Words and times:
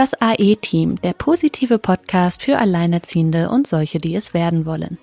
Das 0.00 0.16
AE-Team, 0.18 0.98
der 1.02 1.12
positive 1.12 1.78
Podcast 1.78 2.42
für 2.42 2.56
Alleinerziehende 2.56 3.50
und 3.50 3.66
solche, 3.66 4.00
die 4.00 4.14
es 4.14 4.32
werden 4.32 4.64
wollen. 4.64 4.96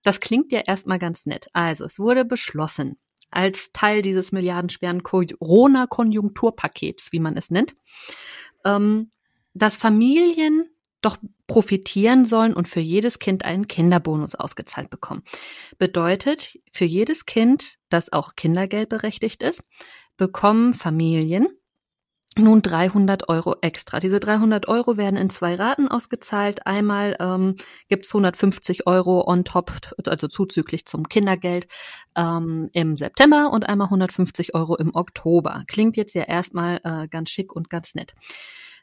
Das 0.03 0.21
klingt 0.21 0.51
ja 0.51 0.61
erstmal 0.67 0.99
ganz 0.99 1.27
nett. 1.27 1.49
Also, 1.53 1.85
es 1.85 1.99
wurde 1.99 2.25
beschlossen, 2.25 2.97
als 3.31 3.73
Teil 3.73 4.01
dieses 4.01 4.33
milliardenschweren 4.33 5.03
Corona-Konjunkturpakets, 5.03 7.13
wie 7.13 7.21
man 7.21 7.37
es 7.37 7.51
nennt, 7.51 7.77
ähm, 8.65 9.11
dass 9.53 9.77
Familien 9.77 10.71
doch 11.01 11.17
profitieren 11.47 12.25
sollen 12.25 12.55
und 12.55 12.69
für 12.69 12.81
jedes 12.81 13.19
Kind 13.19 13.45
einen 13.45 13.69
Kinderbonus 13.69 14.35
ausgezahlt 14.35 14.91
bekommen. 14.91 15.23
Bedeutet, 15.79 16.59
für 16.73 16.85
jedes 16.85 17.27
Kind, 17.27 17.77
das 17.89 18.13
auch 18.13 18.35
Kindergeld 18.37 18.89
berechtigt 18.89 19.43
ist, 19.43 19.63
bekommen 20.17 20.75
Familien 20.75 21.49
nun 22.39 22.63
300 22.63 23.29
Euro 23.29 23.57
extra. 23.63 24.01
Diese 24.01 24.21
300 24.21 24.69
Euro 24.69 24.97
werden 24.97 25.17
in 25.17 25.31
zwei 25.31 25.55
Raten 25.57 25.89
ausgezahlt. 25.89 26.67
Einmal 26.67 27.17
ähm, 27.21 27.57
gibt 27.89 28.07
150 28.07 28.87
Euro 28.87 29.27
on 29.27 29.45
top, 29.45 29.73
also 30.07 30.29
zuzüglich 30.29 30.87
zum 30.87 31.09
Kindergeld 31.09 31.67
ähm, 32.17 32.71
im 32.73 32.97
September 32.97 33.51
und 33.53 33.69
einmal 33.69 33.87
150 33.87 34.55
Euro 34.55 34.77
im 34.77 34.95
Oktober. 34.95 35.65
Klingt 35.67 35.97
jetzt 35.97 36.15
ja 36.15 36.23
erstmal 36.23 36.81
äh, 36.85 37.09
ganz 37.09 37.31
schick 37.31 37.55
und 37.55 37.71
ganz 37.71 37.95
nett. 37.95 38.15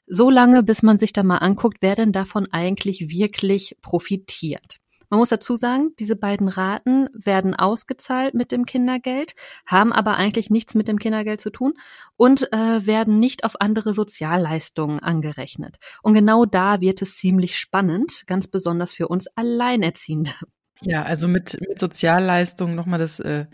So 0.08 0.30
lange, 0.30 0.64
bis 0.64 0.84
man 0.84 0.98
sich 0.98 1.14
da 1.14 1.24
mal 1.24 1.38
anguckt, 1.38 1.78
wer 1.82 1.96
denn 1.96 2.12
davon 2.12 2.48
eigentlich 2.52 3.10
wirklich 3.10 3.78
profitiert. 3.82 4.80
Man 5.10 5.20
muss 5.20 5.30
dazu 5.30 5.56
sagen, 5.56 5.92
diese 6.00 6.16
beiden 6.16 6.48
Raten 6.48 7.08
werden 7.14 7.54
ausgezahlt 7.56 8.34
mit 8.34 8.52
dem 8.52 8.66
Kindergeld, 8.66 9.36
haben 9.66 9.94
aber 9.94 10.18
eigentlich 10.18 10.50
nichts 10.50 10.74
mit 10.76 10.88
dem 10.88 11.00
Kindergeld 11.00 11.42
zu 11.42 11.52
tun 11.52 11.74
und 12.18 12.52
äh, 12.52 12.86
werden 12.86 13.20
nicht 13.20 13.44
auf 13.44 13.62
andere 13.62 13.94
Sozialleistungen 13.94 15.00
angerechnet. 15.00 15.78
Und 16.02 16.16
genau 16.16 16.46
da 16.46 16.82
wird 16.82 17.02
es 17.02 17.18
ziemlich 17.18 17.58
spannend, 17.58 18.24
ganz 18.26 18.48
besonders 18.48 18.94
für 18.94 19.08
uns 19.08 19.28
Alleinerziehende. 19.36 20.34
Ja, 20.82 21.04
also 21.04 21.28
mit, 21.28 21.58
mit 21.68 21.80
Sozialleistungen 21.80 22.76
nochmal 22.76 23.00
das, 23.00 23.20
äh, 23.20 23.46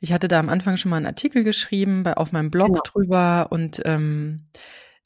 ich 0.00 0.12
hatte 0.12 0.28
da 0.28 0.40
am 0.40 0.48
Anfang 0.48 0.76
schon 0.76 0.90
mal 0.90 0.96
einen 0.96 1.06
Artikel 1.06 1.44
geschrieben 1.44 2.02
bei, 2.02 2.16
auf 2.16 2.32
meinem 2.32 2.50
Blog 2.50 2.68
genau. 2.68 2.80
drüber 2.84 3.48
und 3.50 3.80
ähm, 3.84 4.46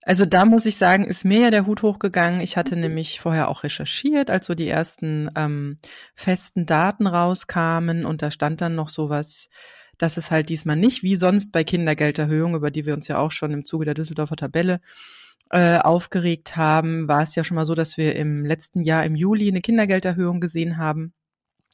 also 0.04 0.24
da 0.24 0.44
muss 0.44 0.66
ich 0.66 0.76
sagen, 0.76 1.04
ist 1.04 1.24
mir 1.24 1.40
ja 1.40 1.50
der 1.50 1.66
Hut 1.66 1.82
hochgegangen. 1.82 2.40
Ich 2.40 2.56
hatte 2.56 2.74
mhm. 2.74 2.82
nämlich 2.82 3.20
vorher 3.20 3.48
auch 3.48 3.62
recherchiert, 3.62 4.30
als 4.30 4.46
so 4.46 4.54
die 4.54 4.68
ersten 4.68 5.30
ähm, 5.36 5.78
festen 6.14 6.66
Daten 6.66 7.06
rauskamen 7.06 8.04
und 8.04 8.22
da 8.22 8.30
stand 8.30 8.60
dann 8.60 8.74
noch 8.74 8.88
sowas, 8.88 9.48
dass 9.98 10.16
es 10.16 10.30
halt 10.30 10.48
diesmal 10.48 10.76
nicht 10.76 11.02
wie 11.02 11.16
sonst 11.16 11.52
bei 11.52 11.62
Kindergelderhöhung, 11.62 12.56
über 12.56 12.70
die 12.70 12.86
wir 12.86 12.94
uns 12.94 13.06
ja 13.06 13.18
auch 13.18 13.30
schon 13.30 13.52
im 13.52 13.64
Zuge 13.64 13.84
der 13.84 13.94
Düsseldorfer 13.94 14.36
Tabelle 14.36 14.80
äh, 15.50 15.78
aufgeregt 15.78 16.56
haben, 16.56 17.06
war 17.06 17.22
es 17.22 17.34
ja 17.34 17.44
schon 17.44 17.54
mal 17.54 17.66
so, 17.66 17.74
dass 17.74 17.96
wir 17.96 18.16
im 18.16 18.44
letzten 18.44 18.80
Jahr 18.80 19.04
im 19.04 19.14
Juli 19.14 19.48
eine 19.48 19.60
Kindergelderhöhung 19.60 20.40
gesehen 20.40 20.78
haben. 20.78 21.12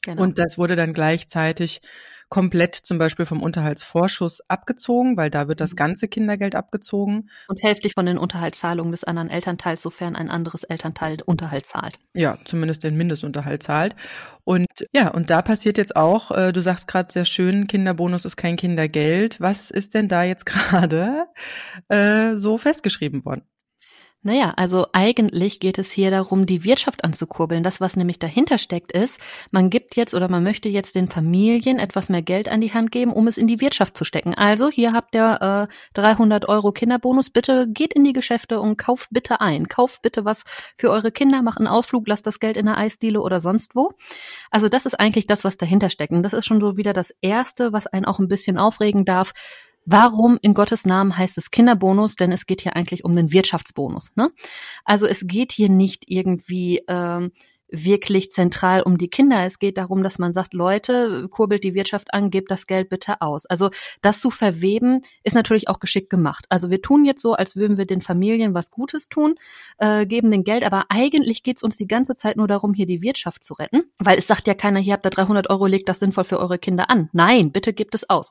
Genau. 0.03 0.23
Und 0.23 0.39
das 0.39 0.59
wurde 0.59 0.77
dann 0.77 0.93
gleichzeitig 0.93 1.81
komplett 2.29 2.75
zum 2.75 2.99
Beispiel 2.99 3.27
vom 3.27 3.43
Unterhaltsvorschuss 3.43 4.41
abgezogen, 4.49 5.17
weil 5.17 5.31
da 5.31 5.49
wird 5.49 5.61
das 5.61 5.73
mhm. 5.73 5.77
ganze 5.77 6.09
Kindergeld 6.09 6.55
abgezogen. 6.55 7.31
Und 7.49 7.63
hälftig 7.63 7.95
von 7.95 8.07
den 8.07 8.19
Unterhaltszahlungen 8.19 8.93
des 8.93 9.05
anderen 9.05 9.31
Elternteils, 9.31 9.83
sofern 9.83 10.17
ein 10.17 10.31
anderes 10.31 10.65
Elternteil 10.65 11.19
Unterhalt 11.25 11.67
zahlt. 11.67 11.99
Ja, 12.15 12.39
zumindest 12.45 12.85
den 12.85 12.97
Mindestunterhalt 12.97 13.63
zahlt. 13.63 13.97
Und 14.45 14.67
ja, 14.93 15.09
und 15.09 15.31
da 15.31 15.43
passiert 15.43 15.79
jetzt 15.79 15.97
auch, 15.97 16.31
äh, 16.31 16.53
du 16.53 16.61
sagst 16.61 16.89
gerade 16.89 17.13
sehr 17.13 17.25
schön, 17.25 17.67
Kinderbonus 17.67 18.25
ist 18.25 18.37
kein 18.37 18.57
Kindergeld. 18.57 19.41
Was 19.41 19.71
ist 19.71 19.95
denn 19.95 20.09
da 20.09 20.23
jetzt 20.23 20.47
gerade 20.47 21.27
äh, 21.89 22.35
so 22.35 22.59
festgeschrieben 22.59 23.25
worden? 23.25 23.43
Naja, 24.29 24.53
also 24.59 24.89
eigentlich 24.93 25.59
geht 25.59 25.79
es 25.79 25.91
hier 25.91 26.11
darum, 26.11 26.45
die 26.45 26.63
Wirtschaft 26.63 27.03
anzukurbeln. 27.03 27.63
Das, 27.63 27.81
was 27.81 27.97
nämlich 27.97 28.19
dahinter 28.19 28.59
steckt, 28.59 28.93
ist, 28.93 29.19
man 29.53 29.71
gibt 29.71 29.97
jetzt 29.97 30.13
oder 30.13 30.29
man 30.29 30.43
möchte 30.43 30.69
jetzt 30.69 30.97
den 30.97 31.09
Familien 31.09 31.79
etwas 31.79 32.11
mehr 32.11 32.21
Geld 32.21 32.51
an 32.51 32.61
die 32.61 32.75
Hand 32.75 32.93
geben, 32.93 33.15
um 33.15 33.27
es 33.27 33.39
in 33.39 33.47
die 33.47 33.63
Wirtschaft 33.63 33.97
zu 33.97 34.05
stecken. 34.05 34.35
Also 34.35 34.69
hier 34.69 34.93
habt 34.93 35.15
ihr 35.15 35.69
äh, 35.71 35.75
300 35.95 36.47
Euro 36.47 36.73
Kinderbonus. 36.73 37.31
Bitte 37.31 37.69
geht 37.71 37.95
in 37.95 38.05
die 38.05 38.13
Geschäfte 38.13 38.61
und 38.61 38.77
kauft 38.77 39.09
bitte 39.13 39.41
ein. 39.41 39.67
Kauft 39.67 40.03
bitte 40.03 40.27
was 40.27 40.43
für 40.77 40.91
eure 40.91 41.11
Kinder, 41.11 41.41
macht 41.41 41.57
einen 41.57 41.67
Ausflug, 41.67 42.07
lasst 42.07 42.27
das 42.27 42.39
Geld 42.39 42.59
in 42.59 42.67
der 42.67 42.77
Eisdiele 42.77 43.23
oder 43.23 43.41
sonst 43.41 43.77
wo. 43.77 43.95
Also 44.51 44.69
das 44.69 44.85
ist 44.85 45.01
eigentlich 45.01 45.27
das, 45.27 45.43
was 45.43 45.57
dahinter 45.57 45.89
steckt. 45.89 46.13
Und 46.13 46.23
das 46.23 46.35
ist 46.35 46.45
schon 46.45 46.61
so 46.61 46.77
wieder 46.77 46.93
das 46.93 47.15
Erste, 47.23 47.73
was 47.73 47.87
einen 47.87 48.05
auch 48.05 48.19
ein 48.19 48.29
bisschen 48.29 48.59
aufregen 48.59 49.07
darf 49.07 49.33
Warum 49.91 50.39
in 50.43 50.53
Gottes 50.53 50.85
Namen 50.85 51.17
heißt 51.17 51.39
es 51.39 51.51
Kinderbonus? 51.51 52.17
Denn 52.17 52.31
es 52.31 52.45
geht 52.45 52.61
hier 52.61 52.77
eigentlich 52.77 53.07
um 53.07 53.17
den 53.17 53.33
Wirtschaftsbonus. 53.33 54.11
Ne? 54.17 54.31
Also 54.85 55.07
es 55.07 55.27
geht 55.27 55.51
hier 55.51 55.71
nicht 55.71 56.05
irgendwie 56.09 56.83
ähm, 56.89 57.33
wirklich 57.71 58.31
zentral 58.31 58.83
um 58.83 58.99
die 58.99 59.09
Kinder. 59.09 59.47
Es 59.47 59.59
geht 59.59 59.79
darum, 59.79 60.03
dass 60.03 60.19
man 60.19 60.35
sagt, 60.35 60.53
Leute, 60.53 61.27
kurbelt 61.31 61.65
die 61.65 61.73
Wirtschaft 61.73 62.13
an, 62.13 62.31
gebt 62.31 62.51
das 62.51 62.67
Geld 62.67 62.91
bitte 62.91 63.23
aus. 63.23 63.47
Also 63.47 63.71
das 64.03 64.21
zu 64.21 64.31
verweben, 64.31 65.01
ist 65.23 65.35
natürlich 65.35 65.71
auch 65.71 65.81
geschickt 65.81 66.11
gemacht. 66.11 66.45
Also 66.51 66.69
wir 66.69 66.83
tun 66.83 67.07
jetzt 67.07 67.23
so, 67.23 67.33
als 67.33 67.57
würden 67.57 67.79
wir 67.79 67.87
den 67.87 68.03
Familien 68.03 68.53
was 68.53 68.71
Gutes 68.71 69.09
tun, 69.09 69.37
äh, 69.79 70.05
geben 70.05 70.31
den 70.31 70.45
Geld, 70.45 70.65
aber 70.65 70.87
eigentlich 70.91 71.43
geht's 71.45 71.63
uns 71.63 71.79
die 71.79 71.87
ganze 71.87 72.15
Zeit 72.15 72.37
nur 72.37 72.49
darum, 72.49 72.75
hier 72.75 72.87
die 72.87 73.01
Wirtschaft 73.01 73.43
zu 73.43 73.55
retten, 73.55 73.85
weil 73.99 74.19
es 74.19 74.27
sagt 74.27 74.47
ja 74.49 74.55
keiner, 74.55 74.81
hier 74.81 74.93
habt 74.93 75.07
ihr 75.07 75.11
300 75.11 75.49
Euro, 75.49 75.67
legt 75.67 75.89
das 75.89 75.99
sinnvoll 75.99 76.25
für 76.25 76.41
eure 76.41 76.59
Kinder 76.59 76.91
an. 76.91 77.09
Nein, 77.13 77.53
bitte 77.53 77.73
gebt 77.73 77.95
es 77.95 78.09
aus. 78.11 78.31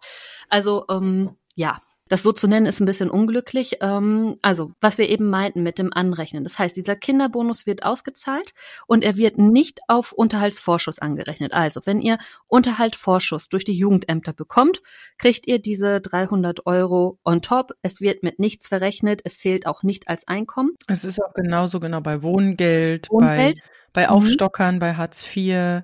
Also 0.49 0.85
ähm, 0.89 1.31
ja, 1.57 1.81
Das 2.09 2.23
so 2.23 2.31
zu 2.31 2.47
nennen 2.47 2.67
ist 2.67 2.79
ein 2.79 2.85
bisschen 2.85 3.09
unglücklich. 3.09 3.79
Ähm, 3.81 4.37
also, 4.41 4.71
was 4.79 4.97
wir 4.97 5.09
eben 5.09 5.29
meinten 5.29 5.61
mit 5.61 5.77
dem 5.77 5.91
Anrechnen. 5.91 6.45
Das 6.45 6.57
heißt, 6.57 6.77
dieser 6.77 6.95
Kinderbonus 6.95 7.65
wird 7.65 7.83
ausgezahlt 7.83 8.53
und 8.85 9.03
er 9.03 9.17
wird 9.17 9.37
nicht 9.37 9.81
auf 9.89 10.13
Unterhaltsvorschuss 10.13 10.99
angerechnet. 10.99 11.53
Also, 11.53 11.81
wenn 11.83 11.99
ihr 11.99 12.17
Unterhaltsvorschuss 12.47 13.49
durch 13.49 13.65
die 13.65 13.77
Jugendämter 13.77 14.31
bekommt, 14.31 14.81
kriegt 15.17 15.47
ihr 15.47 15.59
diese 15.59 15.99
300 15.99 16.65
Euro 16.65 17.19
on 17.25 17.41
top. 17.41 17.71
Es 17.81 17.99
wird 17.99 18.23
mit 18.23 18.39
nichts 18.39 18.69
verrechnet. 18.69 19.21
Es 19.25 19.39
zählt 19.39 19.67
auch 19.67 19.83
nicht 19.83 20.07
als 20.07 20.27
Einkommen. 20.29 20.71
Es 20.87 21.03
ist 21.03 21.21
auch 21.21 21.33
genauso 21.33 21.81
genau 21.81 21.99
bei 21.99 22.21
Wohngeld, 22.21 23.09
Wohngeld. 23.09 23.59
bei, 23.91 24.03
bei 24.03 24.07
mhm. 24.07 24.13
Aufstockern, 24.13 24.75
mhm. 24.75 24.79
bei 24.79 24.93
Hartz 24.93 25.25
IV. 25.35 25.83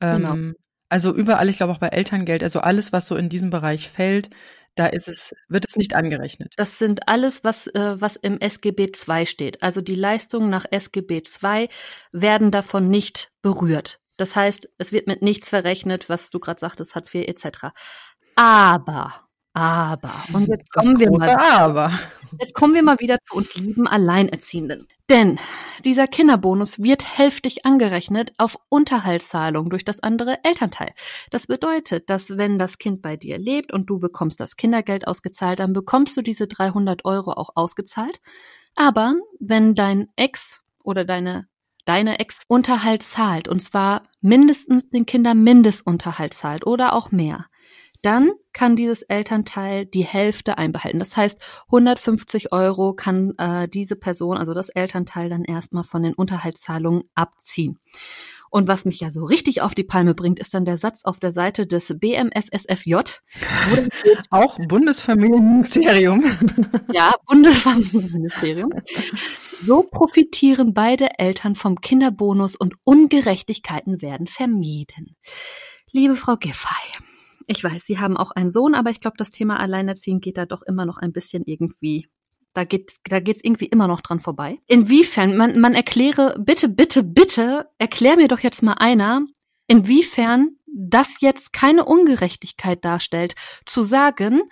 Genau. 0.00 0.32
Ähm, 0.32 0.54
also 0.88 1.14
überall, 1.14 1.48
ich 1.50 1.58
glaube 1.58 1.72
auch 1.72 1.78
bei 1.78 1.88
Elterngeld, 1.88 2.42
also 2.42 2.60
alles, 2.60 2.92
was 2.92 3.06
so 3.06 3.16
in 3.16 3.28
diesem 3.28 3.50
Bereich 3.50 3.90
fällt, 3.90 4.30
da 4.78 4.86
ist 4.86 5.08
es, 5.08 5.34
wird 5.48 5.64
es 5.68 5.76
nicht 5.76 5.94
angerechnet. 5.94 6.54
Das 6.56 6.78
sind 6.78 7.08
alles, 7.08 7.44
was, 7.44 7.66
äh, 7.68 8.00
was 8.00 8.16
im 8.16 8.40
SGB 8.40 8.92
II 9.08 9.26
steht. 9.26 9.62
Also 9.62 9.80
die 9.80 9.94
Leistungen 9.94 10.50
nach 10.50 10.66
SGB 10.70 11.22
II 11.42 11.68
werden 12.12 12.50
davon 12.50 12.88
nicht 12.88 13.30
berührt. 13.42 14.00
Das 14.16 14.34
heißt, 14.34 14.68
es 14.78 14.92
wird 14.92 15.06
mit 15.06 15.22
nichts 15.22 15.48
verrechnet, 15.48 16.08
was 16.08 16.30
du 16.30 16.40
gerade 16.40 16.60
sagtest, 16.60 16.94
Hartz 16.94 17.14
IV 17.14 17.28
etc. 17.28 17.68
Aber 18.36 19.28
aber, 19.58 20.12
und 20.32 20.46
jetzt 20.46 20.72
kommen 20.72 21.00
wir 21.00 21.10
mal. 21.10 21.36
Aber. 21.36 21.92
Jetzt 22.38 22.54
kommen 22.54 22.74
wir 22.74 22.82
mal 22.84 23.00
wieder 23.00 23.18
zu 23.22 23.34
uns 23.34 23.56
lieben 23.56 23.88
Alleinerziehenden. 23.88 24.86
Denn 25.10 25.38
dieser 25.84 26.06
Kinderbonus 26.06 26.82
wird 26.82 27.04
hälftig 27.16 27.64
angerechnet 27.64 28.32
auf 28.36 28.58
Unterhaltszahlung 28.68 29.70
durch 29.70 29.84
das 29.84 30.02
andere 30.02 30.44
Elternteil. 30.44 30.92
Das 31.30 31.46
bedeutet, 31.46 32.10
dass 32.10 32.36
wenn 32.36 32.58
das 32.58 32.76
Kind 32.76 33.00
bei 33.00 33.16
dir 33.16 33.38
lebt 33.38 33.72
und 33.72 33.88
du 33.88 33.98
bekommst 33.98 34.38
das 34.38 34.56
Kindergeld 34.56 35.06
ausgezahlt, 35.06 35.60
dann 35.60 35.72
bekommst 35.72 36.16
du 36.16 36.22
diese 36.22 36.46
300 36.46 37.06
Euro 37.06 37.32
auch 37.32 37.50
ausgezahlt. 37.54 38.20
Aber 38.74 39.14
wenn 39.40 39.74
dein 39.74 40.08
Ex 40.16 40.62
oder 40.82 41.04
deine 41.04 41.48
deine 41.88 42.18
Ex 42.18 42.42
Unterhalt 42.48 43.02
zahlt, 43.02 43.48
und 43.48 43.60
zwar 43.60 44.02
mindestens 44.20 44.90
den 44.90 45.06
Kindermindestunterhalt 45.06 46.34
zahlt 46.34 46.66
oder 46.66 46.92
auch 46.92 47.10
mehr, 47.12 47.46
dann 48.02 48.30
kann 48.52 48.76
dieses 48.76 49.02
Elternteil 49.02 49.86
die 49.86 50.04
Hälfte 50.04 50.58
einbehalten. 50.58 50.98
Das 50.98 51.16
heißt, 51.16 51.40
150 51.66 52.52
Euro 52.52 52.94
kann 52.94 53.34
äh, 53.38 53.68
diese 53.68 53.96
Person, 53.96 54.36
also 54.36 54.54
das 54.54 54.68
Elternteil, 54.68 55.28
dann 55.28 55.44
erstmal 55.44 55.84
von 55.84 56.02
den 56.02 56.14
Unterhaltszahlungen 56.14 57.04
abziehen. 57.14 57.78
Und 58.50 58.66
was 58.66 58.84
mich 58.84 59.00
ja 59.00 59.10
so 59.10 59.24
richtig 59.24 59.60
auf 59.60 59.74
die 59.74 59.84
Palme 59.84 60.14
bringt, 60.14 60.38
ist 60.38 60.54
dann 60.54 60.64
der 60.64 60.78
Satz 60.78 61.04
auf 61.04 61.20
der 61.20 61.32
Seite 61.32 61.66
des 61.66 61.94
BMFSFJ. 61.98 62.94
Auch 64.30 64.58
Bundesfamilienministerium. 64.68 66.24
Ja, 66.92 67.14
Bundesfamilienministerium. 67.26 68.70
So 69.66 69.82
profitieren 69.82 70.72
beide 70.72 71.18
Eltern 71.18 71.54
vom 71.54 71.80
Kinderbonus 71.80 72.56
und 72.56 72.74
Ungerechtigkeiten 72.84 74.00
werden 74.00 74.26
vermieden. 74.26 75.16
Liebe 75.92 76.14
Frau 76.14 76.36
Giffey, 76.36 77.02
ich 77.48 77.64
weiß, 77.64 77.84
Sie 77.84 77.98
haben 77.98 78.16
auch 78.16 78.30
einen 78.30 78.50
Sohn, 78.50 78.74
aber 78.74 78.90
ich 78.90 79.00
glaube, 79.00 79.16
das 79.16 79.30
Thema 79.30 79.58
Alleinerziehen 79.58 80.20
geht 80.20 80.36
da 80.36 80.46
doch 80.46 80.62
immer 80.62 80.86
noch 80.86 80.98
ein 80.98 81.12
bisschen 81.12 81.42
irgendwie 81.44 82.06
da 82.54 82.64
geht 82.64 82.94
da 83.04 83.20
geht's 83.20 83.44
irgendwie 83.44 83.66
immer 83.66 83.86
noch 83.86 84.00
dran 84.00 84.20
vorbei. 84.20 84.58
Inwiefern 84.66 85.36
man 85.36 85.60
man 85.60 85.74
erkläre 85.74 86.34
bitte 86.38 86.68
bitte 86.68 87.02
bitte 87.02 87.68
erklär 87.78 88.16
mir 88.16 88.28
doch 88.28 88.40
jetzt 88.40 88.62
mal 88.62 88.74
einer, 88.74 89.26
inwiefern 89.68 90.56
das 90.66 91.20
jetzt 91.20 91.52
keine 91.52 91.84
Ungerechtigkeit 91.84 92.84
darstellt, 92.84 93.34
zu 93.64 93.82
sagen, 93.82 94.42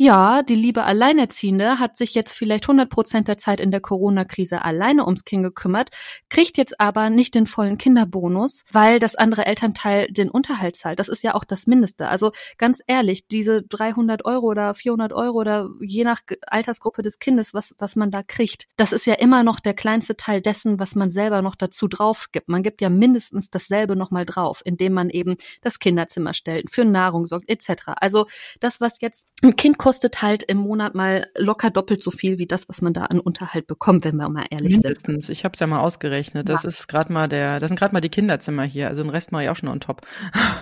ja, 0.00 0.42
die 0.42 0.54
liebe 0.54 0.84
Alleinerziehende 0.84 1.78
hat 1.78 1.98
sich 1.98 2.14
jetzt 2.14 2.32
vielleicht 2.32 2.64
100 2.64 2.88
Prozent 2.88 3.28
der 3.28 3.36
Zeit 3.36 3.60
in 3.60 3.70
der 3.70 3.82
Corona-Krise 3.82 4.64
alleine 4.64 5.04
ums 5.04 5.26
Kind 5.26 5.42
gekümmert, 5.42 5.90
kriegt 6.30 6.56
jetzt 6.56 6.80
aber 6.80 7.10
nicht 7.10 7.34
den 7.34 7.46
vollen 7.46 7.76
Kinderbonus, 7.76 8.64
weil 8.72 8.98
das 8.98 9.14
andere 9.14 9.44
Elternteil 9.44 10.06
den 10.10 10.30
Unterhalt 10.30 10.76
zahlt. 10.76 11.00
Das 11.00 11.10
ist 11.10 11.22
ja 11.22 11.34
auch 11.34 11.44
das 11.44 11.66
Mindeste. 11.66 12.08
Also 12.08 12.32
ganz 12.56 12.80
ehrlich, 12.86 13.28
diese 13.28 13.62
300 13.62 14.24
Euro 14.24 14.46
oder 14.46 14.72
400 14.72 15.12
Euro 15.12 15.36
oder 15.38 15.68
je 15.80 16.04
nach 16.04 16.22
Altersgruppe 16.46 17.02
des 17.02 17.18
Kindes, 17.18 17.52
was, 17.52 17.74
was 17.76 17.94
man 17.94 18.10
da 18.10 18.22
kriegt, 18.22 18.68
das 18.78 18.92
ist 18.92 19.04
ja 19.04 19.16
immer 19.16 19.44
noch 19.44 19.60
der 19.60 19.74
kleinste 19.74 20.16
Teil 20.16 20.40
dessen, 20.40 20.78
was 20.78 20.94
man 20.94 21.10
selber 21.10 21.42
noch 21.42 21.56
dazu 21.56 21.88
drauf 21.88 22.28
gibt. 22.32 22.48
Man 22.48 22.62
gibt 22.62 22.80
ja 22.80 22.88
mindestens 22.88 23.50
dasselbe 23.50 23.96
nochmal 23.96 24.24
drauf, 24.24 24.62
indem 24.64 24.94
man 24.94 25.10
eben 25.10 25.36
das 25.60 25.78
Kinderzimmer 25.78 26.32
stellt, 26.32 26.70
für 26.70 26.86
Nahrung 26.86 27.26
sorgt, 27.26 27.50
etc. 27.50 27.92
Also 27.96 28.24
das, 28.60 28.80
was 28.80 28.98
jetzt 29.02 29.26
ein 29.42 29.56
Kind 29.56 29.76
kostet, 29.76 29.89
kostet 29.90 30.22
halt 30.22 30.44
im 30.44 30.58
Monat 30.58 30.94
mal 30.94 31.26
locker 31.36 31.68
doppelt 31.68 32.00
so 32.00 32.12
viel 32.12 32.38
wie 32.38 32.46
das, 32.46 32.68
was 32.68 32.80
man 32.80 32.92
da 32.92 33.06
an 33.06 33.18
Unterhalt 33.18 33.66
bekommt, 33.66 34.04
wenn 34.04 34.14
wir 34.14 34.28
mal 34.28 34.46
ehrlich 34.48 34.74
Mindestens. 34.74 35.00
sind. 35.00 35.08
Mindestens. 35.08 35.28
Ich 35.30 35.44
habe 35.44 35.54
es 35.54 35.58
ja 35.58 35.66
mal 35.66 35.80
ausgerechnet. 35.80 36.48
Das 36.48 36.62
ja. 36.62 36.68
ist 36.68 36.86
gerade 36.86 37.12
mal 37.12 37.26
der, 37.26 37.58
das 37.58 37.70
sind 37.70 37.76
gerade 37.76 37.92
mal 37.92 38.00
die 38.00 38.08
Kinderzimmer 38.08 38.62
hier. 38.62 38.86
Also 38.86 39.02
den 39.02 39.10
Rest 39.10 39.32
mache 39.32 39.42
ich 39.42 39.48
auch 39.48 39.56
schon 39.56 39.68
on 39.68 39.80
top. 39.80 40.02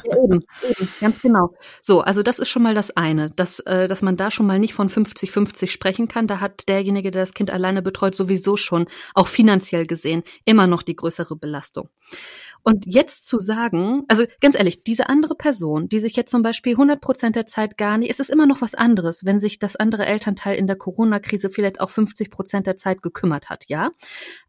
Ja, 0.05 0.17
eben, 0.25 0.45
eben, 0.63 0.89
ganz 0.99 1.21
genau. 1.21 1.55
So, 1.83 2.01
also 2.01 2.23
das 2.23 2.39
ist 2.39 2.49
schon 2.49 2.63
mal 2.63 2.75
das 2.75 2.97
eine, 2.97 3.31
dass, 3.31 3.59
äh, 3.61 3.87
dass 3.87 4.01
man 4.01 4.17
da 4.17 4.31
schon 4.31 4.47
mal 4.47 4.59
nicht 4.59 4.73
von 4.73 4.89
50-50 4.89 5.69
sprechen 5.69 6.09
kann. 6.09 6.27
Da 6.27 6.41
hat 6.41 6.67
derjenige, 6.67 7.11
der 7.11 7.21
das 7.21 7.35
Kind 7.35 7.51
alleine 7.51 7.83
betreut, 7.83 8.15
sowieso 8.15 8.57
schon, 8.57 8.87
auch 9.13 9.27
finanziell 9.27 9.85
gesehen, 9.85 10.23
immer 10.47 10.67
noch 10.67 10.83
die 10.83 10.97
größere 10.97 11.37
Belastung. 11.37 11.91
Und 12.63 12.85
jetzt 12.87 13.27
zu 13.27 13.39
sagen, 13.39 14.05
also 14.09 14.25
ganz 14.41 14.57
ehrlich, 14.57 14.85
diese 14.85 15.09
andere 15.09 15.35
Person, 15.35 15.89
die 15.89 15.99
sich 15.99 16.17
jetzt 16.17 16.31
zum 16.31 16.43
Beispiel 16.43 16.73
100 16.73 17.01
Prozent 17.01 17.37
der 17.37 17.47
Zeit 17.47 17.77
gar 17.77 17.99
nicht, 17.99 18.11
es 18.11 18.21
ist 18.21 18.31
immer 18.31 18.47
noch 18.47 18.61
was 18.61 18.75
anderes, 18.75 19.25
wenn 19.25 19.41
sich 19.41 19.59
das 19.59 19.77
andere 19.77 20.07
Elternteil 20.07 20.57
in 20.57 20.67
der 20.67 20.77
Corona-Krise 20.77 21.51
vielleicht 21.51 21.81
auch 21.81 21.91
50 21.91 22.31
Prozent 22.31 22.67
der 22.67 22.77
Zeit 22.77 23.03
gekümmert 23.03 23.49
hat, 23.51 23.65
ja. 23.69 23.91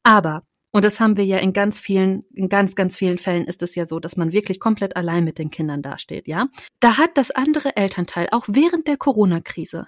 Aber 0.03 0.43
und 0.71 0.85
das 0.85 0.99
haben 0.99 1.17
wir 1.17 1.25
ja 1.25 1.39
in 1.39 1.51
ganz 1.51 1.79
vielen, 1.79 2.25
in 2.35 2.47
ganz, 2.47 2.75
ganz 2.75 2.95
vielen 2.95 3.17
Fällen 3.17 3.45
ist 3.45 3.63
es 3.63 3.73
ja 3.73 3.87
so, 3.87 3.99
dass 3.99 4.17
man 4.17 4.31
wirklich 4.31 4.59
komplett 4.59 4.95
allein 4.95 5.23
mit 5.23 5.39
den 5.39 5.49
Kindern 5.49 5.81
dasteht, 5.81 6.27
ja. 6.27 6.47
Da 6.79 6.97
hat 6.97 7.17
das 7.17 7.31
andere 7.31 7.75
Elternteil 7.75 8.27
auch 8.31 8.45
während 8.47 8.87
der 8.87 8.97
Corona-Krise 8.97 9.87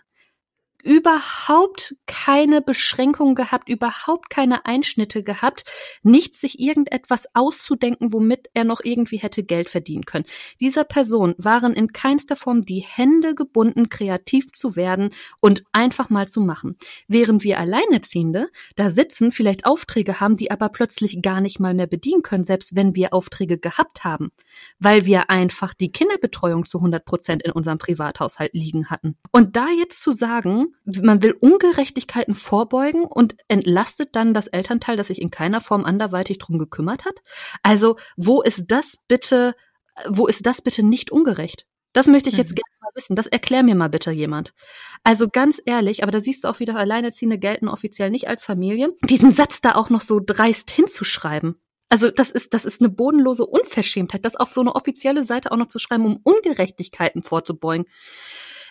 überhaupt 0.84 1.96
keine 2.06 2.62
Beschränkungen 2.62 3.36
gehabt, 3.36 3.70
überhaupt 3.70 4.30
keine 4.30 4.66
Einschnitte 4.66 5.24
gehabt, 5.24 5.64
nicht 6.04 6.36
sich 6.36 6.60
irgendetwas 6.60 7.28
auszudenken, 7.34 8.14
womit 8.14 8.50
er 8.54 8.64
noch 8.64 8.82
irgendwie 8.84 9.18
hätte 9.18 9.44
Geld 9.44 9.70
verdienen 9.70 10.06
können. 10.06 10.26
Dieser 10.60 10.84
Person 10.84 11.36
waren 11.38 11.74
in 11.74 11.94
keinster 11.94 12.36
Form 12.36 12.62
die 12.62 12.80
Hände 12.80 13.36
gebunden, 13.36 13.90
kreativ 13.90 14.52
zu 14.52 14.76
werden 14.76 15.12
und 15.40 15.64
einfach 15.72 16.10
mal 16.10 16.28
zu 16.28 16.42
machen. 16.42 16.78
Während 17.08 17.44
wir 17.44 17.60
Alleinerziehende 17.60 18.50
da 18.76 18.90
sitzen, 18.90 19.32
vielleicht 19.32 19.66
Aufträge 19.66 20.20
haben, 20.20 20.38
die 20.38 20.52
aber 20.52 20.70
plötzlich 20.70 21.22
gar 21.22 21.42
nicht 21.42 21.60
mal 21.60 21.74
mehr 21.74 21.88
bedienen 21.88 22.22
können, 22.22 22.44
selbst 22.44 22.76
wenn 22.76 22.96
wir 22.96 23.14
Aufträge 23.14 23.58
gehabt 23.58 24.04
haben, 24.04 24.32
weil 24.80 25.06
wir 25.06 25.30
einfach 25.30 25.74
die 25.74 25.92
Kinderbetreuung 25.92 26.66
zu 26.66 26.80
100 26.80 27.06
Prozent 27.06 27.44
in 27.44 27.52
unserem 27.52 27.78
Privathaushalt 27.78 28.54
liegen 28.54 28.90
hatten. 28.90 29.18
Und 29.32 29.56
da 29.56 29.68
jetzt 29.70 30.02
zu 30.02 30.12
sagen, 30.12 30.71
man 30.86 31.24
will 31.24 31.36
Ungerechtigkeiten 31.40 32.36
vorbeugen 32.36 33.04
und 33.04 33.36
entlastet 33.48 34.10
dann 34.16 34.34
das 34.34 34.48
Elternteil, 34.48 34.98
das 34.98 35.08
sich 35.08 35.22
in 35.22 35.32
keiner 35.32 35.62
Form 35.62 35.86
anderweitig 35.86 36.38
drum 36.38 36.60
gekümmert 36.60 37.06
hat? 37.06 37.20
Also, 37.64 37.96
wo 38.18 38.42
ist 38.42 38.66
das 38.68 38.98
bitte, 39.08 39.56
wo 40.08 40.28
ist 40.28 40.46
das 40.46 40.62
bitte 40.62 40.84
nicht 40.84 41.12
ungerecht? 41.12 41.66
Das 41.94 42.08
möchte 42.08 42.30
ich 42.30 42.38
jetzt 42.38 42.52
mhm. 42.52 42.56
gerne 42.56 42.76
mal 42.82 42.92
wissen. 42.96 43.16
Das 43.16 43.28
erklär 43.28 43.64
mir 43.64 43.76
mal 43.76 43.90
bitte 43.90 44.12
jemand. 44.12 44.54
Also 45.04 45.28
ganz 45.30 45.62
ehrlich, 45.66 46.04
aber 46.04 46.12
da 46.12 46.22
siehst 46.22 46.44
du 46.44 46.48
auch 46.48 46.60
wieder, 46.60 46.76
Alleinerziehende 46.76 47.38
gelten 47.38 47.68
offiziell 47.68 48.10
nicht 48.10 48.28
als 48.28 48.46
Familie. 48.46 48.90
Diesen 49.04 49.34
Satz 49.34 49.62
da 49.62 49.76
auch 49.76 49.90
noch 49.90 50.02
so 50.02 50.22
dreist 50.26 50.72
hinzuschreiben. 50.72 51.56
Also 51.90 52.10
das 52.10 52.32
ist, 52.32 52.54
das 52.54 52.64
ist 52.64 52.82
eine 52.82 52.90
bodenlose 52.90 53.46
Unverschämtheit, 53.46 54.24
das 54.24 54.38
auf 54.38 54.54
so 54.54 54.62
eine 54.62 54.76
offizielle 54.76 55.26
Seite 55.26 55.52
auch 55.52 55.58
noch 55.58 55.68
zu 55.68 55.78
schreiben, 55.78 56.06
um 56.06 56.22
Ungerechtigkeiten 56.24 57.22
vorzubeugen. 57.22 57.86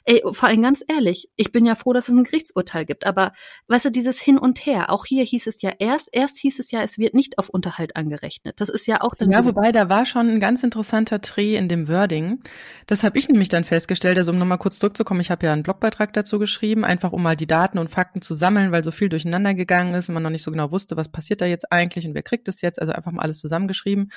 Ey, 0.05 0.23
vor 0.33 0.49
allem 0.49 0.63
ganz 0.63 0.83
ehrlich, 0.89 1.29
ich 1.37 1.53
bin 1.53 1.67
ja 1.67 1.75
froh, 1.75 1.93
dass 1.93 2.09
es 2.09 2.15
ein 2.15 2.25
Gerichtsurteil 2.25 2.85
gibt, 2.85 3.07
aber 3.07 3.33
weißt 3.69 3.87
du, 3.87 3.91
dieses 3.91 4.19
Hin 4.19 4.39
und 4.39 4.65
Her, 4.65 4.91
auch 4.91 5.05
hier 5.05 5.25
hieß 5.25 5.47
es 5.47 5.63
ja 5.63 5.73
erst, 5.79 6.09
erst 6.13 6.39
hieß 6.39 6.59
es 6.59 6.71
ja, 6.71 6.83
es 6.83 6.99
wird 6.99 7.15
nicht 7.15 7.39
auf 7.39 7.49
Unterhalt 7.49 7.97
angerechnet. 7.97 8.61
Das 8.61 8.69
ist 8.69 8.87
ja 8.87 9.03
auch 9.03 9.15
dann. 9.15 9.31
Ja, 9.31 9.45
wobei 9.45 9.73
da 9.73 9.89
war 9.89 10.07
schon 10.07 10.29
ein 10.29 10.41
ganz 10.41 10.63
interessanter 10.63 11.19
Dreh 11.19 11.57
in 11.57 11.69
dem 11.69 11.89
Wording. 11.89 12.41
Das 12.87 13.05
habe 13.05 13.19
ich 13.19 13.29
nämlich 13.29 13.49
dann 13.49 13.65
festgestellt, 13.65 14.19
also 14.19 14.31
um 14.31 14.39
nochmal 14.39 14.59
kurz 14.59 14.79
zurückzukommen, 14.79 15.21
ich 15.21 15.31
habe 15.31 15.47
ja 15.47 15.53
einen 15.53 15.63
Blogbeitrag 15.63 16.13
dazu 16.13 16.39
geschrieben, 16.39 16.85
einfach 16.85 17.13
um 17.13 17.23
mal 17.23 17.37
die 17.37 17.47
Daten 17.47 17.79
und 17.79 17.91
Fakten 17.91 18.23
zu 18.23 18.35
sammeln, 18.35 18.73
weil 18.73 18.85
so 18.85 18.91
viel 18.91 19.09
durcheinander 19.09 19.55
gegangen 19.55 19.95
ist 19.95 20.09
und 20.09 20.15
man 20.15 20.23
noch 20.23 20.31
nicht 20.31 20.43
so 20.43 20.51
genau 20.51 20.71
wusste, 20.71 20.97
was 20.97 21.11
passiert 21.11 21.41
da 21.41 21.47
jetzt 21.47 21.71
eigentlich 21.73 22.07
und 22.07 22.15
wer 22.15 22.23
kriegt 22.23 22.49
es 22.49 22.63
jetzt, 22.63 22.81
also 22.81 22.93
einfach 22.93 23.13
mal 23.13 23.23
alles 23.23 23.39
zusammengeschrieben. 23.39 24.11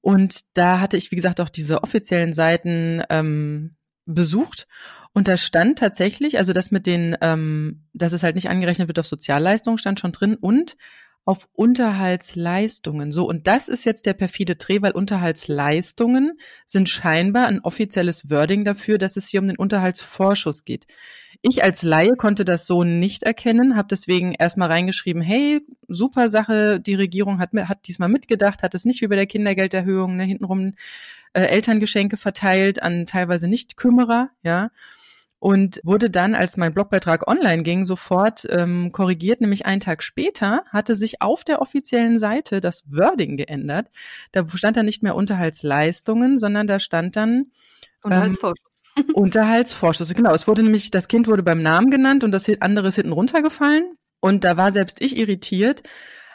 Und 0.00 0.40
da 0.54 0.80
hatte 0.80 0.96
ich, 0.96 1.10
wie 1.10 1.16
gesagt, 1.16 1.40
auch 1.40 1.48
diese 1.48 1.82
offiziellen 1.82 2.32
Seiten 2.32 3.02
ähm, 3.10 3.76
besucht 4.06 4.66
und 5.12 5.26
da 5.26 5.36
stand 5.36 5.78
tatsächlich, 5.78 6.38
also 6.38 6.52
das 6.52 6.70
mit 6.70 6.86
den, 6.86 7.16
ähm, 7.20 7.84
dass 7.92 8.12
es 8.12 8.22
halt 8.22 8.36
nicht 8.36 8.48
angerechnet 8.48 8.88
wird 8.88 8.98
auf 8.98 9.06
Sozialleistungen, 9.06 9.78
stand 9.78 9.98
schon 9.98 10.12
drin 10.12 10.36
und 10.36 10.76
auf 11.24 11.48
Unterhaltsleistungen. 11.52 13.12
So, 13.12 13.28
und 13.28 13.46
das 13.46 13.68
ist 13.68 13.84
jetzt 13.84 14.06
der 14.06 14.14
perfide 14.14 14.56
Dreh, 14.56 14.82
weil 14.82 14.92
Unterhaltsleistungen 14.92 16.38
sind 16.64 16.88
scheinbar 16.88 17.46
ein 17.46 17.60
offizielles 17.60 18.30
Wording 18.30 18.64
dafür, 18.64 18.98
dass 18.98 19.16
es 19.16 19.28
hier 19.28 19.40
um 19.40 19.48
den 19.48 19.58
Unterhaltsvorschuss 19.58 20.64
geht. 20.64 20.86
Ich 21.42 21.62
als 21.62 21.82
Laie 21.82 22.16
konnte 22.16 22.44
das 22.44 22.66
so 22.66 22.84
nicht 22.84 23.22
erkennen, 23.22 23.76
habe 23.76 23.88
deswegen 23.88 24.32
erstmal 24.32 24.68
reingeschrieben, 24.68 25.22
hey, 25.22 25.60
super 25.88 26.30
Sache, 26.30 26.80
die 26.80 26.94
Regierung 26.94 27.38
hat, 27.38 27.50
hat 27.54 27.86
diesmal 27.86 28.08
mitgedacht, 28.08 28.62
hat 28.62 28.74
es 28.74 28.84
nicht 28.84 29.00
wie 29.00 29.08
bei 29.08 29.16
der 29.16 29.26
Kindergelderhöhung 29.26 30.16
ne, 30.16 30.24
hintenrum 30.24 30.74
äh, 31.32 31.42
Elterngeschenke 31.42 32.16
verteilt 32.16 32.82
an 32.82 33.06
teilweise 33.06 33.48
Nicht-Kümmerer, 33.48 34.30
ja 34.42 34.70
und 35.40 35.80
wurde 35.84 36.10
dann, 36.10 36.34
als 36.34 36.58
mein 36.58 36.74
Blogbeitrag 36.74 37.26
online 37.26 37.62
ging, 37.62 37.86
sofort 37.86 38.46
ähm, 38.50 38.92
korrigiert, 38.92 39.40
nämlich 39.40 39.64
einen 39.64 39.80
Tag 39.80 40.02
später 40.02 40.62
hatte 40.68 40.94
sich 40.94 41.22
auf 41.22 41.44
der 41.44 41.62
offiziellen 41.62 42.18
Seite 42.18 42.60
das 42.60 42.84
Wording 42.86 43.38
geändert. 43.38 43.88
Da 44.32 44.46
stand 44.46 44.76
dann 44.76 44.84
nicht 44.84 45.02
mehr 45.02 45.16
Unterhaltsleistungen, 45.16 46.36
sondern 46.36 46.66
da 46.66 46.78
stand 46.78 47.16
dann 47.16 47.46
Unterhaltsvorschuss. 48.02 48.80
Ähm, 48.96 49.04
Unterhaltsvorschuss, 49.14 50.14
genau. 50.14 50.34
Es 50.34 50.46
wurde 50.46 50.62
nämlich, 50.62 50.90
das 50.90 51.08
Kind 51.08 51.26
wurde 51.26 51.42
beim 51.42 51.62
Namen 51.62 51.90
genannt 51.90 52.22
und 52.22 52.32
das 52.32 52.46
andere 52.60 52.88
ist 52.88 52.96
hinten 52.96 53.12
runtergefallen. 53.12 53.94
Und 54.20 54.44
da 54.44 54.58
war 54.58 54.72
selbst 54.72 55.00
ich 55.00 55.16
irritiert. 55.16 55.82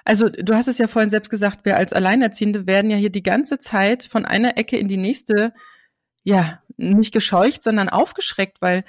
Also 0.04 0.30
du 0.30 0.56
hast 0.56 0.68
es 0.68 0.80
ja 0.80 0.88
vorhin 0.88 1.12
selbst 1.12 1.30
gesagt, 1.30 1.64
wir 1.64 1.78
als 1.78 1.94
Alleinerziehende 1.94 2.66
werden 2.66 2.90
ja 2.90 2.98
hier 2.98 3.12
die 3.12 3.24
ganze 3.24 3.60
Zeit 3.60 4.04
von 4.04 4.26
einer 4.26 4.58
Ecke 4.58 4.78
in 4.78 4.88
die 4.88 4.98
nächste 4.98 5.54
ja, 6.28 6.60
nicht 6.78 7.14
gescheucht, 7.14 7.64
sondern 7.64 7.90
aufgeschreckt, 7.90 8.62
weil 8.62 8.84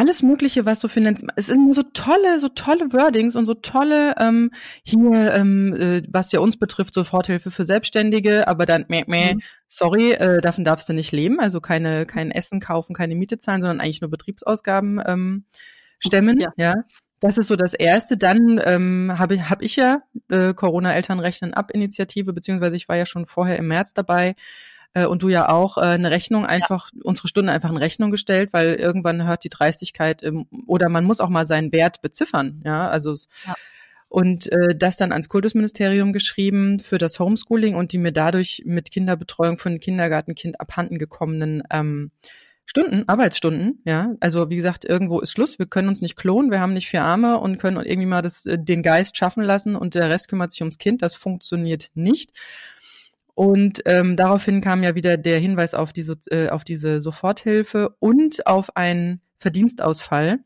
alles 0.00 0.22
Mögliche, 0.22 0.64
was 0.64 0.80
so 0.80 0.88
Finanz, 0.88 1.22
es 1.36 1.46
sind 1.46 1.74
so 1.74 1.82
tolle, 1.82 2.38
so 2.38 2.48
tolle 2.48 2.92
Wordings 2.94 3.36
und 3.36 3.44
so 3.44 3.52
tolle 3.52 4.14
ähm, 4.18 4.50
hier, 4.82 5.34
ähm, 5.34 5.74
äh, 5.74 6.02
was 6.08 6.32
ja 6.32 6.40
uns 6.40 6.58
betrifft, 6.58 6.94
Soforthilfe 6.94 7.50
für 7.50 7.66
Selbstständige, 7.66 8.48
aber 8.48 8.64
dann 8.64 8.86
meh, 8.88 9.04
meh, 9.06 9.34
mhm. 9.34 9.40
sorry, 9.68 10.12
äh, 10.12 10.40
davon 10.40 10.64
darfst 10.64 10.88
du 10.88 10.94
nicht 10.94 11.12
leben, 11.12 11.38
also 11.38 11.60
keine, 11.60 12.06
kein 12.06 12.30
Essen 12.30 12.60
kaufen, 12.60 12.94
keine 12.94 13.14
Miete 13.14 13.36
zahlen, 13.36 13.60
sondern 13.60 13.80
eigentlich 13.80 14.00
nur 14.00 14.10
Betriebsausgaben 14.10 15.02
ähm, 15.04 15.44
stemmen, 15.98 16.40
ja. 16.40 16.50
ja. 16.56 16.74
Das 17.22 17.36
ist 17.36 17.48
so 17.48 17.56
das 17.56 17.74
Erste. 17.74 18.16
Dann 18.16 18.58
ähm, 18.64 19.12
habe 19.18 19.50
hab 19.50 19.60
ich 19.60 19.76
ja 19.76 20.00
äh, 20.30 20.54
Corona-Eltern 20.54 21.20
rechnen 21.20 21.52
ab 21.52 21.70
Initiative, 21.70 22.32
beziehungsweise 22.32 22.76
ich 22.76 22.88
war 22.88 22.96
ja 22.96 23.04
schon 23.04 23.26
vorher 23.26 23.58
im 23.58 23.68
März 23.68 23.92
dabei, 23.92 24.34
äh, 24.94 25.06
und 25.06 25.22
du 25.22 25.28
ja 25.28 25.48
auch 25.48 25.78
äh, 25.78 25.82
eine 25.82 26.10
Rechnung 26.10 26.46
einfach, 26.46 26.90
ja. 26.92 27.00
unsere 27.04 27.28
Stunde 27.28 27.52
einfach 27.52 27.70
in 27.70 27.76
Rechnung 27.76 28.10
gestellt, 28.10 28.52
weil 28.52 28.74
irgendwann 28.74 29.26
hört 29.26 29.44
die 29.44 29.48
Dreistigkeit 29.48 30.22
im, 30.22 30.46
oder 30.66 30.88
man 30.88 31.04
muss 31.04 31.20
auch 31.20 31.28
mal 31.28 31.46
seinen 31.46 31.72
Wert 31.72 32.02
beziffern, 32.02 32.62
ja, 32.64 32.88
also 32.88 33.14
ja. 33.46 33.54
und 34.08 34.50
äh, 34.52 34.74
das 34.76 34.96
dann 34.96 35.12
ans 35.12 35.28
Kultusministerium 35.28 36.12
geschrieben 36.12 36.80
für 36.80 36.98
das 36.98 37.18
Homeschooling 37.18 37.74
und 37.74 37.92
die 37.92 37.98
mir 37.98 38.12
dadurch 38.12 38.62
mit 38.64 38.90
Kinderbetreuung 38.90 39.58
von 39.58 39.80
Kindergartenkind 39.80 40.60
abhanden 40.60 40.98
gekommenen 40.98 41.62
ähm, 41.70 42.10
Stunden, 42.70 43.08
Arbeitsstunden, 43.08 43.82
ja. 43.84 44.14
Also 44.20 44.48
wie 44.48 44.54
gesagt, 44.54 44.84
irgendwo 44.84 45.18
ist 45.18 45.32
Schluss. 45.32 45.58
Wir 45.58 45.66
können 45.66 45.88
uns 45.88 46.02
nicht 46.02 46.14
klonen, 46.14 46.52
wir 46.52 46.60
haben 46.60 46.72
nicht 46.72 46.88
vier 46.88 47.02
Arme 47.02 47.38
und 47.38 47.58
können 47.58 47.84
irgendwie 47.84 48.06
mal 48.06 48.22
das, 48.22 48.46
äh, 48.46 48.58
den 48.60 48.82
Geist 48.82 49.16
schaffen 49.16 49.42
lassen 49.42 49.74
und 49.74 49.94
der 49.94 50.08
Rest 50.08 50.28
kümmert 50.28 50.52
sich 50.52 50.60
ums 50.60 50.78
Kind. 50.78 51.02
Das 51.02 51.16
funktioniert 51.16 51.90
nicht. 51.94 52.30
Und 53.40 53.80
ähm, 53.86 54.16
daraufhin 54.16 54.60
kam 54.60 54.82
ja 54.82 54.94
wieder 54.94 55.16
der 55.16 55.38
Hinweis 55.38 55.72
auf, 55.72 55.94
die, 55.94 56.04
äh, 56.30 56.50
auf 56.50 56.62
diese 56.62 57.00
Soforthilfe 57.00 57.96
und 57.98 58.46
auf 58.46 58.76
einen 58.76 59.22
Verdienstausfall, 59.38 60.40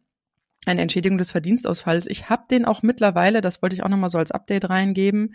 eine 0.65 0.81
Entschädigung 0.81 1.19
des 1.19 1.33
Verdienstausfalls. 1.33 2.07
Ich 2.07 2.31
habe 2.31 2.45
den 2.49 2.65
auch 2.65 2.85
mittlerweile, 2.85 3.41
das 3.41 3.63
wollte 3.63 3.75
ich 3.75 3.83
auch 3.83 3.89
nochmal 3.89 4.11
so 4.11 4.19
als 4.19 4.31
Update 4.31 4.71
reingeben, 4.71 5.35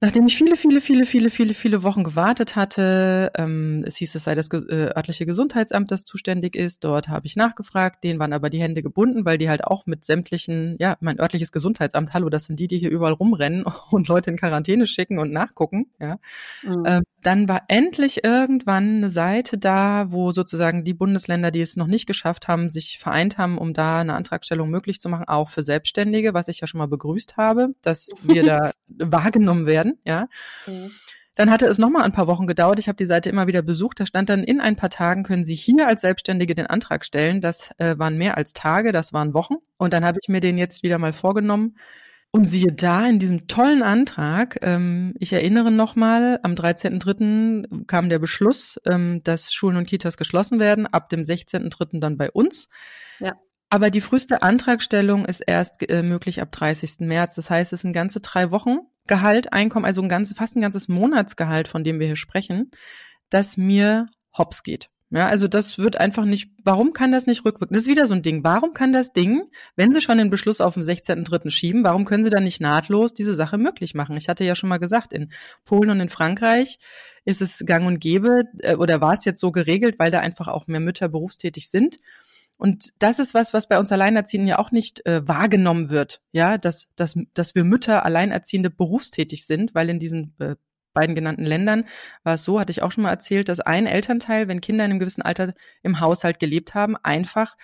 Nachdem 0.00 0.26
ich 0.26 0.36
viele, 0.36 0.56
viele, 0.56 0.82
viele, 0.82 1.06
viele, 1.06 1.30
viele, 1.30 1.54
viele 1.54 1.82
Wochen 1.82 2.04
gewartet 2.04 2.54
hatte, 2.54 3.32
ähm, 3.38 3.82
es 3.86 3.96
hieß, 3.96 4.14
es 4.14 4.24
sei 4.24 4.34
das 4.34 4.48
äh, 4.48 4.92
örtliche 4.94 5.24
Gesundheitsamt, 5.24 5.90
das 5.90 6.04
zuständig 6.04 6.54
ist. 6.54 6.84
Dort 6.84 7.08
habe 7.08 7.26
ich 7.26 7.34
nachgefragt, 7.34 8.04
denen 8.04 8.18
waren 8.18 8.34
aber 8.34 8.50
die 8.50 8.60
Hände 8.60 8.82
gebunden, 8.82 9.24
weil 9.24 9.38
die 9.38 9.48
halt 9.48 9.64
auch 9.64 9.86
mit 9.86 10.04
sämtlichen, 10.04 10.76
ja, 10.78 10.98
mein 11.00 11.18
örtliches 11.18 11.50
Gesundheitsamt, 11.50 12.12
hallo, 12.12 12.28
das 12.28 12.44
sind 12.44 12.60
die, 12.60 12.66
die 12.66 12.76
hier 12.76 12.90
überall 12.90 13.14
rumrennen 13.14 13.64
und 13.90 14.08
Leute 14.08 14.28
in 14.28 14.36
Quarantäne 14.36 14.86
schicken 14.86 15.18
und 15.18 15.32
nachgucken, 15.32 15.86
ja. 15.98 16.18
Mhm. 16.62 16.82
Ähm, 16.84 17.02
dann 17.22 17.48
war 17.48 17.62
endlich 17.68 18.22
irgendwann 18.22 18.98
eine 18.98 19.10
Seite 19.10 19.58
da, 19.58 20.12
wo 20.12 20.30
sozusagen 20.30 20.84
die 20.84 20.94
Bundesländer, 20.94 21.50
die 21.50 21.60
es 21.60 21.76
noch 21.76 21.88
nicht 21.88 22.06
geschafft 22.06 22.46
haben, 22.48 22.68
sich 22.68 22.98
vereint 22.98 23.38
haben, 23.38 23.58
um 23.58 23.72
da 23.72 24.00
eine 24.00 24.14
Antragstellung 24.14 24.70
möglich 24.70 25.00
zu 25.00 25.08
machen, 25.08 25.24
auch 25.26 25.48
für 25.48 25.64
Selbstständige, 25.64 26.34
was 26.34 26.48
ich 26.48 26.60
ja 26.60 26.66
schon 26.66 26.78
mal 26.78 26.86
begrüßt 26.86 27.36
habe, 27.36 27.74
dass 27.82 28.10
wir 28.22 28.44
da 28.44 28.72
wahrgenommen 28.86 29.66
werden, 29.66 29.85
ja. 30.04 30.28
Mhm. 30.66 30.90
Dann 31.36 31.50
hatte 31.50 31.66
es 31.66 31.76
nochmal 31.76 32.04
ein 32.04 32.12
paar 32.12 32.26
Wochen 32.26 32.46
gedauert. 32.46 32.78
Ich 32.78 32.88
habe 32.88 32.96
die 32.96 33.04
Seite 33.04 33.28
immer 33.28 33.46
wieder 33.46 33.60
besucht. 33.60 34.00
Da 34.00 34.06
stand 34.06 34.30
dann, 34.30 34.42
in 34.42 34.58
ein 34.58 34.76
paar 34.76 34.88
Tagen 34.88 35.22
können 35.22 35.44
Sie 35.44 35.54
hier 35.54 35.86
als 35.86 36.00
Selbstständige 36.00 36.54
den 36.54 36.66
Antrag 36.66 37.04
stellen. 37.04 37.42
Das 37.42 37.70
äh, 37.76 37.98
waren 37.98 38.16
mehr 38.16 38.38
als 38.38 38.54
Tage, 38.54 38.90
das 38.90 39.12
waren 39.12 39.34
Wochen. 39.34 39.56
Und 39.76 39.92
dann 39.92 40.04
habe 40.04 40.18
ich 40.22 40.28
mir 40.28 40.40
den 40.40 40.56
jetzt 40.56 40.82
wieder 40.82 40.96
mal 40.98 41.12
vorgenommen 41.12 41.76
und 42.30 42.44
siehe 42.44 42.72
da, 42.72 43.06
in 43.06 43.18
diesem 43.18 43.48
tollen 43.48 43.82
Antrag, 43.82 44.58
ähm, 44.62 45.14
ich 45.18 45.32
erinnere 45.32 45.70
nochmal, 45.70 46.40
am 46.42 46.54
13.3. 46.54 47.86
kam 47.86 48.08
der 48.08 48.18
Beschluss, 48.18 48.78
ähm, 48.86 49.22
dass 49.22 49.52
Schulen 49.52 49.76
und 49.76 49.86
Kitas 49.86 50.16
geschlossen 50.16 50.58
werden, 50.58 50.86
ab 50.86 51.08
dem 51.08 51.22
16.3. 51.22 52.00
dann 52.00 52.16
bei 52.16 52.30
uns. 52.30 52.68
Ja. 53.20 53.34
Aber 53.70 53.90
die 53.90 54.00
früheste 54.00 54.42
Antragstellung 54.42 55.24
ist 55.24 55.40
erst 55.40 55.88
äh, 55.88 56.02
möglich 56.02 56.40
ab 56.40 56.52
30. 56.52 57.00
März. 57.00 57.34
Das 57.34 57.50
heißt, 57.50 57.72
es 57.72 57.80
sind 57.82 57.92
ganze 57.92 58.20
drei 58.20 58.50
Wochen 58.50 58.78
Gehalt, 59.06 59.52
Einkommen, 59.52 59.84
also 59.84 60.02
ein 60.02 60.08
ganzes, 60.08 60.36
fast 60.36 60.56
ein 60.56 60.60
ganzes 60.60 60.88
Monatsgehalt, 60.88 61.68
von 61.68 61.84
dem 61.84 62.00
wir 62.00 62.06
hier 62.06 62.16
sprechen, 62.16 62.70
das 63.30 63.56
mir 63.56 64.06
hops 64.36 64.62
geht. 64.62 64.88
Ja, 65.10 65.28
also 65.28 65.46
das 65.46 65.78
wird 65.78 66.00
einfach 66.00 66.24
nicht, 66.24 66.50
warum 66.64 66.92
kann 66.92 67.12
das 67.12 67.26
nicht 67.26 67.44
rückwirken? 67.44 67.74
Das 67.74 67.84
ist 67.84 67.88
wieder 67.88 68.08
so 68.08 68.14
ein 68.14 68.22
Ding. 68.22 68.42
Warum 68.42 68.72
kann 68.72 68.92
das 68.92 69.12
Ding, 69.12 69.44
wenn 69.76 69.92
Sie 69.92 70.00
schon 70.00 70.18
den 70.18 70.30
Beschluss 70.30 70.60
auf 70.60 70.74
den 70.74 70.82
16.3. 70.82 71.50
schieben, 71.52 71.84
warum 71.84 72.04
können 72.04 72.24
Sie 72.24 72.30
dann 72.30 72.42
nicht 72.42 72.60
nahtlos 72.60 73.14
diese 73.14 73.36
Sache 73.36 73.56
möglich 73.56 73.94
machen? 73.94 74.16
Ich 74.16 74.28
hatte 74.28 74.42
ja 74.44 74.56
schon 74.56 74.68
mal 74.68 74.78
gesagt, 74.78 75.12
in 75.12 75.30
Polen 75.64 75.90
und 75.90 76.00
in 76.00 76.08
Frankreich 76.08 76.80
ist 77.24 77.40
es 77.40 77.62
gang 77.64 77.86
und 77.86 78.00
gäbe, 78.00 78.44
äh, 78.58 78.74
oder 78.74 79.00
war 79.00 79.12
es 79.12 79.24
jetzt 79.24 79.40
so 79.40 79.52
geregelt, 79.52 80.00
weil 80.00 80.10
da 80.10 80.20
einfach 80.20 80.48
auch 80.48 80.66
mehr 80.66 80.80
Mütter 80.80 81.08
berufstätig 81.08 81.68
sind. 81.68 82.00
Und 82.56 82.90
das 82.98 83.18
ist 83.18 83.34
was, 83.34 83.52
was 83.52 83.68
bei 83.68 83.78
uns 83.78 83.92
Alleinerziehenden 83.92 84.48
ja 84.48 84.58
auch 84.58 84.70
nicht 84.70 85.04
äh, 85.06 85.26
wahrgenommen 85.26 85.90
wird, 85.90 86.22
ja, 86.32 86.56
dass, 86.56 86.88
dass, 86.96 87.18
dass 87.34 87.54
wir 87.54 87.64
Mütter 87.64 88.04
Alleinerziehende 88.04 88.70
berufstätig 88.70 89.46
sind, 89.46 89.74
weil 89.74 89.90
in 89.90 89.98
diesen 89.98 90.34
äh, 90.38 90.56
beiden 90.94 91.14
genannten 91.14 91.44
Ländern 91.44 91.84
war 92.24 92.34
es 92.34 92.44
so, 92.44 92.58
hatte 92.58 92.70
ich 92.70 92.82
auch 92.82 92.90
schon 92.90 93.02
mal 93.02 93.10
erzählt, 93.10 93.50
dass 93.50 93.60
ein 93.60 93.86
Elternteil, 93.86 94.48
wenn 94.48 94.62
Kinder 94.62 94.84
in 94.84 94.92
einem 94.92 95.00
gewissen 95.00 95.22
Alter 95.22 95.52
im 95.82 96.00
Haushalt 96.00 96.40
gelebt 96.40 96.74
haben, 96.74 96.96
einfach 96.96 97.56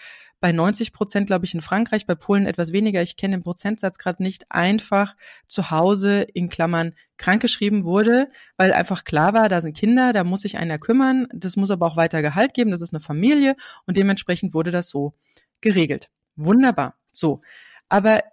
bei 0.42 0.50
90 0.50 0.92
Prozent, 0.92 1.28
glaube 1.28 1.44
ich, 1.44 1.54
in 1.54 1.62
Frankreich, 1.62 2.04
bei 2.04 2.16
Polen 2.16 2.46
etwas 2.46 2.72
weniger, 2.72 3.00
ich 3.00 3.16
kenne 3.16 3.36
den 3.36 3.44
Prozentsatz 3.44 3.96
gerade 3.96 4.24
nicht, 4.24 4.50
einfach 4.50 5.14
zu 5.46 5.70
Hause 5.70 6.22
in 6.22 6.50
Klammern 6.50 6.94
krankgeschrieben 7.16 7.84
wurde, 7.84 8.28
weil 8.56 8.72
einfach 8.72 9.04
klar 9.04 9.34
war, 9.34 9.48
da 9.48 9.60
sind 9.60 9.76
Kinder, 9.76 10.12
da 10.12 10.24
muss 10.24 10.40
sich 10.40 10.58
einer 10.58 10.80
kümmern, 10.80 11.28
das 11.32 11.54
muss 11.54 11.70
aber 11.70 11.86
auch 11.86 11.96
weiter 11.96 12.22
Gehalt 12.22 12.54
geben, 12.54 12.72
das 12.72 12.82
ist 12.82 12.92
eine 12.92 13.00
Familie 13.00 13.54
und 13.86 13.96
dementsprechend 13.96 14.52
wurde 14.52 14.72
das 14.72 14.88
so 14.90 15.14
geregelt. 15.60 16.10
Wunderbar. 16.34 16.96
So. 17.12 17.40
Aber, 17.88 18.24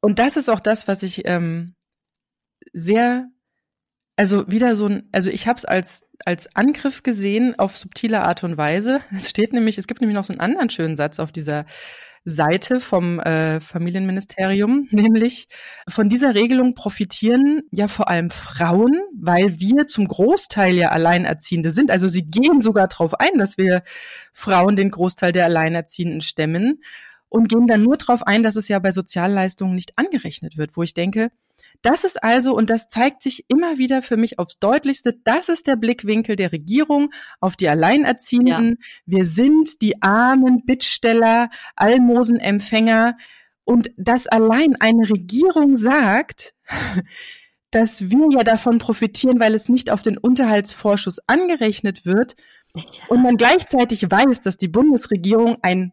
und 0.00 0.18
das 0.18 0.38
ist 0.38 0.48
auch 0.48 0.60
das, 0.60 0.88
was 0.88 1.02
ich 1.02 1.28
ähm, 1.28 1.74
sehr 2.72 3.28
also 4.16 4.50
wieder 4.50 4.76
so 4.76 4.86
ein, 4.86 5.08
also 5.12 5.30
ich 5.30 5.46
habe 5.46 5.58
es 5.58 5.64
als 5.64 6.04
als 6.24 6.54
Angriff 6.54 7.02
gesehen 7.02 7.58
auf 7.58 7.76
subtile 7.76 8.22
Art 8.22 8.44
und 8.44 8.56
Weise. 8.56 9.00
Es 9.16 9.30
steht 9.30 9.52
nämlich, 9.52 9.78
es 9.78 9.86
gibt 9.86 10.00
nämlich 10.00 10.14
noch 10.14 10.24
so 10.24 10.32
einen 10.32 10.40
anderen 10.40 10.70
schönen 10.70 10.96
Satz 10.96 11.18
auf 11.18 11.32
dieser 11.32 11.66
Seite 12.24 12.80
vom 12.80 13.20
äh, 13.20 13.60
Familienministerium, 13.60 14.88
nämlich 14.90 15.48
von 15.88 16.08
dieser 16.08 16.34
Regelung 16.34 16.74
profitieren 16.74 17.62
ja 17.70 17.88
vor 17.88 18.08
allem 18.08 18.30
Frauen, 18.30 18.98
weil 19.14 19.60
wir 19.60 19.86
zum 19.86 20.08
Großteil 20.08 20.74
ja 20.74 20.88
Alleinerziehende 20.88 21.70
sind. 21.70 21.90
Also 21.90 22.08
sie 22.08 22.24
gehen 22.24 22.60
sogar 22.60 22.88
darauf 22.88 23.20
ein, 23.20 23.36
dass 23.36 23.58
wir 23.58 23.82
Frauen 24.32 24.76
den 24.76 24.90
Großteil 24.90 25.32
der 25.32 25.44
Alleinerziehenden 25.44 26.22
stemmen 26.22 26.82
und 27.28 27.48
gehen 27.48 27.66
dann 27.66 27.82
nur 27.82 27.96
darauf 27.96 28.26
ein, 28.26 28.42
dass 28.42 28.56
es 28.56 28.68
ja 28.68 28.78
bei 28.78 28.92
Sozialleistungen 28.92 29.74
nicht 29.74 29.98
angerechnet 29.98 30.56
wird, 30.56 30.76
wo 30.76 30.82
ich 30.82 30.94
denke, 30.94 31.30
das 31.84 32.02
ist 32.02 32.22
also, 32.24 32.56
und 32.56 32.70
das 32.70 32.88
zeigt 32.88 33.22
sich 33.22 33.44
immer 33.48 33.76
wieder 33.76 34.00
für 34.00 34.16
mich 34.16 34.38
aufs 34.38 34.58
deutlichste, 34.58 35.18
das 35.22 35.50
ist 35.50 35.66
der 35.66 35.76
Blickwinkel 35.76 36.34
der 36.34 36.50
Regierung 36.50 37.12
auf 37.40 37.56
die 37.56 37.68
Alleinerziehenden. 37.68 38.70
Ja. 38.70 38.86
Wir 39.04 39.26
sind 39.26 39.82
die 39.82 40.00
armen 40.00 40.64
Bittsteller, 40.64 41.50
Almosenempfänger. 41.76 43.18
Und 43.64 43.90
dass 43.98 44.26
allein 44.26 44.76
eine 44.80 45.10
Regierung 45.10 45.76
sagt, 45.76 46.54
dass 47.70 48.08
wir 48.08 48.28
ja 48.30 48.44
davon 48.44 48.78
profitieren, 48.78 49.38
weil 49.38 49.54
es 49.54 49.68
nicht 49.68 49.90
auf 49.90 50.00
den 50.00 50.16
Unterhaltsvorschuss 50.16 51.18
angerechnet 51.26 52.06
wird 52.06 52.34
ja. 52.74 52.82
und 53.08 53.22
man 53.22 53.36
gleichzeitig 53.36 54.10
weiß, 54.10 54.40
dass 54.40 54.56
die 54.56 54.68
Bundesregierung 54.68 55.58
ein 55.60 55.92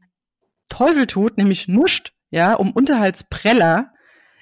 Teufel 0.69 1.05
tut, 1.05 1.37
nämlich 1.37 1.67
nuscht, 1.67 2.13
ja, 2.29 2.53
um 2.53 2.71
Unterhaltspreller 2.71 3.91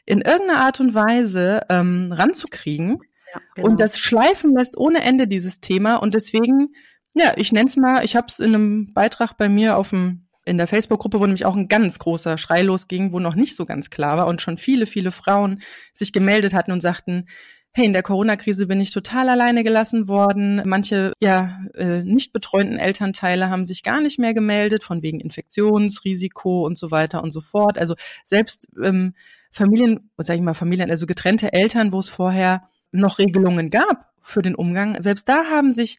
in 0.10 0.22
irgendeiner 0.22 0.62
Art 0.62 0.80
und 0.80 0.96
Weise 0.96 1.62
ähm, 1.70 2.12
ranzukriegen 2.12 2.98
ja, 3.32 3.42
genau. 3.54 3.68
und 3.68 3.80
das 3.80 4.00
schleifen 4.00 4.56
lässt 4.56 4.76
ohne 4.76 5.04
Ende 5.04 5.28
dieses 5.28 5.60
Thema 5.60 5.98
und 5.98 6.16
deswegen, 6.16 6.70
ja, 7.14 7.34
ich 7.36 7.52
nenne 7.52 7.68
es 7.68 7.78
mal, 7.78 8.04
ich 8.04 8.16
habe 8.16 8.26
es 8.28 8.40
in 8.40 8.56
einem 8.56 8.94
Beitrag 8.94 9.38
bei 9.38 9.50
mir 9.50 9.78
auf 9.78 9.92
dem 9.92 10.26
in 10.46 10.58
der 10.58 10.68
Facebook-Gruppe, 10.68 11.20
wo 11.20 11.26
nämlich 11.28 11.46
auch 11.46 11.56
ein 11.56 11.68
ganz 11.68 12.00
großer 12.00 12.40
Schrei 12.40 12.64
losging, 12.64 13.12
wo 13.12 13.20
noch 13.20 13.36
nicht 13.36 13.56
so 13.56 13.66
ganz 13.66 13.92
klar 13.92 14.18
war 14.18 14.26
und 14.26 14.42
schon 14.42 14.58
viele, 14.58 14.88
viele 14.88 15.12
Frauen 15.12 15.62
sich 15.94 16.12
gemeldet 16.12 16.56
hatten 16.56 16.72
und 16.72 16.82
sagten, 16.82 17.28
hey, 17.72 17.86
in 17.86 17.94
der 17.94 18.02
Corona-Krise 18.02 18.66
bin 18.66 18.82
ich 18.82 18.90
total 18.90 19.30
alleine 19.30 19.64
gelassen 19.64 20.08
worden. 20.08 20.64
Manche 20.66 21.14
ja 21.22 21.60
äh, 21.76 22.02
nicht 22.02 22.34
betreuenden 22.34 22.80
Elternteile 22.80 23.52
haben 23.52 23.64
sich 23.64 23.84
gar 23.84 24.02
nicht 24.02 24.18
mehr 24.18 24.34
gemeldet, 24.34 24.84
von 24.84 25.04
wegen 25.04 25.20
Infektionsrisiko 25.20 26.66
und 26.66 26.80
so 26.80 26.90
weiter 26.90 27.22
und 27.22 27.30
so 27.30 27.42
fort. 27.42 27.78
Also 27.78 27.94
selbst 28.24 28.68
ähm, 28.84 29.14
Familien, 29.52 30.12
sag 30.18 30.36
ich 30.36 30.42
mal, 30.42 30.54
Familien, 30.54 30.92
also 30.92 31.06
getrennte 31.06 31.54
Eltern, 31.54 31.92
wo 31.92 32.00
es 32.00 32.10
vorher 32.10 32.70
noch 32.92 33.20
Regelungen 33.20 33.70
gab 33.70 34.12
für 34.22 34.42
den 34.42 34.56
Umgang, 34.56 35.02
selbst 35.02 35.28
da 35.28 35.46
haben 35.46 35.72
sich 35.72 35.98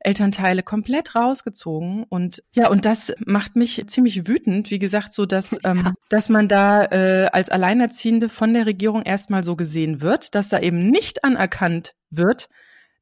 Elternteile 0.00 0.62
komplett 0.62 1.16
rausgezogen 1.16 2.04
und 2.08 2.44
ja 2.52 2.68
und 2.68 2.84
das 2.84 3.12
macht 3.26 3.56
mich 3.56 3.84
ziemlich 3.88 4.28
wütend 4.28 4.70
wie 4.70 4.78
gesagt 4.78 5.12
so 5.12 5.26
dass 5.26 5.58
ähm, 5.64 5.82
ja. 5.86 5.92
dass 6.08 6.28
man 6.28 6.46
da 6.46 6.84
äh, 6.84 7.28
als 7.32 7.50
Alleinerziehende 7.50 8.28
von 8.28 8.54
der 8.54 8.66
Regierung 8.66 9.02
erstmal 9.02 9.42
so 9.42 9.56
gesehen 9.56 10.00
wird 10.00 10.36
dass 10.36 10.50
da 10.50 10.60
eben 10.60 10.88
nicht 10.88 11.24
anerkannt 11.24 11.94
wird 12.10 12.48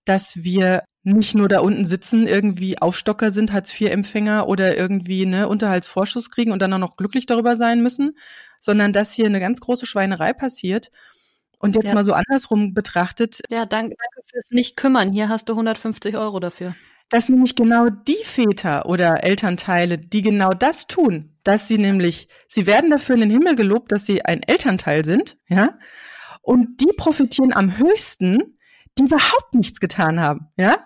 dass 0.06 0.42
wir 0.42 0.84
nicht 1.02 1.34
nur 1.34 1.48
da 1.48 1.60
unten 1.60 1.84
sitzen 1.84 2.26
irgendwie 2.26 2.78
Aufstocker 2.80 3.30
sind 3.30 3.52
Hartz 3.52 3.78
IV 3.78 3.90
Empfänger 3.90 4.48
oder 4.48 4.76
irgendwie 4.76 5.26
ne 5.26 5.48
Unterhaltsvorschuss 5.48 6.30
kriegen 6.30 6.50
und 6.50 6.62
dann 6.62 6.72
auch 6.72 6.78
noch 6.78 6.96
glücklich 6.96 7.26
darüber 7.26 7.58
sein 7.58 7.82
müssen 7.82 8.16
sondern 8.60 8.92
dass 8.92 9.12
hier 9.12 9.26
eine 9.26 9.40
ganz 9.40 9.60
große 9.60 9.86
Schweinerei 9.86 10.32
passiert 10.32 10.90
und 11.58 11.74
jetzt 11.74 11.88
ja. 11.88 11.94
mal 11.94 12.04
so 12.04 12.12
andersrum 12.12 12.74
betrachtet. 12.74 13.40
Ja, 13.50 13.66
danke, 13.66 13.96
danke 13.96 14.28
fürs 14.30 14.50
Nicht-Kümmern. 14.50 15.12
Hier 15.12 15.28
hast 15.28 15.48
du 15.48 15.54
150 15.54 16.16
Euro 16.16 16.40
dafür. 16.40 16.74
Dass 17.08 17.28
nämlich 17.28 17.54
genau 17.54 17.88
die 17.88 18.22
Väter 18.24 18.86
oder 18.86 19.22
Elternteile, 19.22 19.98
die 19.98 20.22
genau 20.22 20.50
das 20.50 20.86
tun, 20.86 21.36
dass 21.44 21.68
sie 21.68 21.78
nämlich, 21.78 22.28
sie 22.48 22.66
werden 22.66 22.90
dafür 22.90 23.14
in 23.14 23.20
den 23.22 23.30
Himmel 23.30 23.54
gelobt, 23.54 23.92
dass 23.92 24.06
sie 24.06 24.24
ein 24.24 24.42
Elternteil 24.42 25.04
sind, 25.04 25.36
ja, 25.48 25.78
und 26.42 26.80
die 26.80 26.92
profitieren 26.96 27.52
am 27.54 27.78
höchsten, 27.78 28.58
die 28.98 29.04
überhaupt 29.04 29.54
nichts 29.54 29.78
getan 29.78 30.20
haben, 30.20 30.48
ja 30.56 30.78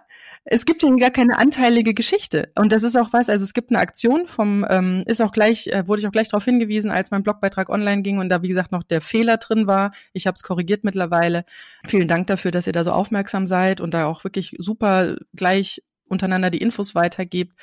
es 0.44 0.64
gibt 0.64 0.82
ja 0.82 0.90
gar 0.97 1.11
keine 1.11 1.38
anteilige 1.38 1.92
Geschichte. 1.92 2.50
Und 2.56 2.73
das 2.73 2.82
ist 2.82 2.97
auch 2.97 3.12
was, 3.12 3.28
also 3.28 3.44
es 3.44 3.52
gibt 3.52 3.70
eine 3.70 3.78
Aktion 3.78 4.26
vom, 4.26 4.66
ähm, 4.68 5.04
ist 5.06 5.20
auch 5.20 5.32
gleich, 5.32 5.66
äh, 5.68 5.87
wurde 5.87 6.00
ich 6.00 6.09
auch 6.09 6.12
gleich 6.12 6.28
darauf 6.28 6.44
hingewiesen, 6.44 6.90
als 6.90 7.11
mein 7.11 7.23
Blogbeitrag 7.23 7.68
online 7.68 8.02
ging 8.02 8.18
und 8.18 8.30
da, 8.30 8.42
wie 8.42 8.49
gesagt, 8.49 8.73
noch 8.73 8.82
der 8.82 9.00
Fehler 9.02 9.37
drin 9.37 9.66
war. 9.66 9.92
Ich 10.12 10.26
habe 10.26 10.35
es 10.35 10.42
korrigiert 10.42 10.82
mittlerweile. 10.82 11.44
Vielen 11.87 12.09
Dank 12.09 12.26
dafür, 12.26 12.50
dass 12.50 12.66
ihr 12.66 12.73
da 12.73 12.85
so 12.85 12.92
aufmerksam 12.92 13.47
seid 13.47 13.80
und 13.80 13.92
da 13.92 14.06
auch 14.06 14.25
wirklich 14.25 14.56
super 14.59 15.16
gleich 15.35 15.82
untereinander 16.09 16.50
die 16.50 16.59
Infos 16.59 16.94
weitergebt. 16.94 17.54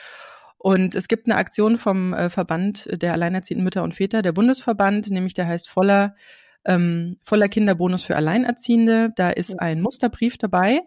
Und 0.60 0.96
es 0.96 1.08
gibt 1.08 1.28
eine 1.28 1.36
Aktion 1.36 1.78
vom 1.78 2.14
äh, 2.14 2.30
Verband 2.30 2.88
der 2.92 3.14
alleinerziehenden 3.14 3.64
Mütter 3.64 3.84
und 3.84 3.96
Väter, 3.96 4.22
der 4.22 4.32
Bundesverband, 4.32 5.10
nämlich 5.10 5.34
der 5.34 5.48
heißt 5.48 5.70
voller 5.70 6.16
ähm, 6.66 7.18
voller 7.24 7.48
Kinderbonus 7.48 8.04
für 8.04 8.16
Alleinerziehende. 8.16 9.12
Da 9.16 9.30
ist 9.30 9.60
ein 9.60 9.82
Musterbrief 9.82 10.38
dabei, 10.38 10.82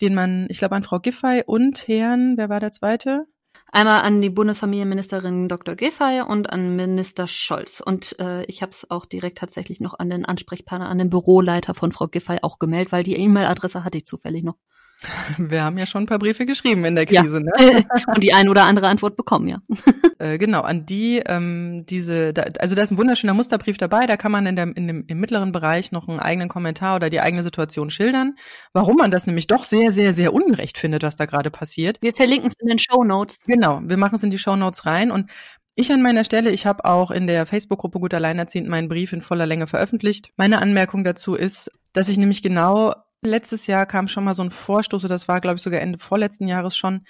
den 0.00 0.14
man, 0.14 0.46
ich 0.48 0.58
glaube, 0.58 0.76
an 0.76 0.82
Frau 0.82 0.98
Giffey 0.98 1.42
und 1.46 1.86
Herrn, 1.88 2.36
wer 2.36 2.48
war 2.48 2.60
der 2.60 2.72
zweite? 2.72 3.24
Einmal 3.72 4.02
an 4.02 4.20
die 4.20 4.30
Bundesfamilienministerin 4.30 5.46
Dr. 5.46 5.76
Giffey 5.76 6.22
und 6.26 6.50
an 6.50 6.74
Minister 6.74 7.28
Scholz. 7.28 7.80
Und 7.80 8.18
äh, 8.18 8.44
ich 8.46 8.62
habe 8.62 8.70
es 8.70 8.90
auch 8.90 9.06
direkt 9.06 9.38
tatsächlich 9.38 9.78
noch 9.78 9.96
an 9.96 10.10
den 10.10 10.24
Ansprechpartner, 10.24 10.88
an 10.88 10.98
den 10.98 11.08
Büroleiter 11.08 11.74
von 11.74 11.92
Frau 11.92 12.08
Giffey 12.08 12.38
auch 12.42 12.58
gemeldet, 12.58 12.90
weil 12.90 13.04
die 13.04 13.14
E-Mail-Adresse 13.14 13.84
hatte 13.84 13.98
ich 13.98 14.06
zufällig 14.06 14.42
noch. 14.42 14.56
Wir 15.38 15.64
haben 15.64 15.78
ja 15.78 15.86
schon 15.86 16.04
ein 16.04 16.06
paar 16.06 16.18
Briefe 16.18 16.46
geschrieben 16.46 16.84
in 16.84 16.94
der 16.94 17.06
Krise, 17.06 17.42
ja. 17.58 17.70
ne? 17.70 17.84
Und 18.14 18.22
die 18.22 18.32
ein 18.32 18.48
oder 18.48 18.64
andere 18.64 18.88
Antwort 18.88 19.16
bekommen, 19.16 19.48
ja. 19.48 19.56
Äh, 20.20 20.36
genau, 20.36 20.60
an 20.60 20.84
die, 20.84 21.22
ähm, 21.24 21.86
diese, 21.88 22.34
da, 22.34 22.42
also 22.58 22.74
da 22.74 22.82
ist 22.82 22.90
ein 22.90 22.98
wunderschöner 22.98 23.32
Musterbrief 23.32 23.78
dabei, 23.78 24.06
da 24.06 24.18
kann 24.18 24.30
man 24.30 24.44
in, 24.44 24.54
der, 24.54 24.76
in 24.76 24.86
dem, 24.86 25.04
im 25.06 25.18
mittleren 25.18 25.50
Bereich 25.50 25.92
noch 25.92 26.08
einen 26.08 26.20
eigenen 26.20 26.50
Kommentar 26.50 26.96
oder 26.96 27.08
die 27.08 27.22
eigene 27.22 27.42
Situation 27.42 27.88
schildern, 27.88 28.36
warum 28.74 28.96
man 28.96 29.10
das 29.10 29.26
nämlich 29.26 29.46
doch 29.46 29.64
sehr, 29.64 29.92
sehr, 29.92 30.12
sehr 30.12 30.34
ungerecht 30.34 30.76
findet, 30.76 31.04
was 31.04 31.16
da 31.16 31.24
gerade 31.24 31.50
passiert. 31.50 31.96
Wir 32.02 32.12
verlinken 32.12 32.48
es 32.48 32.54
in 32.60 32.68
den 32.68 32.78
Show 32.78 33.02
Notes. 33.02 33.38
Genau, 33.46 33.80
wir 33.82 33.96
machen 33.96 34.16
es 34.16 34.22
in 34.22 34.30
die 34.30 34.38
Show 34.38 34.56
Notes 34.56 34.84
rein 34.84 35.10
und 35.10 35.30
ich 35.74 35.90
an 35.90 36.02
meiner 36.02 36.24
Stelle, 36.24 36.50
ich 36.50 36.66
habe 36.66 36.84
auch 36.84 37.10
in 37.10 37.26
der 37.26 37.46
Facebook-Gruppe 37.46 37.98
Gut 37.98 38.12
Alleinerziehend 38.12 38.68
meinen 38.68 38.88
Brief 38.88 39.14
in 39.14 39.22
voller 39.22 39.46
Länge 39.46 39.66
veröffentlicht. 39.66 40.32
Meine 40.36 40.60
Anmerkung 40.60 41.02
dazu 41.02 41.34
ist, 41.34 41.70
dass 41.94 42.08
ich 42.08 42.18
nämlich 42.18 42.42
genau 42.42 42.92
Letztes 43.22 43.66
Jahr 43.66 43.86
kam 43.86 44.08
schon 44.08 44.24
mal 44.24 44.34
so 44.34 44.42
ein 44.42 44.50
Vorstoß, 44.50 45.02
das 45.02 45.28
war, 45.28 45.40
glaube 45.40 45.56
ich, 45.56 45.62
sogar 45.62 45.80
Ende 45.80 45.98
vorletzten 45.98 46.48
Jahres 46.48 46.76
schon, 46.76 47.04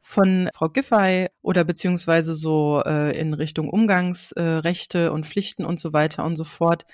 von 0.00 0.48
Frau 0.54 0.68
Giffey 0.68 1.28
oder 1.42 1.64
beziehungsweise 1.64 2.34
so 2.34 2.80
äh, 2.86 3.18
in 3.18 3.34
Richtung 3.34 3.68
Umgangsrechte 3.68 5.06
äh, 5.06 5.08
und 5.08 5.26
Pflichten 5.26 5.64
und 5.64 5.80
so 5.80 5.92
weiter 5.92 6.24
und 6.24 6.36
so 6.36 6.44
fort, 6.44 6.86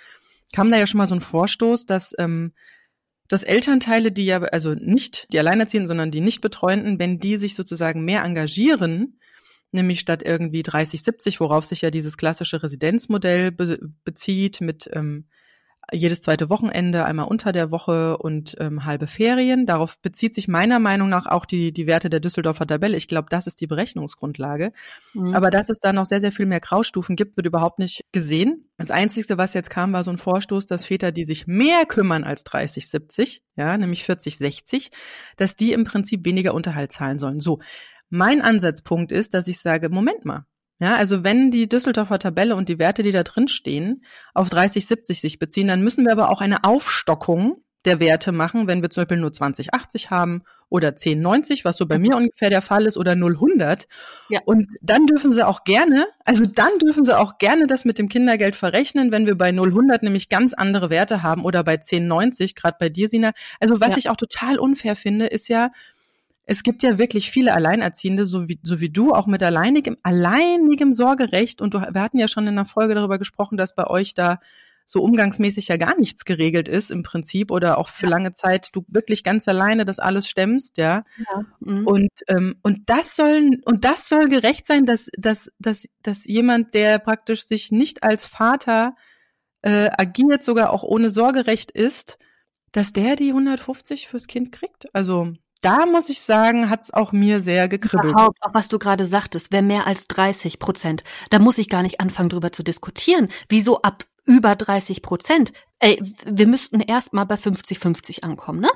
kam 0.55 0.71
da 0.71 0.79
ja 0.79 0.87
schon 0.87 0.99
mal 0.99 1.07
so 1.07 1.15
ein 1.15 1.21
Vorstoß, 1.21 1.85
dass 1.85 2.15
ähm, 2.19 2.53
dass 3.29 3.45
Elternteile, 3.45 4.13
die 4.13 4.27
ja, 4.27 4.43
also 4.43 4.75
nicht 4.75 5.27
die 5.33 5.39
Alleinerziehenden, 5.39 5.89
sondern 5.89 6.11
die 6.11 6.21
nicht 6.21 6.43
Betreuenden, 6.43 6.99
wenn 6.99 7.19
die 7.19 7.37
sich 7.37 7.55
sozusagen 7.55 8.05
mehr 8.05 8.25
engagieren, 8.25 9.19
nämlich 9.71 10.01
statt 10.01 10.23
irgendwie 10.23 10.63
30, 10.63 11.03
70, 11.03 11.41
worauf 11.41 11.65
sich 11.65 11.81
ja 11.81 11.91
dieses 11.91 12.17
klassische 12.17 12.63
Residenzmodell 12.63 13.51
be 13.51 13.79
bezieht 14.05 14.61
mit 14.61 14.89
ähm, 14.93 15.27
jedes 15.91 16.23
zweite 16.23 16.49
Wochenende, 16.49 17.05
einmal 17.05 17.27
unter 17.27 17.53
der 17.53 17.71
Woche 17.71 18.17
und 18.17 18.57
ähm, 18.61 18.85
halbe 18.85 19.07
Ferien. 19.07 19.67
Darauf 19.67 19.99
bezieht 20.01 20.35
sich 20.35 20.49
meiner 20.49 20.79
Meinung 20.79 21.09
nach 21.09 21.27
auch 21.27 21.45
die, 21.45 21.73
die 21.73 21.87
Werte 21.87 22.09
der 22.09 22.21
Düsseldorfer 22.21 22.67
Tabelle. 22.67 22.97
Ich 22.97 23.09
glaube, 23.09 23.29
das 23.31 23.47
ist 23.47 23.61
die 23.61 23.67
Berechnungsgrundlage. 23.67 24.73
Mhm. 25.15 25.35
Aber 25.35 25.51
dass 25.51 25.69
es 25.69 25.81
da 25.81 25.93
noch 25.93 26.07
sehr, 26.07 26.21
sehr 26.21 26.33
viel 26.33 26.47
mehr 26.47 26.61
Graustufen 26.61 27.17
gibt, 27.17 27.37
wird 27.37 27.47
überhaupt 27.47 27.79
nicht 27.79 28.05
gesehen. 28.13 28.71
Das 28.79 28.91
Einzige, 28.91 29.39
was 29.39 29.55
jetzt 29.55 29.71
kam, 29.71 29.93
war 29.93 30.05
so 30.05 30.11
ein 30.11 30.19
Vorstoß, 30.19 30.67
dass 30.67 30.85
Väter, 30.85 31.13
die 31.13 31.25
sich 31.25 31.47
mehr 31.47 31.85
kümmern 31.87 32.25
als 32.25 32.45
30, 32.45 32.89
70, 32.89 33.43
ja, 33.57 33.77
nämlich 33.77 34.05
40, 34.05 34.39
60, 34.39 34.91
dass 35.37 35.57
die 35.57 35.73
im 35.73 35.85
Prinzip 35.85 36.25
weniger 36.25 36.55
Unterhalt 36.55 36.93
zahlen 36.93 37.19
sollen. 37.19 37.41
So. 37.41 37.61
Mein 38.09 38.43
Ansatzpunkt 38.43 39.11
ist, 39.11 39.33
dass 39.33 39.49
ich 39.49 39.59
sage, 39.59 39.89
Moment 39.89 40.27
mal, 40.27 40.45
ja, 40.83 40.97
also 40.97 41.23
wenn 41.23 41.53
die 41.53 41.69
Düsseldorfer 41.69 42.19
Tabelle 42.19 42.57
und 42.57 42.69
die 42.69 42.81
Werte, 42.81 43.05
die 43.05 43.13
da 43.13 43.23
drin 43.23 43.47
stehen, 43.47 44.05
auf 44.35 44.51
30, 44.51 44.85
70 44.85 45.21
sich 45.21 45.39
beziehen, 45.39 45.69
dann 45.69 45.85
müssen 45.85 46.05
wir 46.05 46.11
aber 46.11 46.29
auch 46.29 46.41
eine 46.41 46.65
Aufstockung 46.65 47.63
der 47.85 48.01
Werte 48.01 48.33
machen, 48.33 48.67
wenn 48.67 48.83
wir 48.83 48.91
zum 48.91 49.03
Beispiel 49.03 49.19
nur 49.19 49.33
2080 49.33 50.11
haben 50.11 50.43
oder 50.69 50.89
1090, 50.89 51.65
was 51.65 51.77
so 51.77 51.87
bei 51.87 52.01
mir 52.01 52.17
ungefähr 52.17 52.51
der 52.51 52.63
Fall 52.63 52.87
ist, 52.87 52.97
oder 52.97 53.15
000. 53.15 53.77
Ja. 54.29 54.41
Und 54.45 54.73
dann 54.81 55.07
dürfen 55.07 55.31
sie 55.31 55.47
auch 55.47 55.63
gerne, 55.63 56.05
also 56.25 56.47
dann 56.47 56.77
dürfen 56.81 57.05
sie 57.05 57.17
auch 57.17 57.39
gerne 57.39 57.69
das 57.69 57.85
mit 57.85 57.99
dem 57.99 58.09
Kindergeld 58.09 58.57
verrechnen, 58.57 59.13
wenn 59.13 59.27
wir 59.27 59.39
bei 59.39 59.53
000 59.53 59.99
nämlich 60.01 60.29
ganz 60.29 60.53
andere 60.53 60.91
Werte 60.91 61.23
haben 61.23 61.45
oder 61.45 61.63
bei 61.63 61.75
1090, 61.75 62.57
gerade 62.57 62.77
bei 62.81 62.89
dir, 62.89 63.09
Sina. 63.09 63.31
Also 63.61 63.81
was 63.81 63.91
ja. 63.91 63.99
ich 63.99 64.11
auch 64.11 64.17
total 64.17 64.59
unfair 64.59 64.97
finde, 64.97 65.27
ist 65.27 65.49
ja, 65.49 65.71
es 66.45 66.63
gibt 66.63 66.83
ja 66.83 66.99
wirklich 66.99 67.31
viele 67.31 67.55
Alleinerziehende, 67.55 68.27
so 68.27 68.49
wie, 68.49 68.59
so 68.63 68.81
wie 68.81 68.91
du, 68.91 69.13
auch 69.13 69.27
mit 69.27 69.43
alleinigem, 69.43 69.97
alleinigem 70.03 70.93
Sorgerecht. 70.93 71.61
Und 71.61 71.75
du, 71.75 71.81
wir 71.81 72.03
hatten 72.03 72.19
ja 72.19 72.29
schon 72.29 72.45
in 72.45 72.51
einer 72.51 72.67
Folge 72.67 72.95
darüber 72.95 73.19
gesprochen, 73.19 73.57
dass 73.57 73.75
bei 73.75 73.87
euch 73.87 74.15
da 74.15 74.41
so 74.85 75.03
umgangsmäßig 75.03 75.69
ja 75.69 75.77
gar 75.77 75.99
nichts 75.99 76.25
geregelt 76.25 76.69
ist 76.69 76.91
im 76.91 77.03
Prinzip 77.03 77.51
oder 77.51 77.79
auch 77.79 77.89
für 77.89 78.07
ja. 78.07 78.11
lange 78.11 78.33
Zeit 78.33 78.69
du 78.73 78.85
wirklich 78.89 79.23
ganz 79.23 79.47
alleine 79.47 79.85
das 79.85 80.01
alles 80.01 80.29
stemmst, 80.29 80.77
ja. 80.77 81.05
ja. 81.19 81.45
Mhm. 81.61 81.87
Und 81.87 82.11
ähm, 82.29 82.57
und 82.63 82.91
das 82.91 83.17
soll 83.17 83.51
und 83.65 83.85
das 83.85 84.09
soll 84.09 84.29
gerecht 84.29 84.67
sein, 84.67 84.85
dass 84.85 85.09
dass 85.17 85.51
dass 85.59 85.87
dass 86.03 86.27
jemand, 86.27 86.75
der 86.75 86.99
praktisch 86.99 87.45
sich 87.45 87.71
nicht 87.71 88.03
als 88.03 88.27
Vater 88.27 88.95
äh, 89.63 89.89
agiert, 89.97 90.43
sogar 90.43 90.71
auch 90.71 90.83
ohne 90.83 91.11
Sorgerecht 91.11 91.71
ist, 91.71 92.19
dass 92.73 92.93
der 92.93 93.17
die 93.17 93.29
150 93.29 94.09
fürs 94.09 94.27
Kind 94.27 94.51
kriegt. 94.51 94.95
Also 94.95 95.33
da 95.63 95.87
muss 95.87 96.09
ich 96.09 96.21
sagen, 96.21 96.69
hat's 96.69 96.93
auch 96.93 97.13
mir 97.13 97.41
sehr 97.41 97.69
gekribbelt. 97.69 98.13
Überhaupt, 98.13 98.39
auch 98.43 98.53
was 98.53 98.69
du 98.69 98.79
gerade 98.79 99.07
sagtest, 99.07 99.49
wer 99.51 99.63
mehr 99.63 99.87
als 99.87 100.09
30 100.09 100.59
Prozent, 100.59 101.03
da 101.31 101.39
muss 101.39 101.59
ich 101.59 101.69
gar 101.69 101.83
nicht 101.83 102.01
anfangen, 102.01 102.29
drüber 102.29 102.53
zu 102.53 102.63
diskutieren. 102.63 103.29
Wieso 103.49 103.81
ab 103.83 104.05
über 104.25 104.55
30 104.55 105.03
Prozent. 105.03 105.53
Ey, 105.85 106.01
wir 106.25 106.47
müssten 106.47 106.81
erstmal 106.81 107.27
bei 107.27 107.35
50-50 107.35 108.23
ankommen, 108.23 108.61
ne? 108.61 108.69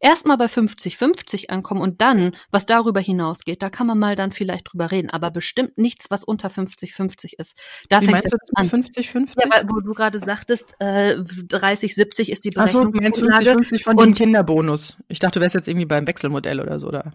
Erstmal 0.00 0.38
bei 0.38 0.46
50-50 0.46 1.50
ankommen 1.50 1.82
und 1.82 2.00
dann, 2.00 2.34
was 2.52 2.64
darüber 2.64 3.00
hinausgeht, 3.00 3.60
da 3.60 3.68
kann 3.68 3.86
man 3.86 3.98
mal 3.98 4.16
dann 4.16 4.32
vielleicht 4.32 4.72
drüber 4.72 4.90
reden, 4.90 5.10
aber 5.10 5.30
bestimmt 5.30 5.76
nichts, 5.76 6.06
was 6.08 6.24
unter 6.24 6.48
50-50 6.48 7.34
ist. 7.36 7.58
Da 7.90 8.00
Wie 8.00 8.06
meinst 8.06 8.32
du 8.32 8.38
das 8.38 8.72
mit 8.72 8.86
50-50? 8.86 9.34
Ja, 9.42 9.50
weil, 9.50 9.68
wo 9.68 9.80
du 9.80 9.92
gerade 9.92 10.18
sagtest, 10.18 10.74
äh, 10.78 11.16
30-70 11.16 12.30
ist 12.30 12.46
die 12.46 12.50
Berechnung. 12.50 12.58
Ach 12.58 12.68
so, 12.68 12.84
du 12.84 12.98
meinst 12.98 13.20
50-50 13.20 13.82
von 13.82 13.96
dem 13.98 14.14
Kinderbonus. 14.14 14.96
Ich 15.08 15.18
dachte, 15.18 15.40
du 15.40 15.42
wärst 15.42 15.56
jetzt 15.56 15.68
irgendwie 15.68 15.84
beim 15.84 16.06
Wechselmodell 16.06 16.62
oder 16.62 16.80
so, 16.80 16.88
oder? 16.88 17.10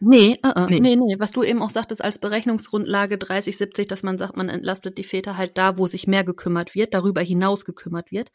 Nee, 0.00 0.38
uh 0.44 0.50
-uh, 0.50 0.66
nee, 0.68 0.80
nee, 0.80 0.96
nee, 0.96 1.16
was 1.18 1.32
du 1.32 1.42
eben 1.42 1.62
auch 1.62 1.70
sagtest 1.70 2.04
als 2.04 2.18
Berechnungsgrundlage 2.18 3.16
30-70, 3.16 3.88
dass 3.88 4.02
man 4.02 4.18
sagt, 4.18 4.36
man 4.36 4.50
entlastet 4.50 4.98
die 4.98 5.04
Väter 5.04 5.38
halt 5.38 5.56
da, 5.56 5.78
wo 5.78 5.86
sich 5.86 6.06
mehr 6.06 6.24
gekümmert 6.24 6.74
wird, 6.74 6.92
darüber 6.92 7.22
hinaus 7.22 7.64
gekümmert 7.64 8.12
wird. 8.12 8.28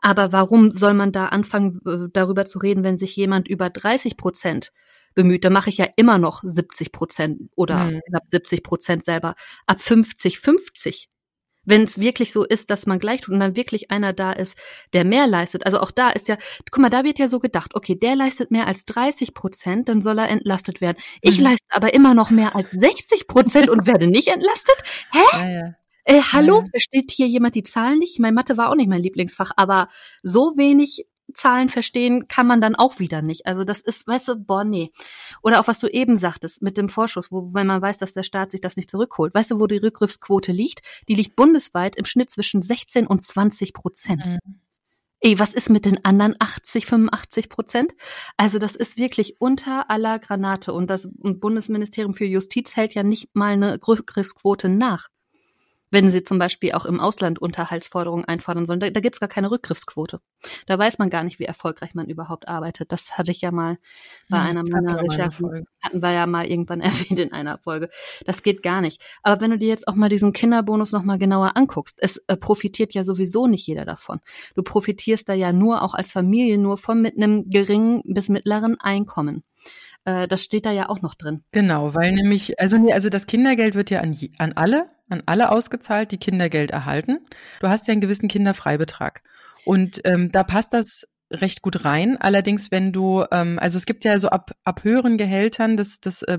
Aber 0.00 0.32
warum 0.32 0.70
soll 0.70 0.94
man 0.94 1.12
da 1.12 1.26
anfangen, 1.26 1.80
darüber 2.12 2.44
zu 2.44 2.58
reden, 2.58 2.84
wenn 2.84 2.98
sich 2.98 3.16
jemand 3.16 3.48
über 3.48 3.70
30 3.70 4.16
Prozent 4.16 4.72
bemüht, 5.14 5.44
dann 5.44 5.52
mache 5.52 5.70
ich 5.70 5.78
ja 5.78 5.86
immer 5.96 6.18
noch 6.18 6.42
70 6.44 6.92
Prozent 6.92 7.40
oder 7.56 7.84
Mhm. 7.86 8.00
knapp 8.08 8.22
70 8.30 8.62
Prozent 8.62 9.04
selber. 9.04 9.34
Ab 9.66 9.80
50, 9.80 10.38
50. 10.38 11.08
Wenn 11.64 11.82
es 11.82 11.98
wirklich 12.00 12.32
so 12.32 12.44
ist, 12.44 12.70
dass 12.70 12.86
man 12.86 12.98
gleich 12.98 13.20
tut 13.22 13.34
und 13.34 13.40
dann 13.40 13.56
wirklich 13.56 13.90
einer 13.90 14.12
da 14.14 14.32
ist, 14.32 14.56
der 14.94 15.04
mehr 15.04 15.26
leistet. 15.26 15.66
Also 15.66 15.80
auch 15.80 15.90
da 15.90 16.08
ist 16.10 16.26
ja, 16.28 16.38
guck 16.70 16.80
mal, 16.80 16.88
da 16.88 17.04
wird 17.04 17.18
ja 17.18 17.28
so 17.28 17.40
gedacht, 17.40 17.74
okay, 17.74 17.94
der 17.94 18.16
leistet 18.16 18.50
mehr 18.50 18.66
als 18.66 18.86
30 18.86 19.34
Prozent, 19.34 19.88
dann 19.88 20.00
soll 20.00 20.18
er 20.18 20.28
entlastet 20.30 20.80
werden. 20.80 20.96
Ich 21.20 21.38
Mhm. 21.38 21.44
leiste 21.44 21.66
aber 21.70 21.92
immer 21.92 22.14
noch 22.14 22.30
mehr 22.30 22.54
als 22.56 22.70
60 22.70 23.26
Prozent 23.26 23.68
und 23.68 23.86
werde 23.86 24.06
nicht 24.06 24.28
entlastet. 24.28 24.76
Ja, 25.32 25.48
ja. 25.48 25.74
Äh, 26.08 26.22
hallo, 26.32 26.60
Ja. 26.62 26.66
versteht 26.70 27.10
hier 27.10 27.26
jemand 27.28 27.54
die 27.54 27.64
Zahlen 27.64 27.98
nicht? 27.98 28.18
Mein 28.18 28.32
Mathe 28.32 28.56
war 28.56 28.70
auch 28.70 28.74
nicht 28.74 28.88
mein 28.88 29.02
Lieblingsfach, 29.02 29.52
aber 29.56 29.88
so 30.22 30.54
wenig 30.56 31.06
Zahlen 31.34 31.68
verstehen 31.68 32.26
kann 32.26 32.46
man 32.46 32.62
dann 32.62 32.74
auch 32.74 32.98
wieder 32.98 33.20
nicht. 33.20 33.44
Also 33.46 33.62
das 33.62 33.82
ist, 33.82 34.06
weißt 34.06 34.28
du, 34.28 34.36
boah, 34.36 34.64
nee. 34.64 34.90
Oder 35.42 35.60
auch 35.60 35.68
was 35.68 35.80
du 35.80 35.86
eben 35.86 36.16
sagtest 36.16 36.62
mit 36.62 36.78
dem 36.78 36.88
Vorschuss, 36.88 37.30
wo, 37.30 37.52
wenn 37.52 37.66
man 37.66 37.82
weiß, 37.82 37.98
dass 37.98 38.14
der 38.14 38.22
Staat 38.22 38.50
sich 38.50 38.62
das 38.62 38.78
nicht 38.78 38.88
zurückholt. 38.90 39.34
Weißt 39.34 39.50
du, 39.50 39.60
wo 39.60 39.66
die 39.66 39.76
Rückgriffsquote 39.76 40.50
liegt? 40.52 40.80
Die 41.08 41.14
liegt 41.14 41.36
bundesweit 41.36 41.96
im 41.96 42.06
Schnitt 42.06 42.30
zwischen 42.30 42.62
16 42.62 43.06
und 43.06 43.22
20 43.22 43.74
Prozent. 43.74 44.24
Mhm. 44.24 44.38
Ey, 45.20 45.38
was 45.38 45.52
ist 45.52 45.68
mit 45.68 45.84
den 45.84 46.02
anderen 46.06 46.36
80, 46.38 46.86
85 46.86 47.50
Prozent? 47.50 47.92
Also 48.38 48.58
das 48.58 48.74
ist 48.74 48.96
wirklich 48.96 49.40
unter 49.40 49.90
aller 49.90 50.18
Granate 50.20 50.72
und 50.72 50.88
das 50.88 51.06
Bundesministerium 51.12 52.14
für 52.14 52.24
Justiz 52.24 52.76
hält 52.76 52.94
ja 52.94 53.02
nicht 53.02 53.34
mal 53.34 53.52
eine 53.52 53.78
Rückgriffsquote 53.86 54.70
nach. 54.70 55.08
Wenn 55.90 56.10
sie 56.10 56.22
zum 56.22 56.38
Beispiel 56.38 56.72
auch 56.72 56.84
im 56.86 57.00
Ausland 57.00 57.38
Unterhaltsforderungen 57.40 58.24
einfordern 58.26 58.66
sollen, 58.66 58.80
da, 58.80 58.90
da 58.90 59.00
gibt's 59.00 59.20
gar 59.20 59.28
keine 59.28 59.50
Rückgriffsquote. 59.50 60.20
Da 60.66 60.78
weiß 60.78 60.98
man 60.98 61.10
gar 61.10 61.24
nicht, 61.24 61.38
wie 61.38 61.44
erfolgreich 61.44 61.94
man 61.94 62.06
überhaupt 62.08 62.48
arbeitet. 62.48 62.92
Das 62.92 63.16
hatte 63.18 63.30
ich 63.30 63.40
ja 63.40 63.50
mal 63.50 63.78
bei 64.28 64.38
Mhm. 64.38 64.44
einer 64.46 64.62
meiner 64.70 65.02
Recherchen, 65.02 65.66
hatten 65.80 66.02
wir 66.02 66.12
ja 66.12 66.26
mal 66.26 66.46
irgendwann 66.46 66.80
erwähnt 67.10 67.18
in 67.18 67.32
einer 67.32 67.58
Folge. 67.58 67.88
Das 68.26 68.42
geht 68.42 68.62
gar 68.62 68.80
nicht. 68.80 69.02
Aber 69.22 69.40
wenn 69.40 69.50
du 69.50 69.58
dir 69.58 69.68
jetzt 69.68 69.88
auch 69.88 69.94
mal 69.94 70.08
diesen 70.08 70.32
Kinderbonus 70.32 70.92
noch 70.92 71.02
mal 71.04 71.18
genauer 71.18 71.56
anguckst, 71.56 71.96
es 72.00 72.18
äh, 72.28 72.36
profitiert 72.36 72.94
ja 72.94 73.04
sowieso 73.04 73.46
nicht 73.46 73.66
jeder 73.66 73.84
davon. 73.84 74.20
Du 74.54 74.62
profitierst 74.62 75.28
da 75.28 75.32
ja 75.34 75.52
nur 75.52 75.82
auch 75.82 75.94
als 75.94 76.12
Familie 76.12 76.58
nur 76.58 76.78
von 76.78 77.00
mit 77.02 77.16
einem 77.16 77.48
geringen 77.50 78.02
bis 78.04 78.28
mittleren 78.28 78.78
Einkommen. 78.80 79.44
Äh, 80.08 80.26
das 80.26 80.42
steht 80.42 80.64
da 80.64 80.72
ja 80.72 80.88
auch 80.88 81.02
noch 81.02 81.14
drin. 81.14 81.44
Genau, 81.52 81.94
weil 81.94 82.12
nämlich, 82.12 82.58
also 82.58 82.78
nee, 82.78 82.94
also 82.94 83.10
das 83.10 83.26
Kindergeld 83.26 83.74
wird 83.74 83.90
ja 83.90 84.00
an, 84.00 84.16
an 84.38 84.54
alle, 84.54 84.88
an 85.10 85.22
alle 85.26 85.52
ausgezahlt, 85.52 86.12
die 86.12 86.18
Kindergeld 86.18 86.70
erhalten. 86.70 87.18
Du 87.60 87.68
hast 87.68 87.86
ja 87.86 87.92
einen 87.92 88.00
gewissen 88.00 88.28
Kinderfreibetrag. 88.28 89.22
Und 89.66 90.00
ähm, 90.04 90.32
da 90.32 90.44
passt 90.44 90.72
das 90.72 91.04
recht 91.30 91.60
gut 91.60 91.84
rein. 91.84 92.16
Allerdings, 92.18 92.70
wenn 92.70 92.90
du, 92.90 93.24
ähm, 93.30 93.58
also 93.58 93.76
es 93.76 93.84
gibt 93.84 94.04
ja 94.04 94.18
so 94.18 94.30
ab, 94.30 94.52
ab 94.64 94.82
höheren 94.82 95.18
Gehältern, 95.18 95.76
das, 95.76 96.00
das 96.00 96.22
äh, 96.22 96.38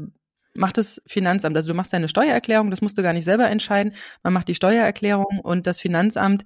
macht 0.56 0.80
das 0.80 1.00
Finanzamt. 1.06 1.56
Also 1.56 1.70
du 1.70 1.76
machst 1.76 1.94
deine 1.94 2.10
Steuererklärung, 2.10 2.72
das 2.72 2.82
musst 2.82 2.98
du 2.98 3.04
gar 3.04 3.14
nicht 3.14 3.26
selber 3.26 3.52
entscheiden. 3.52 3.94
Man 4.24 4.34
macht 4.34 4.48
die 4.48 4.56
Steuererklärung 4.56 5.42
und 5.44 5.68
das 5.68 5.80
Finanzamt 5.80 6.44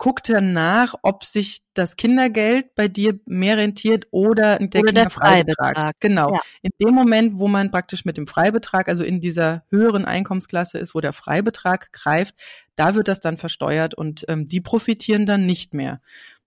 guckt 0.00 0.30
dann 0.30 0.54
nach, 0.54 0.94
ob 1.02 1.24
sich 1.24 1.58
das 1.74 1.96
Kindergeld 1.96 2.74
bei 2.74 2.88
dir 2.88 3.20
mehr 3.26 3.58
rentiert 3.58 4.06
oder 4.10 4.56
der 4.56 4.80
Oder 4.80 4.92
der 4.92 5.04
Kinderfreibetrag. 5.04 5.74
Freibetrag. 5.74 5.96
Genau. 6.00 6.32
Ja. 6.32 6.40
In 6.62 6.70
dem 6.82 6.94
Moment, 6.94 7.38
wo 7.38 7.48
man 7.48 7.70
praktisch 7.70 8.06
mit 8.06 8.16
dem 8.16 8.26
Freibetrag, 8.26 8.88
also 8.88 9.04
in 9.04 9.20
dieser 9.20 9.62
höheren 9.68 10.06
Einkommensklasse 10.06 10.78
ist, 10.78 10.94
wo 10.94 11.00
der 11.00 11.12
Freibetrag 11.12 11.92
greift, 11.92 12.34
da 12.76 12.94
wird 12.94 13.08
das 13.08 13.20
dann 13.20 13.36
versteuert 13.36 13.92
und 13.92 14.24
ähm, 14.28 14.46
die 14.46 14.62
profitieren 14.62 15.26
dann 15.26 15.44
nicht 15.44 15.74
mehr 15.74 16.00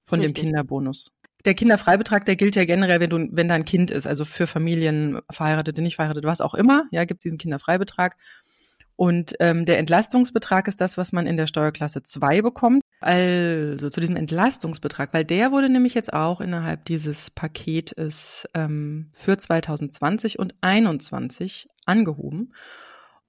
von 0.04 0.20
Richtig. 0.20 0.34
dem 0.34 0.42
Kinderbonus. 0.46 1.12
Der 1.46 1.54
Kinderfreibetrag, 1.54 2.26
der 2.26 2.36
gilt 2.36 2.56
ja 2.56 2.66
generell, 2.66 3.02
wenn 3.02 3.10
du, 3.12 3.30
wenn 3.34 3.50
da 3.50 3.54
ein 3.54 3.66
Kind 3.66 3.92
ist, 3.92 4.08
also 4.08 4.26
für 4.26 4.48
Familien, 4.48 5.20
Verheiratete, 5.30 5.84
nicht 5.84 5.98
verheiratete, 5.98 6.28
was 6.28 6.42
auch 6.42 6.56
immer, 6.56 6.86
ja, 6.90 7.06
gibt's 7.06 7.22
diesen 7.22 7.38
Kinderfreibetrag. 7.38 8.18
Und 8.96 9.34
ähm, 9.40 9.66
der 9.66 9.78
Entlastungsbetrag 9.78 10.68
ist 10.68 10.82
das, 10.82 10.98
was 10.98 11.12
man 11.12 11.28
in 11.28 11.38
der 11.38 11.48
Steuerklasse 11.48 12.02
2 12.02 12.42
bekommt. 12.42 12.83
Also 13.04 13.90
zu 13.90 14.00
diesem 14.00 14.16
Entlastungsbetrag, 14.16 15.14
weil 15.14 15.26
der 15.26 15.52
wurde 15.52 15.68
nämlich 15.68 15.94
jetzt 15.94 16.14
auch 16.14 16.40
innerhalb 16.40 16.86
dieses 16.86 17.32
Paketes 17.32 18.48
ähm, 18.54 19.10
für 19.14 19.38
2020 19.38 20.40
und 20.40 20.54
2021 20.62 21.68
angehoben. 21.86 22.54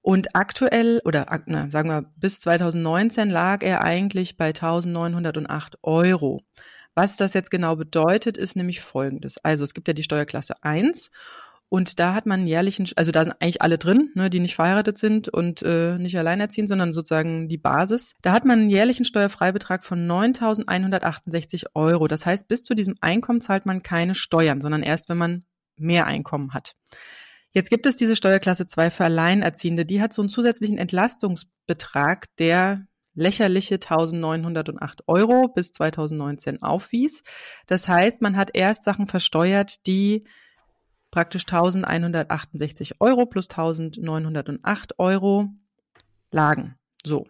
Und 0.01 0.33
aktuell, 0.33 1.01
oder 1.03 1.25
na, 1.47 1.69
sagen 1.71 1.89
wir, 1.89 2.05
bis 2.15 2.39
2019 2.39 3.29
lag 3.29 3.63
er 3.63 3.81
eigentlich 3.81 4.37
bei 4.37 4.47
1908 4.47 5.79
Euro. 5.83 6.41
Was 6.93 7.17
das 7.17 7.33
jetzt 7.33 7.51
genau 7.51 7.75
bedeutet, 7.75 8.37
ist 8.37 8.55
nämlich 8.55 8.79
folgendes. 8.79 9.37
Also 9.39 9.65
es 9.65 9.73
gibt 9.73 9.89
ja 9.89 9.93
die 9.93 10.03
Steuerklasse 10.03 10.63
1 10.63 11.11
und 11.75 11.99
da 11.99 12.13
hat 12.13 12.25
man 12.25 12.39
einen 12.39 12.47
jährlichen, 12.47 12.87
also 12.95 13.11
da 13.11 13.25
sind 13.25 13.35
eigentlich 13.41 13.61
alle 13.61 13.77
drin, 13.77 14.09
ne, 14.15 14.29
die 14.29 14.39
nicht 14.39 14.55
verheiratet 14.55 14.97
sind 14.97 15.27
und 15.27 15.61
äh, 15.61 15.97
nicht 15.97 16.17
alleinerziehend, 16.17 16.69
sondern 16.69 16.93
sozusagen 16.93 17.49
die 17.49 17.57
Basis. 17.57 18.13
Da 18.21 18.31
hat 18.31 18.45
man 18.45 18.59
einen 18.61 18.69
jährlichen 18.69 19.03
Steuerfreibetrag 19.03 19.83
von 19.83 20.09
9.168 20.09 21.65
Euro. 21.73 22.07
Das 22.07 22.25
heißt, 22.25 22.47
bis 22.47 22.63
zu 22.63 22.75
diesem 22.75 22.95
Einkommen 23.01 23.41
zahlt 23.41 23.65
man 23.65 23.83
keine 23.83 24.15
Steuern, 24.15 24.61
sondern 24.61 24.83
erst, 24.83 25.09
wenn 25.09 25.17
man 25.17 25.43
mehr 25.75 26.07
Einkommen 26.07 26.53
hat. 26.53 26.77
Jetzt 27.51 27.69
gibt 27.69 27.85
es 27.87 27.97
diese 27.97 28.15
Steuerklasse 28.15 28.67
2 28.67 28.89
für 28.89 29.03
Alleinerziehende. 29.03 29.85
Die 29.85 30.01
hat 30.01 30.13
so 30.13 30.21
einen 30.21 30.29
zusätzlichen 30.29 30.77
Entlastungsbetrag, 30.77 32.27
der 32.37 32.87
lächerliche 33.15 33.75
1908 33.75 35.03
Euro 35.07 35.49
bis 35.49 35.73
2019 35.73 36.61
aufwies. 36.61 37.23
Das 37.67 37.89
heißt, 37.89 38.21
man 38.21 38.37
hat 38.37 38.51
erst 38.53 38.85
Sachen 38.85 39.07
versteuert, 39.07 39.85
die 39.87 40.23
praktisch 41.15 41.43
1168 41.43 42.99
Euro 42.99 43.25
plus 43.25 43.49
1908 43.49 44.99
Euro 44.99 45.47
lagen. 46.29 46.75
So. 47.05 47.25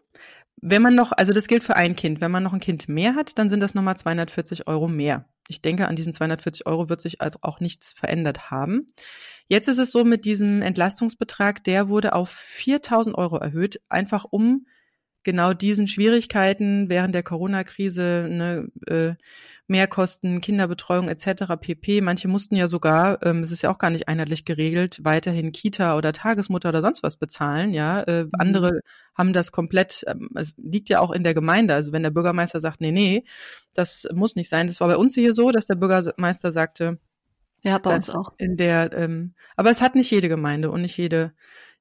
Wenn 0.59 0.81
man 0.81 0.95
noch, 0.95 1.11
also 1.11 1.33
das 1.33 1.47
gilt 1.47 1.63
für 1.63 1.75
ein 1.75 1.95
Kind, 1.95 2.19
wenn 2.19 2.31
man 2.31 2.41
noch 2.41 2.53
ein 2.53 2.59
Kind 2.59 2.89
mehr 2.89 3.13
hat, 3.13 3.37
dann 3.37 3.47
sind 3.47 3.59
das 3.59 3.75
nochmal 3.75 3.95
240 3.95 4.67
Euro 4.67 4.87
mehr. 4.87 5.25
Ich 5.47 5.61
denke, 5.61 5.87
an 5.87 5.95
diesen 5.95 6.13
240 6.13 6.65
Euro 6.65 6.89
wird 6.89 6.99
sich 6.99 7.21
also 7.21 7.37
auch 7.43 7.59
nichts 7.59 7.93
verändert 7.93 8.49
haben. 8.49 8.87
Jetzt 9.47 9.67
ist 9.67 9.77
es 9.77 9.91
so 9.91 10.03
mit 10.03 10.25
diesem 10.25 10.63
Entlastungsbetrag, 10.63 11.63
der 11.63 11.87
wurde 11.87 12.13
auf 12.13 12.31
4000 12.31 13.15
Euro 13.15 13.37
erhöht, 13.37 13.81
einfach 13.87 14.25
um 14.27 14.65
genau 15.25 15.53
diesen 15.53 15.87
Schwierigkeiten 15.89 16.87
während 16.87 17.13
der 17.13 17.23
Corona-Krise, 17.23 18.29
ne, 18.31 18.69
äh, 18.87 19.15
Mehrkosten, 19.67 20.41
Kinderbetreuung 20.41 21.09
etc. 21.09 21.57
pp. 21.59 21.99
Manche 22.01 22.27
mussten 22.27 22.55
ja 22.55 22.67
sogar, 22.67 23.25
ähm, 23.25 23.39
es 23.39 23.51
ist 23.51 23.63
ja 23.63 23.71
auch 23.71 23.79
gar 23.79 23.89
nicht 23.89 24.07
einheitlich 24.07 24.45
geregelt, 24.45 24.99
weiterhin 25.03 25.51
Kita 25.51 25.97
oder 25.97 26.13
Tagesmutter 26.13 26.69
oder 26.69 26.81
sonst 26.81 27.01
was 27.01 27.17
bezahlen. 27.17 27.73
Ja, 27.73 28.01
äh, 28.03 28.27
andere 28.37 28.79
haben 29.15 29.33
das 29.33 29.51
komplett. 29.51 30.03
Ähm, 30.07 30.29
es 30.35 30.53
liegt 30.57 30.87
ja 30.89 30.99
auch 30.99 31.11
in 31.11 31.23
der 31.23 31.33
Gemeinde. 31.33 31.73
Also 31.73 31.91
wenn 31.91 32.03
der 32.03 32.11
Bürgermeister 32.11 32.59
sagt, 32.59 32.79
nee, 32.79 32.91
nee, 32.91 33.25
das 33.73 34.07
muss 34.13 34.35
nicht 34.35 34.49
sein. 34.49 34.67
Das 34.67 34.79
war 34.79 34.87
bei 34.87 34.97
uns 34.97 35.15
hier 35.15 35.33
so, 35.33 35.51
dass 35.51 35.65
der 35.65 35.75
Bürgermeister 35.75 36.51
sagte, 36.51 36.99
Ja, 37.63 37.79
bei 37.79 37.95
uns 37.95 38.11
auch. 38.11 38.33
in 38.37 38.57
der, 38.57 38.93
ähm, 38.93 39.33
aber 39.55 39.71
es 39.71 39.81
hat 39.81 39.95
nicht 39.95 40.11
jede 40.11 40.29
Gemeinde 40.29 40.69
und 40.69 40.81
nicht 40.81 40.97
jede, 40.97 41.33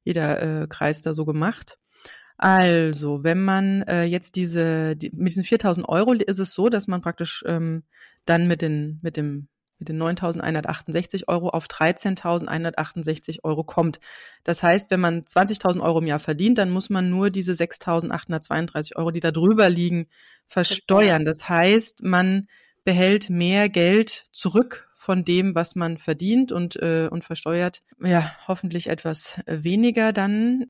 jeder 0.05 0.63
äh, 0.63 0.67
Kreis 0.69 1.03
da 1.03 1.13
so 1.13 1.27
gemacht. 1.27 1.79
Also, 2.37 3.23
wenn 3.23 3.45
man 3.45 3.83
äh, 3.83 4.05
jetzt 4.05 4.35
diese, 4.35 4.97
die, 4.97 5.11
mit 5.15 5.29
diesen 5.29 5.45
4000 5.45 5.89
Euro 5.89 6.13
ist 6.13 6.39
es 6.39 6.53
so, 6.53 6.69
dass 6.69 6.89
man 6.89 7.01
praktisch 7.01 7.45
ähm, 7.47 7.85
dann 8.25 8.49
mit 8.49 8.61
den, 8.61 8.99
mit 9.03 9.17
dem, 9.17 9.49
mit 9.79 9.89
den 9.89 10.03
9.168 10.03 11.29
Euro 11.29 11.51
auf 11.51 11.67
13.168 11.67 13.45
Euro 13.45 13.63
kommt. 13.63 14.01
Das 14.43 14.63
heißt, 14.63 14.91
wenn 14.91 15.01
man 15.01 15.23
20.000 15.23 15.81
Euro 15.81 16.01
im 16.01 16.07
Jahr 16.07 16.19
verdient, 16.19 16.59
dann 16.59 16.71
muss 16.71 16.91
man 16.91 17.09
nur 17.09 17.31
diese 17.31 17.53
6.832 17.53 18.97
Euro, 18.97 19.11
die 19.11 19.21
da 19.21 19.31
drüber 19.31 19.71
liegen, 19.71 20.09
versteuern. 20.47 21.25
Das 21.25 21.49
heißt, 21.49 22.03
man 22.03 22.49
behält 22.85 23.31
mehr 23.31 23.69
Geld 23.69 24.25
zurück 24.33 24.89
von 25.05 25.23
dem, 25.23 25.55
was 25.55 25.77
man 25.77 25.99
verdient 25.99 26.51
und, 26.51 26.77
äh, 26.77 27.09
und 27.11 27.25
versteuert. 27.25 27.83
Ja, 28.03 28.35
hoffentlich 28.49 28.87
etwas 28.87 29.39
weniger 29.47 30.15
dann. 30.15 30.65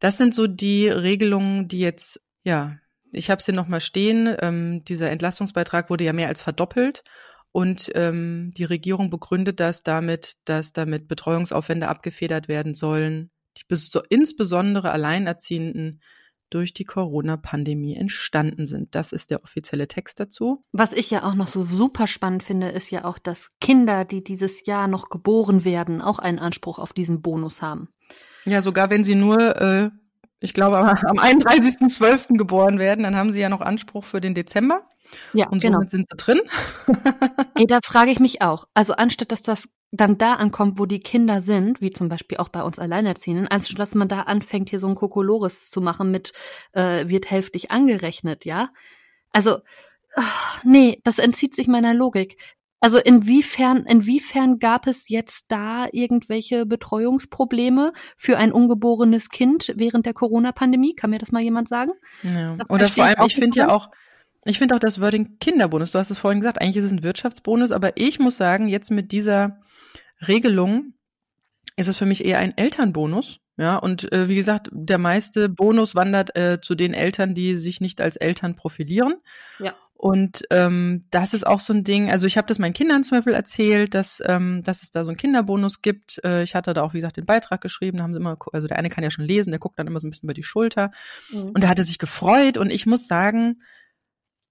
Das 0.00 0.18
sind 0.18 0.34
so 0.34 0.48
die 0.48 0.88
Regelungen, 0.88 1.68
die 1.68 1.78
jetzt, 1.78 2.20
ja, 2.42 2.78
ich 3.12 3.30
habe 3.30 3.38
es 3.38 3.44
hier 3.44 3.54
nochmal 3.54 3.80
stehen. 3.80 4.36
Ähm, 4.42 4.82
dieser 4.84 5.12
Entlastungsbeitrag 5.12 5.88
wurde 5.88 6.02
ja 6.02 6.12
mehr 6.12 6.26
als 6.26 6.42
verdoppelt. 6.42 7.04
Und 7.52 7.92
ähm, 7.94 8.52
die 8.56 8.64
Regierung 8.64 9.08
begründet 9.08 9.60
das 9.60 9.84
damit, 9.84 10.34
dass 10.46 10.72
damit 10.72 11.06
Betreuungsaufwände 11.06 11.86
abgefedert 11.86 12.48
werden 12.48 12.74
sollen, 12.74 13.30
die 13.56 13.62
bes 13.68 13.92
insbesondere 14.10 14.90
Alleinerziehenden 14.90 16.00
durch 16.50 16.72
die 16.72 16.84
Corona-Pandemie 16.84 17.96
entstanden 17.96 18.66
sind. 18.66 18.94
Das 18.94 19.12
ist 19.12 19.30
der 19.30 19.42
offizielle 19.42 19.88
Text 19.88 20.20
dazu. 20.20 20.62
Was 20.72 20.92
ich 20.92 21.10
ja 21.10 21.24
auch 21.24 21.34
noch 21.34 21.48
so 21.48 21.64
super 21.64 22.06
spannend 22.06 22.42
finde, 22.42 22.68
ist 22.68 22.90
ja 22.90 23.04
auch, 23.04 23.18
dass 23.18 23.50
Kinder, 23.60 24.04
die 24.04 24.22
dieses 24.22 24.66
Jahr 24.66 24.88
noch 24.88 25.08
geboren 25.08 25.64
werden, 25.64 26.00
auch 26.00 26.18
einen 26.18 26.38
Anspruch 26.38 26.78
auf 26.78 26.92
diesen 26.92 27.22
Bonus 27.22 27.62
haben. 27.62 27.88
Ja, 28.44 28.60
sogar 28.60 28.90
wenn 28.90 29.04
sie 29.04 29.16
nur, 29.16 29.56
äh, 29.60 29.90
ich 30.40 30.54
glaube, 30.54 30.78
am 30.78 31.18
31.12. 31.18 32.36
geboren 32.36 32.78
werden, 32.78 33.02
dann 33.02 33.16
haben 33.16 33.32
sie 33.32 33.40
ja 33.40 33.48
noch 33.48 33.60
Anspruch 33.60 34.04
für 34.04 34.20
den 34.20 34.34
Dezember. 34.34 34.82
Ja, 35.32 35.48
und 35.48 35.60
genau. 35.60 35.78
somit 35.78 35.90
sind 35.90 36.08
sie 36.10 36.16
drin. 36.16 36.40
Ey, 37.54 37.66
da 37.66 37.80
frage 37.84 38.10
ich 38.10 38.20
mich 38.20 38.42
auch. 38.42 38.66
Also 38.74 38.94
anstatt 38.94 39.32
dass 39.32 39.42
das 39.42 39.68
dann 39.92 40.18
da 40.18 40.34
ankommt, 40.34 40.78
wo 40.78 40.86
die 40.86 41.00
Kinder 41.00 41.42
sind, 41.42 41.80
wie 41.80 41.92
zum 41.92 42.08
Beispiel 42.08 42.38
auch 42.38 42.48
bei 42.48 42.62
uns 42.62 42.78
Alleinerziehenden, 42.78 43.48
anstatt 43.48 43.78
dass 43.78 43.94
man 43.94 44.08
da 44.08 44.22
anfängt, 44.22 44.70
hier 44.70 44.80
so 44.80 44.88
ein 44.88 44.94
Kokolores 44.94 45.70
zu 45.70 45.80
machen 45.80 46.10
mit 46.10 46.32
äh, 46.72 47.08
wird 47.08 47.30
hälftig 47.30 47.70
angerechnet, 47.70 48.44
ja. 48.44 48.70
Also, 49.32 49.58
ach, 50.14 50.64
nee, 50.64 51.00
das 51.04 51.18
entzieht 51.18 51.54
sich 51.54 51.68
meiner 51.68 51.94
Logik. 51.94 52.36
Also 52.80 52.98
inwiefern, 52.98 53.84
inwiefern 53.86 54.58
gab 54.58 54.86
es 54.86 55.08
jetzt 55.08 55.46
da 55.48 55.86
irgendwelche 55.92 56.66
Betreuungsprobleme 56.66 57.92
für 58.16 58.36
ein 58.36 58.52
ungeborenes 58.52 59.30
Kind 59.30 59.72
während 59.76 60.04
der 60.04 60.14
Corona-Pandemie? 60.14 60.94
Kann 60.94 61.10
mir 61.10 61.18
das 61.18 61.32
mal 61.32 61.42
jemand 61.42 61.68
sagen? 61.68 61.92
Ja. 62.22 62.56
Oder 62.68 62.88
vor 62.88 63.04
allem, 63.04 63.26
ich 63.26 63.34
finde 63.34 63.58
ja 63.58 63.70
auch, 63.70 63.88
ich 64.48 64.58
finde 64.58 64.74
auch 64.74 64.80
das 64.80 65.00
Wording 65.00 65.38
Kinderbonus, 65.38 65.92
du 65.92 65.98
hast 65.98 66.10
es 66.10 66.18
vorhin 66.18 66.40
gesagt, 66.40 66.60
eigentlich 66.60 66.76
ist 66.76 66.84
es 66.84 66.92
ein 66.92 67.02
Wirtschaftsbonus, 67.02 67.72
aber 67.72 67.96
ich 67.96 68.18
muss 68.18 68.36
sagen, 68.36 68.68
jetzt 68.68 68.90
mit 68.90 69.12
dieser 69.12 69.60
Regelung 70.26 70.94
ist 71.76 71.88
es 71.88 71.96
für 71.96 72.06
mich 72.06 72.24
eher 72.24 72.38
ein 72.38 72.56
Elternbonus. 72.56 73.40
Ja, 73.58 73.76
und 73.76 74.12
äh, 74.12 74.28
wie 74.28 74.34
gesagt, 74.34 74.68
der 74.70 74.98
meiste 74.98 75.48
Bonus 75.48 75.94
wandert 75.94 76.36
äh, 76.36 76.60
zu 76.60 76.74
den 76.74 76.92
Eltern, 76.92 77.34
die 77.34 77.56
sich 77.56 77.80
nicht 77.80 78.02
als 78.02 78.16
Eltern 78.16 78.54
profilieren. 78.54 79.14
Ja. 79.58 79.74
Und 79.94 80.42
ähm, 80.50 81.06
das 81.10 81.32
ist 81.32 81.46
auch 81.46 81.58
so 81.58 81.72
ein 81.72 81.82
Ding, 81.82 82.10
also 82.10 82.26
ich 82.26 82.36
habe 82.36 82.46
das 82.48 82.58
meinen 82.58 82.74
Kindern 82.74 83.02
zum 83.02 83.16
Beispiel 83.16 83.32
erzählt, 83.32 83.94
dass, 83.94 84.22
ähm, 84.26 84.62
dass 84.62 84.82
es 84.82 84.90
da 84.90 85.04
so 85.04 85.10
einen 85.10 85.16
Kinderbonus 85.16 85.80
gibt. 85.80 86.22
Äh, 86.22 86.42
ich 86.42 86.54
hatte 86.54 86.74
da 86.74 86.82
auch, 86.82 86.92
wie 86.92 86.98
gesagt, 86.98 87.16
den 87.16 87.24
Beitrag 87.24 87.62
geschrieben, 87.62 87.96
da 87.96 88.02
haben 88.02 88.12
sie 88.12 88.20
immer, 88.20 88.36
also 88.52 88.68
der 88.68 88.78
eine 88.78 88.90
kann 88.90 89.04
ja 89.04 89.10
schon 89.10 89.24
lesen, 89.24 89.52
der 89.52 89.58
guckt 89.58 89.78
dann 89.78 89.86
immer 89.86 89.98
so 89.98 90.06
ein 90.06 90.10
bisschen 90.10 90.26
über 90.26 90.34
die 90.34 90.42
Schulter. 90.42 90.90
Mhm. 91.32 91.44
Und 91.44 91.62
der 91.62 91.70
hatte 91.70 91.82
sich 91.82 91.96
gefreut 91.96 92.58
und 92.58 92.70
ich 92.70 92.84
muss 92.84 93.06
sagen, 93.06 93.58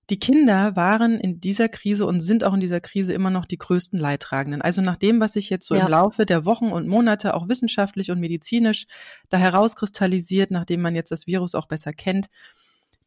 die 0.10 0.20
Kinder 0.20 0.76
waren 0.76 1.20
in 1.20 1.39
dieser 1.39 1.68
Krise 1.68 2.06
und 2.06 2.22
sind 2.22 2.44
auch 2.44 2.54
in 2.54 2.60
dieser 2.60 2.80
Krise 2.80 3.13
immer 3.13 3.32
noch 3.32 3.46
die 3.46 3.58
größten 3.58 4.00
Leidtragenden. 4.00 4.62
Also 4.62 4.82
nach 4.82 4.98
dem, 4.98 5.20
was 5.20 5.34
sich 5.34 5.50
jetzt 5.50 5.65
so 5.65 5.74
ja. 5.74 5.86
im 5.86 5.89
Laufe 5.89 6.26
der 6.26 6.46
Wochen 6.46 6.68
und 6.72 6.88
Monate 6.88 7.34
auch 7.34 7.48
wissenschaftlich 7.50 8.12
und 8.12 8.20
medizinisch 8.20 8.86
da 9.30 9.38
herauskristallisiert, 9.38 10.52
nachdem 10.52 10.82
man 10.82 10.96
jetzt 10.96 11.12
das 11.12 11.26
Virus 11.26 11.56
auch 11.56 11.68
besser 11.68 11.91
kennt, 11.91 12.28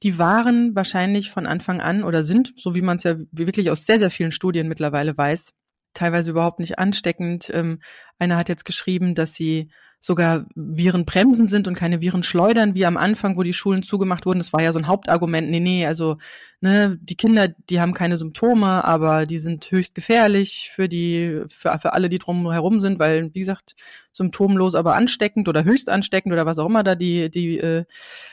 die 0.02 0.18
waren 0.18 0.74
wahrscheinlich 0.74 1.30
von 1.30 1.46
Anfang 1.46 1.80
an 1.80 2.02
oder 2.04 2.22
sind, 2.22 2.52
so 2.56 2.74
wie 2.74 2.82
man 2.82 2.96
es 2.96 3.04
ja 3.04 3.16
wirklich 3.30 3.70
aus 3.70 3.86
sehr, 3.86 3.98
sehr 3.98 4.10
vielen 4.10 4.32
Studien 4.32 4.68
mittlerweile 4.68 5.16
weiß, 5.16 5.52
teilweise 5.94 6.30
überhaupt 6.30 6.60
nicht 6.60 6.78
ansteckend. 6.78 7.50
Ähm, 7.52 7.80
einer 8.18 8.36
hat 8.36 8.48
jetzt 8.48 8.64
geschrieben, 8.64 9.14
dass 9.14 9.34
sie 9.34 9.70
sogar 10.00 10.46
Viren 10.54 11.04
bremsen 11.04 11.46
sind 11.46 11.66
und 11.66 11.74
keine 11.74 12.00
Viren 12.00 12.22
schleudern, 12.22 12.74
wie 12.74 12.86
am 12.86 12.96
Anfang, 12.96 13.36
wo 13.36 13.42
die 13.42 13.52
Schulen 13.52 13.82
zugemacht 13.82 14.26
wurden. 14.26 14.38
Das 14.38 14.52
war 14.52 14.62
ja 14.62 14.72
so 14.72 14.78
ein 14.78 14.86
Hauptargument. 14.86 15.50
Nee, 15.50 15.58
nee, 15.58 15.86
also 15.86 16.18
ne, 16.60 16.96
die 17.02 17.16
Kinder, 17.16 17.48
die 17.68 17.80
haben 17.80 17.94
keine 17.94 18.16
Symptome, 18.16 18.84
aber 18.84 19.26
die 19.26 19.38
sind 19.38 19.70
höchst 19.70 19.96
gefährlich 19.96 20.70
für 20.72 20.88
die, 20.88 21.42
für, 21.48 21.76
für 21.80 21.92
alle, 21.94 22.08
die 22.08 22.18
drum 22.18 22.50
herum 22.50 22.78
sind, 22.78 23.00
weil, 23.00 23.34
wie 23.34 23.40
gesagt, 23.40 23.74
symptomlos, 24.12 24.76
aber 24.76 24.94
ansteckend 24.94 25.48
oder 25.48 25.64
höchst 25.64 25.88
ansteckend 25.88 26.32
oder 26.32 26.46
was 26.46 26.60
auch 26.60 26.66
immer 26.66 26.84
da 26.84 26.94
die, 26.94 27.28
die, 27.28 27.58
äh, 27.58 27.84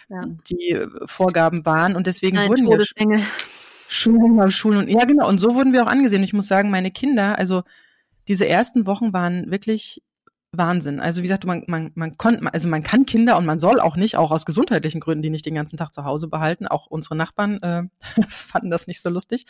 ja. 0.09 0.21
die 0.49 0.79
Vorgaben 1.05 1.65
waren. 1.65 1.95
Und 1.95 2.05
deswegen 2.05 2.35
Nein, 2.35 2.49
wurden 2.49 2.67
wir 2.67 2.85
Schulen, 3.87 4.51
Schulen 4.51 4.77
und 4.77 4.89
ja 4.89 5.05
genau. 5.05 5.27
Und 5.27 5.39
so 5.39 5.55
wurden 5.55 5.73
wir 5.73 5.83
auch 5.83 5.87
angesehen. 5.87 6.23
Ich 6.23 6.33
muss 6.33 6.47
sagen, 6.47 6.69
meine 6.69 6.91
Kinder, 6.91 7.37
also 7.37 7.63
diese 8.27 8.47
ersten 8.47 8.87
Wochen 8.87 9.13
waren 9.13 9.51
wirklich 9.51 10.01
Wahnsinn. 10.57 10.99
Also 10.99 11.19
wie 11.19 11.23
gesagt, 11.27 11.45
man, 11.45 11.63
man, 11.67 11.91
man 11.95 12.17
konnte, 12.17 12.53
also 12.53 12.67
man 12.67 12.83
kann 12.83 13.05
Kinder 13.05 13.37
und 13.37 13.45
man 13.45 13.59
soll 13.59 13.79
auch 13.79 13.95
nicht, 13.95 14.17
auch 14.17 14.31
aus 14.31 14.45
gesundheitlichen 14.45 14.99
Gründen, 14.99 15.23
die 15.23 15.29
nicht 15.29 15.45
den 15.45 15.55
ganzen 15.55 15.77
Tag 15.77 15.93
zu 15.93 16.03
Hause 16.03 16.27
behalten. 16.27 16.67
Auch 16.67 16.87
unsere 16.87 17.15
Nachbarn 17.15 17.61
äh, 17.61 17.83
fanden 18.27 18.71
das 18.71 18.87
nicht 18.87 19.01
so 19.01 19.09
lustig. 19.09 19.45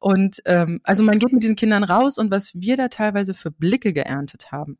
Und 0.00 0.40
ähm, 0.44 0.80
also 0.84 1.02
man 1.02 1.18
geht 1.18 1.32
mit 1.32 1.42
diesen 1.42 1.56
Kindern 1.56 1.84
raus 1.84 2.18
und 2.18 2.30
was 2.30 2.52
wir 2.54 2.76
da 2.76 2.88
teilweise 2.88 3.34
für 3.34 3.50
Blicke 3.50 3.92
geerntet 3.92 4.52
haben, 4.52 4.78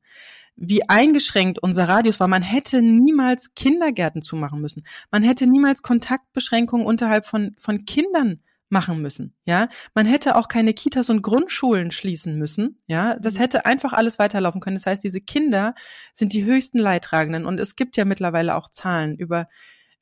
wie 0.56 0.88
eingeschränkt 0.88 1.58
unser 1.60 1.88
Radius 1.88 2.20
war. 2.20 2.28
Man 2.28 2.42
hätte 2.42 2.82
niemals 2.82 3.54
Kindergärten 3.54 4.22
zumachen 4.22 4.60
müssen. 4.60 4.84
Man 5.10 5.22
hätte 5.22 5.46
niemals 5.46 5.82
Kontaktbeschränkungen 5.82 6.86
unterhalb 6.86 7.26
von, 7.26 7.54
von 7.58 7.84
Kindern 7.84 8.40
machen 8.70 9.00
müssen. 9.00 9.34
Ja, 9.44 9.68
man 9.94 10.06
hätte 10.06 10.36
auch 10.36 10.48
keine 10.48 10.74
Kitas 10.74 11.10
und 11.10 11.22
Grundschulen 11.22 11.90
schließen 11.90 12.38
müssen. 12.38 12.82
Ja, 12.86 13.16
das 13.18 13.34
mhm. 13.34 13.40
hätte 13.40 13.66
einfach 13.66 13.92
alles 13.92 14.18
weiterlaufen 14.18 14.60
können. 14.60 14.76
Das 14.76 14.86
heißt, 14.86 15.02
diese 15.02 15.20
Kinder 15.20 15.74
sind 16.12 16.32
die 16.32 16.44
höchsten 16.44 16.78
Leidtragenden 16.78 17.46
und 17.46 17.58
es 17.60 17.76
gibt 17.76 17.96
ja 17.96 18.04
mittlerweile 18.04 18.56
auch 18.56 18.68
Zahlen 18.68 19.16
über 19.16 19.48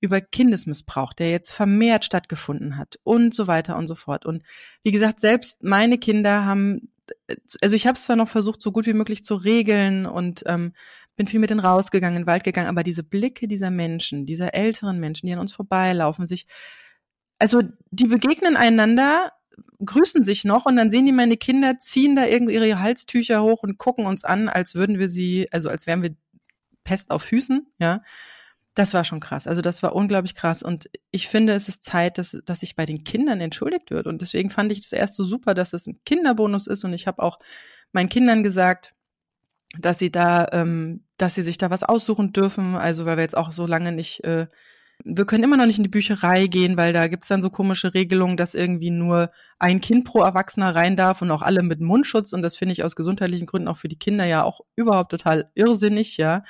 über 0.01 0.21
Kindesmissbrauch, 0.21 1.15
der 1.15 1.31
jetzt 1.31 1.53
vermehrt 1.53 2.05
stattgefunden 2.05 2.77
hat 2.77 2.99
und 3.03 3.35
so 3.35 3.47
weiter 3.47 3.77
und 3.77 3.87
so 3.87 3.95
fort. 3.95 4.27
Und 4.27 4.43
wie 4.83 4.91
gesagt, 4.91 5.21
selbst 5.21 5.63
meine 5.63 5.99
Kinder 5.99 6.45
haben, 6.45 6.93
also 7.63 7.75
ich 7.75 7.87
habe 7.87 7.97
es 7.97 8.05
zwar 8.05 8.17
noch 8.17 8.29
versucht, 8.29 8.61
so 8.61 8.73
gut 8.73 8.87
wie 8.87 8.93
möglich 8.93 9.25
zu 9.25 9.35
regeln 9.35 10.05
und 10.07 10.43
ähm, 10.47 10.75
bin 11.17 11.27
viel 11.27 11.41
mit 11.41 11.49
denen 11.49 11.61
rausgegangen, 11.61 12.17
in 12.17 12.23
den 12.23 12.27
Wald 12.27 12.45
gegangen, 12.45 12.69
aber 12.69 12.83
diese 12.83 13.03
Blicke 13.03 13.49
dieser 13.49 13.71
Menschen, 13.71 14.27
dieser 14.27 14.55
älteren 14.55 15.01
Menschen, 15.01 15.27
die 15.27 15.33
an 15.33 15.39
uns 15.39 15.53
vorbeilaufen, 15.53 16.27
sich 16.27 16.47
also 17.38 17.62
die 17.90 18.07
begegnen 18.07 18.57
einander, 18.57 19.33
grüßen 19.85 20.22
sich 20.22 20.44
noch 20.44 20.66
und 20.66 20.77
dann 20.77 20.90
sehen 20.90 21.07
die 21.07 21.12
meine 21.12 21.37
Kinder, 21.37 21.79
ziehen 21.79 22.16
da 22.16 22.27
irgendwie 22.27 22.55
ihre 22.55 22.81
Halstücher 22.81 23.42
hoch 23.42 23.62
und 23.62 23.79
gucken 23.79 24.07
uns 24.07 24.25
an, 24.25 24.49
als 24.49 24.75
würden 24.75 24.99
wir 24.99 25.09
sie, 25.09 25.49
also 25.53 25.68
als 25.68 25.87
wären 25.87 26.03
wir 26.03 26.14
Pest 26.85 27.11
auf 27.11 27.22
Füßen, 27.22 27.66
ja. 27.79 28.03
Das 28.75 28.92
war 28.92 29.05
schon 29.05 29.20
krass. 29.20 29.46
Also 29.46 29.62
das 29.62 29.83
war 29.83 29.94
unglaublich 29.94 30.35
krass. 30.35 30.62
Und 30.62 30.90
ich 31.11 31.29
finde, 31.29 31.55
es 31.55 31.66
ist 31.66 31.83
Zeit, 31.83 32.18
dass, 32.18 32.38
dass 32.44 32.61
sich 32.61 32.77
bei 32.77 32.85
den 32.85 33.05
Kindern 33.05 33.40
entschuldigt 33.40 33.90
wird. 33.90 34.07
Und 34.07 34.20
deswegen 34.20 34.51
fand 34.51 34.70
ich 34.70 34.83
das 34.83 34.92
erst 34.92 35.16
so 35.16 35.25
super, 35.25 35.55
dass 35.55 35.72
es 35.72 35.87
ein 35.87 35.99
Kinderbonus 36.05 36.66
ist. 36.66 36.85
Und 36.85 36.92
ich 36.92 37.07
habe 37.07 37.22
auch 37.22 37.38
meinen 37.92 38.11
Kindern 38.11 38.42
gesagt, 38.42 38.92
dass 39.79 39.99
sie 39.99 40.12
da, 40.12 40.46
ähm, 40.53 41.07
dass 41.16 41.35
sie 41.35 41.42
sich 41.42 41.57
da 41.57 41.70
was 41.70 41.85
aussuchen 41.85 42.35
dürfen. 42.35 42.77
Also 42.77 43.07
weil 43.07 43.16
wir 43.16 43.22
jetzt 43.22 43.37
auch 43.38 43.51
so 43.51 43.66
lange 43.66 43.92
nicht 43.92 44.22
äh, 44.25 44.46
wir 45.05 45.25
können 45.25 45.45
immer 45.45 45.57
noch 45.57 45.67
nicht 45.67 45.79
in 45.79 45.85
die 45.85 45.91
Bücherei 45.91 46.47
gehen, 46.47 46.77
weil 46.77 46.93
da 46.93 47.07
gibt's 47.09 47.29
dann 47.29 47.43
so 47.43 47.51
komische 47.51 47.95
Regelungen, 47.95 48.37
dass 48.37 48.55
irgendwie 48.55 48.91
nur 48.91 49.31
ein 49.59 49.81
Kind 49.81 50.05
pro 50.05 50.21
Erwachsener 50.21 50.75
rein 50.75 50.97
darf 50.97 51.23
und 51.23 51.31
auch 51.31 51.43
alle 51.43 51.63
mit 51.63 51.81
Mundschutz. 51.81 52.33
Und 52.33 52.43
das 52.43 52.57
finde 52.57 52.73
ich 52.73 52.83
aus 52.83 52.97
gesundheitlichen 52.97 53.47
Gründen 53.47 53.69
auch 53.69 53.77
für 53.77 53.89
die 53.89 53.99
Kinder 53.99 54.25
ja 54.25 54.43
auch 54.43 54.61
überhaupt 54.75 55.11
total 55.11 55.51
irrsinnig, 55.55 56.17
ja. 56.17 56.43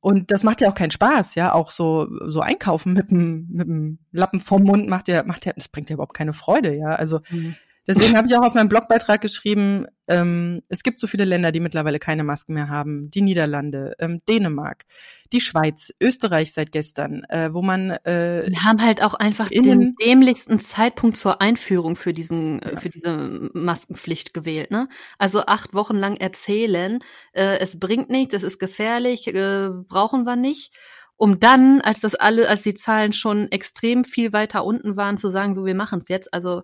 Und 0.00 0.30
das 0.30 0.44
macht 0.44 0.60
ja 0.60 0.70
auch 0.70 0.74
keinen 0.74 0.92
Spaß, 0.92 1.34
ja. 1.34 1.52
Auch 1.52 1.70
so, 1.70 2.06
so 2.30 2.40
einkaufen 2.40 2.92
mit 2.92 3.10
dem, 3.10 3.48
mit 3.50 3.66
dem 3.66 3.98
Lappen 4.12 4.40
vom 4.40 4.62
Mund 4.62 4.88
macht 4.88 5.08
ja, 5.08 5.24
macht 5.24 5.46
ja, 5.46 5.52
das 5.52 5.68
bringt 5.68 5.90
ja 5.90 5.94
überhaupt 5.94 6.14
keine 6.14 6.32
Freude, 6.32 6.74
ja. 6.76 6.90
Also, 6.90 7.20
mhm. 7.30 7.56
Deswegen 7.86 8.16
habe 8.16 8.26
ich 8.26 8.34
auch 8.36 8.42
auf 8.42 8.54
meinem 8.54 8.68
Blogbeitrag 8.68 9.20
geschrieben, 9.20 9.86
ähm, 10.08 10.62
es 10.68 10.82
gibt 10.82 11.00
so 11.00 11.06
viele 11.06 11.24
Länder, 11.24 11.52
die 11.52 11.60
mittlerweile 11.60 11.98
keine 11.98 12.24
Masken 12.24 12.54
mehr 12.54 12.68
haben. 12.68 13.10
Die 13.10 13.22
Niederlande, 13.22 13.94
ähm, 13.98 14.22
Dänemark, 14.28 14.84
die 15.32 15.40
Schweiz, 15.40 15.92
Österreich 16.00 16.52
seit 16.52 16.72
gestern, 16.72 17.24
äh, 17.24 17.52
wo 17.52 17.62
man 17.62 17.90
äh, 17.90 18.44
Wir 18.48 18.62
haben 18.62 18.82
halt 18.82 19.02
auch 19.02 19.14
einfach 19.14 19.48
den 19.48 19.94
dämlichsten 20.00 20.60
Zeitpunkt 20.60 21.16
zur 21.16 21.40
Einführung 21.40 21.96
für 21.96 22.12
diesen 22.12 22.62
äh, 22.62 22.72
ja. 22.72 22.80
für 22.80 22.90
diese 22.90 23.50
Maskenpflicht 23.52 24.34
gewählt. 24.34 24.70
Ne? 24.70 24.88
Also 25.18 25.46
acht 25.46 25.74
Wochen 25.74 25.96
lang 25.96 26.16
erzählen, 26.16 27.00
äh, 27.32 27.58
es 27.58 27.78
bringt 27.78 28.10
nichts, 28.10 28.34
es 28.34 28.42
ist 28.42 28.58
gefährlich, 28.58 29.28
äh, 29.28 29.70
brauchen 29.88 30.24
wir 30.24 30.36
nicht 30.36 30.72
um 31.18 31.40
dann, 31.40 31.80
als 31.80 32.00
das 32.02 32.14
alle, 32.14 32.46
als 32.46 32.62
die 32.62 32.74
Zahlen 32.74 33.14
schon 33.14 33.50
extrem 33.50 34.04
viel 34.04 34.34
weiter 34.34 34.64
unten 34.66 34.96
waren, 34.98 35.16
zu 35.16 35.30
sagen, 35.30 35.54
so 35.54 35.64
wir 35.64 35.74
machen 35.74 36.00
es 36.00 36.08
jetzt. 36.08 36.32
Also 36.34 36.62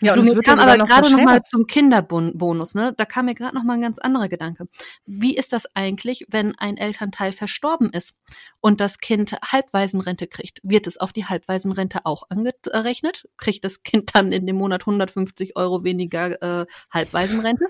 ja, 0.00 0.14
und 0.14 0.20
es 0.20 0.34
wird 0.34 0.44
kam 0.44 0.58
aber 0.58 0.76
gerade 0.78 1.10
noch 1.10 1.22
mal 1.22 1.42
zum 1.42 1.66
Kinderbonus, 1.66 2.74
ne? 2.74 2.94
Da 2.96 3.04
kam 3.04 3.26
mir 3.26 3.34
gerade 3.34 3.54
noch 3.54 3.64
mal 3.64 3.74
ein 3.74 3.80
ganz 3.80 3.98
anderer 3.98 4.28
Gedanke. 4.28 4.66
Wie 5.06 5.36
ist 5.36 5.52
das 5.52 5.64
eigentlich, 5.74 6.26
wenn 6.28 6.56
ein 6.58 6.76
Elternteil 6.76 7.32
verstorben 7.32 7.90
ist 7.90 8.14
und 8.60 8.80
das 8.80 8.98
Kind 8.98 9.32
Halbwaisenrente 9.42 10.26
kriegt? 10.26 10.60
Wird 10.62 10.86
es 10.86 10.98
auf 10.98 11.12
die 11.12 11.26
Halbwaisenrente 11.26 12.00
auch 12.04 12.24
angerechnet? 12.28 13.28
Kriegt 13.36 13.64
das 13.64 13.82
Kind 13.82 14.14
dann 14.14 14.32
in 14.32 14.46
dem 14.46 14.56
Monat 14.56 14.82
150 14.82 15.56
Euro 15.56 15.84
weniger 15.84 16.62
äh, 16.62 16.66
Halbwaisenrente? 16.90 17.66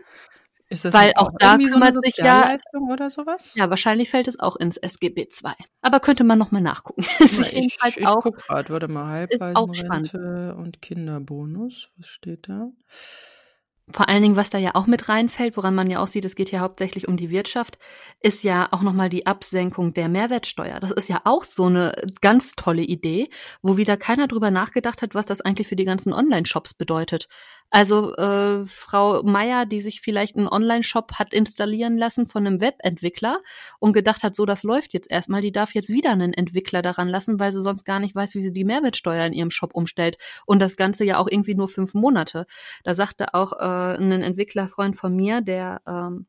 Ist 0.72 0.84
das 0.84 0.94
Weil 0.94 1.12
auch 1.16 1.32
da 1.36 1.58
kümmert 1.58 1.94
so 1.94 2.00
sich 2.00 2.16
ja 2.18 2.56
oder 2.88 3.10
sowas? 3.10 3.56
Ja, 3.56 3.70
wahrscheinlich 3.70 4.08
fällt 4.08 4.28
es 4.28 4.38
auch 4.38 4.54
ins 4.54 4.76
SGB 4.76 5.22
II. 5.22 5.52
Aber 5.82 5.98
könnte 5.98 6.22
man 6.22 6.38
noch 6.38 6.52
mal 6.52 6.60
nachgucken. 6.60 7.04
ich 7.18 7.52
ich, 7.52 7.78
ich 7.96 8.06
auch, 8.06 8.22
guck 8.22 8.36
grad, 8.36 8.70
warte 8.70 8.86
mal, 8.86 9.06
Halbwaisenrente 9.06 10.54
und 10.56 10.80
Kinderbonus, 10.80 11.88
was 11.96 12.06
steht 12.06 12.48
da? 12.48 12.70
Vor 13.92 14.08
allen 14.08 14.22
Dingen, 14.22 14.36
was 14.36 14.50
da 14.50 14.58
ja 14.58 14.74
auch 14.74 14.86
mit 14.86 15.08
reinfällt, 15.08 15.56
woran 15.56 15.74
man 15.74 15.90
ja 15.90 16.02
auch 16.02 16.06
sieht, 16.06 16.24
es 16.24 16.36
geht 16.36 16.48
hier 16.48 16.60
hauptsächlich 16.60 17.08
um 17.08 17.16
die 17.16 17.30
Wirtschaft, 17.30 17.78
ist 18.20 18.42
ja 18.42 18.68
auch 18.70 18.82
nochmal 18.82 19.08
die 19.08 19.26
Absenkung 19.26 19.94
der 19.94 20.08
Mehrwertsteuer. 20.08 20.80
Das 20.80 20.90
ist 20.90 21.08
ja 21.08 21.22
auch 21.24 21.44
so 21.44 21.66
eine 21.66 21.94
ganz 22.20 22.52
tolle 22.52 22.82
Idee, 22.82 23.30
wo 23.62 23.76
wieder 23.76 23.96
keiner 23.96 24.28
drüber 24.28 24.50
nachgedacht 24.50 25.02
hat, 25.02 25.14
was 25.14 25.26
das 25.26 25.40
eigentlich 25.40 25.68
für 25.68 25.76
die 25.76 25.84
ganzen 25.84 26.12
Online-Shops 26.12 26.74
bedeutet. 26.74 27.28
Also 27.70 28.14
äh, 28.16 28.66
Frau 28.66 29.22
Meier, 29.22 29.64
die 29.64 29.80
sich 29.80 30.00
vielleicht 30.00 30.36
einen 30.36 30.48
Online-Shop 30.48 31.12
hat 31.14 31.32
installieren 31.32 31.96
lassen 31.96 32.26
von 32.26 32.46
einem 32.46 32.60
Webentwickler 32.60 33.40
und 33.78 33.92
gedacht 33.92 34.24
hat, 34.24 34.34
so 34.34 34.44
das 34.44 34.64
läuft 34.64 34.92
jetzt 34.92 35.10
erstmal, 35.10 35.40
die 35.40 35.52
darf 35.52 35.72
jetzt 35.72 35.88
wieder 35.88 36.10
einen 36.10 36.34
Entwickler 36.34 36.82
daran 36.82 37.08
lassen, 37.08 37.38
weil 37.38 37.52
sie 37.52 37.62
sonst 37.62 37.84
gar 37.84 38.00
nicht 38.00 38.14
weiß, 38.14 38.34
wie 38.34 38.42
sie 38.42 38.52
die 38.52 38.64
Mehrwertsteuer 38.64 39.24
in 39.24 39.32
ihrem 39.32 39.52
Shop 39.52 39.72
umstellt. 39.72 40.18
Und 40.46 40.58
das 40.60 40.76
Ganze 40.76 41.04
ja 41.04 41.18
auch 41.18 41.28
irgendwie 41.30 41.54
nur 41.54 41.68
fünf 41.68 41.94
Monate. 41.94 42.46
Da 42.82 42.94
sagte 42.94 43.34
auch 43.34 43.52
äh, 43.52 43.79
ein 43.80 44.22
Entwicklerfreund 44.22 44.96
von 44.96 45.14
mir, 45.14 45.40
der 45.40 45.80
ähm, 45.86 46.26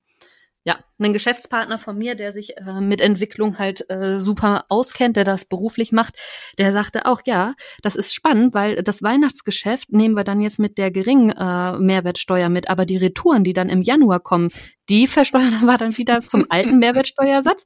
ja, 0.63 0.77
einen 0.99 1.13
Geschäftspartner 1.13 1.79
von 1.79 1.97
mir, 1.97 2.13
der 2.13 2.31
sich 2.31 2.55
äh, 2.57 2.81
mit 2.81 3.01
Entwicklung 3.01 3.57
halt 3.57 3.89
äh, 3.89 4.19
super 4.19 4.65
auskennt, 4.69 5.15
der 5.15 5.23
das 5.23 5.45
beruflich 5.45 5.91
macht, 5.91 6.15
der 6.59 6.71
sagte 6.71 7.07
auch, 7.07 7.21
ja, 7.25 7.55
das 7.81 7.95
ist 7.95 8.13
spannend, 8.13 8.53
weil 8.53 8.83
das 8.83 9.01
Weihnachtsgeschäft 9.01 9.91
nehmen 9.91 10.15
wir 10.15 10.23
dann 10.23 10.39
jetzt 10.39 10.59
mit 10.59 10.77
der 10.77 10.91
geringen 10.91 11.31
äh, 11.31 11.79
Mehrwertsteuer 11.79 12.49
mit, 12.49 12.69
aber 12.69 12.85
die 12.85 12.97
Retouren, 12.97 13.43
die 13.43 13.53
dann 13.53 13.69
im 13.69 13.81
Januar 13.81 14.19
kommen, 14.19 14.49
die 14.87 15.07
versteuern 15.07 15.61
wir 15.61 15.77
dann 15.79 15.97
wieder 15.97 16.21
zum 16.21 16.45
alten 16.49 16.77
Mehrwertsteuersatz. 16.77 17.65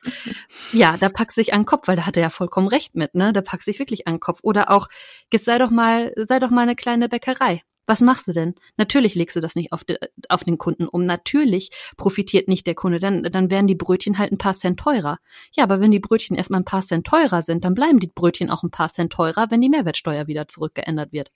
Ja, 0.71 0.95
da 0.98 1.10
packt 1.10 1.34
sich 1.34 1.54
an 1.54 1.62
den 1.62 1.65
Kopf, 1.65 1.89
weil 1.89 1.98
da 1.98 2.06
hat 2.06 2.15
er 2.15 2.24
ja 2.24 2.30
vollkommen 2.30 2.69
recht 2.69 2.95
mit, 2.95 3.13
ne? 3.13 3.34
Da 3.34 3.41
packt 3.41 3.63
sich 3.63 3.78
wirklich 3.78 4.08
an 4.08 4.15
den 4.15 4.19
Kopf. 4.21 4.39
Oder 4.41 4.71
auch, 4.71 4.88
jetzt 5.34 5.45
sei 5.45 5.58
doch 5.58 5.69
mal, 5.69 6.13
sei 6.15 6.39
doch 6.39 6.50
mal 6.50 6.62
eine 6.62 6.76
kleine 6.76 7.10
Bäckerei. 7.10 7.62
Was 7.88 8.02
machst 8.02 8.28
du 8.28 8.32
denn? 8.32 8.56
Natürlich 8.78 9.15
legst 9.15 9.36
du 9.36 9.41
das 9.41 9.56
nicht 9.56 9.71
auf, 9.71 9.84
de, 9.84 9.98
auf 10.30 10.43
den 10.43 10.58
Kunden 10.58 10.88
um. 10.88 11.06
Natürlich 11.06 11.69
profitiert 11.98 12.48
nicht 12.48 12.65
der 12.67 12.76
Kunde. 12.76 13.00
Dann, 13.00 13.24
dann 13.24 13.50
werden 13.50 13.67
die 13.67 13.76
Brötchen 13.76 14.17
halt 14.17 14.32
ein 14.32 14.38
paar 14.38 14.56
Cent 14.56 14.80
teurer. 14.80 15.19
Ja, 15.54 15.63
aber 15.63 15.82
wenn 15.82 15.91
die 15.91 16.00
Brötchen 16.00 16.36
erstmal 16.36 16.62
ein 16.62 16.65
paar 16.65 16.84
Cent 16.84 17.06
teurer 17.06 17.43
sind, 17.43 17.63
dann 17.63 17.76
bleiben 17.76 18.00
die 18.00 18.12
Brötchen 18.13 18.50
auch 18.50 18.63
ein 18.63 18.71
paar 18.71 18.89
Cent 18.89 19.13
teurer, 19.13 19.48
wenn 19.50 19.62
die 19.62 19.69
Mehrwertsteuer 19.69 20.28
wieder 20.28 20.48
zurückgeändert 20.48 21.12
wird. 21.12 21.32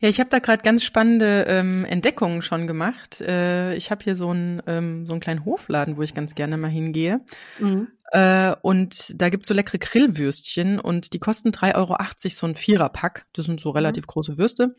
Ja, 0.00 0.08
ich 0.08 0.20
habe 0.20 0.30
da 0.30 0.38
gerade 0.38 0.62
ganz 0.62 0.84
spannende 0.84 1.46
ähm, 1.48 1.84
Entdeckungen 1.84 2.42
schon 2.42 2.66
gemacht. 2.66 3.20
Äh, 3.20 3.74
ich 3.74 3.90
habe 3.90 4.04
hier 4.04 4.14
so 4.14 4.30
einen 4.30 4.62
ähm, 4.66 5.06
so 5.06 5.12
einen 5.12 5.20
kleinen 5.20 5.44
Hofladen, 5.44 5.96
wo 5.96 6.02
ich 6.02 6.14
ganz 6.14 6.34
gerne 6.34 6.56
mal 6.56 6.68
hingehe. 6.70 7.20
Mhm. 7.58 7.88
Äh, 8.12 8.54
und 8.62 9.20
da 9.20 9.28
gibt's 9.28 9.48
so 9.48 9.54
leckere 9.54 9.78
Grillwürstchen 9.78 10.78
und 10.78 11.12
die 11.12 11.18
kosten 11.18 11.50
3,80 11.50 11.74
Euro 11.76 11.96
so 12.30 12.46
ein 12.46 12.54
Viererpack. 12.54 13.26
Das 13.32 13.46
sind 13.46 13.60
so 13.60 13.70
mhm. 13.70 13.76
relativ 13.76 14.04
mhm. 14.04 14.08
große 14.08 14.38
Würste. 14.38 14.76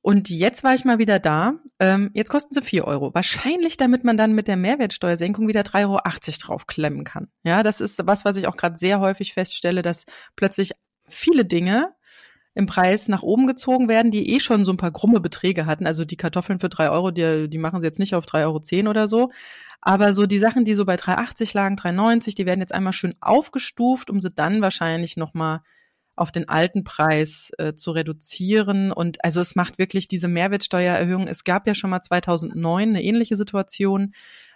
Und 0.00 0.30
jetzt 0.30 0.64
war 0.64 0.74
ich 0.74 0.84
mal 0.84 0.98
wieder 0.98 1.18
da. 1.18 1.54
Ähm, 1.80 2.10
jetzt 2.14 2.30
kosten 2.30 2.54
sie 2.54 2.62
vier 2.62 2.86
Euro. 2.86 3.14
Wahrscheinlich, 3.14 3.76
damit 3.76 4.04
man 4.04 4.16
dann 4.16 4.34
mit 4.34 4.48
der 4.48 4.56
Mehrwertsteuersenkung 4.56 5.48
wieder 5.48 5.62
3,80 5.62 5.84
Euro 5.84 5.98
draufklemmen 6.40 7.04
kann. 7.04 7.28
Ja, 7.42 7.62
das 7.62 7.80
ist 7.80 8.00
was, 8.06 8.24
was 8.24 8.36
ich 8.36 8.46
auch 8.46 8.56
gerade 8.56 8.78
sehr 8.78 9.00
häufig 9.00 9.34
feststelle, 9.34 9.82
dass 9.82 10.06
plötzlich 10.36 10.72
viele 11.08 11.44
Dinge 11.44 11.94
im 12.54 12.66
Preis 12.66 13.08
nach 13.08 13.22
oben 13.22 13.46
gezogen 13.46 13.88
werden, 13.88 14.10
die 14.10 14.34
eh 14.34 14.40
schon 14.40 14.64
so 14.64 14.72
ein 14.72 14.76
paar 14.78 14.92
krumme 14.92 15.20
Beträge 15.20 15.66
hatten. 15.66 15.86
Also 15.86 16.04
die 16.04 16.16
Kartoffeln 16.16 16.60
für 16.60 16.68
drei 16.68 16.90
Euro, 16.90 17.10
die, 17.10 17.48
die 17.48 17.58
machen 17.58 17.80
sie 17.80 17.86
jetzt 17.86 18.00
nicht 18.00 18.14
auf 18.14 18.24
3,10 18.24 18.78
Euro 18.80 18.90
oder 18.90 19.08
so. 19.08 19.30
Aber 19.80 20.12
so 20.12 20.26
die 20.26 20.38
Sachen, 20.38 20.64
die 20.64 20.74
so 20.74 20.84
bei 20.84 20.96
3,80 20.96 21.54
lagen, 21.54 21.76
3,90, 21.76 22.34
die 22.34 22.46
werden 22.46 22.60
jetzt 22.60 22.74
einmal 22.74 22.92
schön 22.92 23.14
aufgestuft, 23.20 24.10
um 24.10 24.20
sie 24.20 24.30
dann 24.30 24.60
wahrscheinlich 24.60 25.16
nochmal 25.16 25.60
auf 26.18 26.32
den 26.32 26.48
alten 26.48 26.84
Preis 26.84 27.50
äh, 27.58 27.74
zu 27.74 27.90
reduzieren. 27.92 28.92
Und 28.92 29.24
also 29.24 29.40
es 29.40 29.54
macht 29.56 29.78
wirklich 29.78 30.08
diese 30.08 30.28
Mehrwertsteuererhöhung. 30.28 31.26
Es 31.28 31.44
gab 31.44 31.66
ja 31.66 31.74
schon 31.74 31.90
mal 31.90 32.00
2009 32.00 32.88
eine 32.88 33.02
ähnliche 33.02 33.36
Situation, 33.36 34.14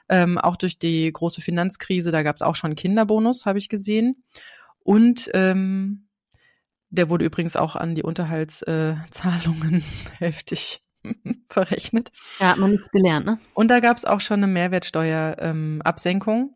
ähm, 0.09 0.39
auch 0.39 0.57
durch 0.57 0.79
die 0.79 1.13
große 1.13 1.41
Finanzkrise. 1.41 2.11
Da 2.11 2.23
gab 2.23 2.37
es 2.37 2.43
auch 2.43 2.57
schon 2.57 2.75
Kinderbonus, 2.75 3.47
habe 3.47 3.59
ich 3.59 3.69
gesehen. 3.69 4.23
Und 4.81 5.31
ähm, 5.35 6.09
der 6.91 7.09
wurde 7.09 7.25
übrigens 7.25 7.57
auch 7.57 7.75
an 7.77 7.95
die 7.95 8.03
Unterhaltszahlungen 8.03 9.81
äh, 9.81 9.83
heftig 10.19 10.83
verrechnet. 11.49 12.11
Ja, 12.39 12.51
hat 12.51 12.59
man 12.59 12.73
nichts 12.73 12.91
gelernt, 12.91 13.27
ne? 13.27 13.39
Und 13.55 13.71
da 13.71 13.81
gab 13.81 13.97
es 13.97 14.05
auch 14.05 14.21
schon 14.21 14.43
eine 14.43 14.47
Mehrwertsteuerabsenkung. 14.53 16.39
Ähm, 16.39 16.55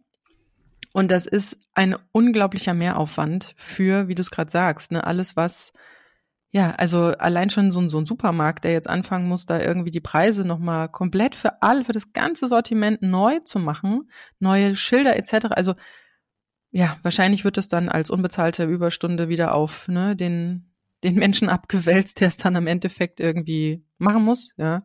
und 0.97 1.11
das 1.11 1.27
ist 1.27 1.59
ein 1.75 1.95
unglaublicher 2.13 2.73
Mehraufwand 2.73 3.53
für, 3.59 4.09
wie 4.09 4.15
du 4.15 4.23
es 4.23 4.31
gerade 4.31 4.51
sagst, 4.51 4.93
ne, 4.93 5.05
alles 5.05 5.37
was 5.37 5.75
ja, 6.51 6.71
also 6.77 7.09
allein 7.19 7.51
schon 7.51 7.71
so, 7.71 7.87
so 7.87 7.99
ein 7.99 8.07
Supermarkt, 8.07 8.65
der 8.65 8.73
jetzt 8.73 8.89
anfangen 8.89 9.29
muss, 9.29 9.45
da 9.45 9.61
irgendwie 9.61 9.91
die 9.91 10.01
Preise 10.01 10.47
nochmal 10.47 10.89
komplett 10.89 11.35
für 11.35 11.61
alle, 11.61 11.85
für 11.85 11.93
das 11.93 12.15
ganze 12.15 12.49
Sortiment 12.49 13.03
neu 13.03 13.41
zu 13.41 13.59
machen, 13.59 14.11
neue 14.39 14.75
Schilder 14.75 15.17
etc. 15.17 15.49
Also 15.51 15.75
ja, 16.71 16.97
wahrscheinlich 17.03 17.45
wird 17.45 17.59
es 17.59 17.69
dann 17.69 17.91
als 17.91 18.09
unbezahlte 18.09 18.65
Überstunde 18.65 19.29
wieder 19.29 19.55
auf 19.55 19.89
ne, 19.89 20.17
den, 20.17 20.73
den 21.05 21.17
Menschen 21.17 21.49
abgewälzt, 21.51 22.21
der 22.23 22.29
es 22.29 22.39
dann 22.39 22.57
am 22.57 22.67
Endeffekt 22.67 23.21
irgendwie 23.21 23.85
machen 23.99 24.25
muss. 24.25 24.55
Ja, 24.57 24.83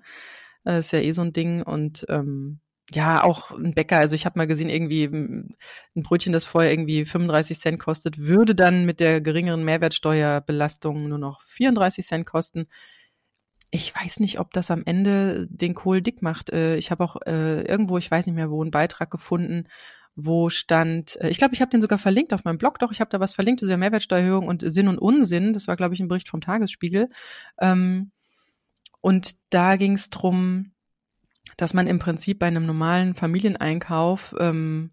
das 0.65 0.87
ist 0.87 0.91
ja 0.91 0.99
eh 0.99 1.13
so 1.13 1.21
ein 1.21 1.31
Ding 1.31 1.63
und 1.63 2.05
ähm, 2.09 2.59
ja, 2.93 3.23
auch 3.23 3.51
ein 3.51 3.73
Bäcker, 3.73 3.97
also 3.97 4.15
ich 4.15 4.25
habe 4.25 4.37
mal 4.37 4.47
gesehen, 4.47 4.69
irgendwie 4.69 5.05
ein 5.05 5.55
Brötchen, 5.95 6.33
das 6.33 6.45
vorher 6.45 6.71
irgendwie 6.71 7.05
35 7.05 7.59
Cent 7.59 7.79
kostet, 7.79 8.17
würde 8.17 8.53
dann 8.53 8.85
mit 8.85 8.99
der 8.99 9.21
geringeren 9.21 9.63
Mehrwertsteuerbelastung 9.63 11.07
nur 11.07 11.17
noch 11.17 11.41
34 11.43 12.05
Cent 12.05 12.25
kosten. 12.25 12.67
Ich 13.71 13.95
weiß 13.95 14.19
nicht, 14.19 14.39
ob 14.39 14.51
das 14.51 14.71
am 14.71 14.83
Ende 14.85 15.47
den 15.49 15.73
Kohl 15.73 16.01
dick 16.01 16.21
macht. 16.21 16.49
Äh, 16.49 16.75
ich 16.75 16.91
habe 16.91 17.03
auch 17.05 17.15
äh, 17.25 17.61
irgendwo, 17.61 17.97
ich 17.97 18.11
weiß 18.11 18.25
nicht 18.25 18.35
mehr 18.35 18.51
wo, 18.51 18.61
einen 18.61 18.71
Beitrag 18.71 19.09
gefunden, 19.09 19.67
wo 20.15 20.49
stand, 20.49 21.15
äh, 21.21 21.29
ich 21.29 21.37
glaube, 21.37 21.53
ich 21.53 21.61
habe 21.61 21.71
den 21.71 21.81
sogar 21.81 21.97
verlinkt 21.97 22.33
auf 22.33 22.43
meinem 22.43 22.57
Blog, 22.57 22.79
doch, 22.79 22.91
ich 22.91 22.99
habe 22.99 23.09
da 23.09 23.21
was 23.21 23.33
verlinkt 23.33 23.61
zu 23.61 23.67
der 23.67 23.77
Mehrwertsteuererhöhung 23.77 24.47
und 24.47 24.63
Sinn 24.65 24.89
und 24.89 24.97
Unsinn. 24.99 25.53
Das 25.53 25.67
war, 25.69 25.77
glaube 25.77 25.93
ich, 25.93 26.01
ein 26.01 26.09
Bericht 26.09 26.27
vom 26.27 26.41
Tagesspiegel. 26.41 27.09
Ähm, 27.59 28.11
und 28.99 29.31
da 29.49 29.77
ging 29.77 29.93
es 29.93 30.09
drum, 30.09 30.73
dass 31.61 31.75
man 31.75 31.85
im 31.85 31.99
Prinzip 31.99 32.39
bei 32.39 32.47
einem 32.47 32.65
normalen 32.65 33.13
Familieneinkauf 33.13 34.33
ähm, 34.39 34.89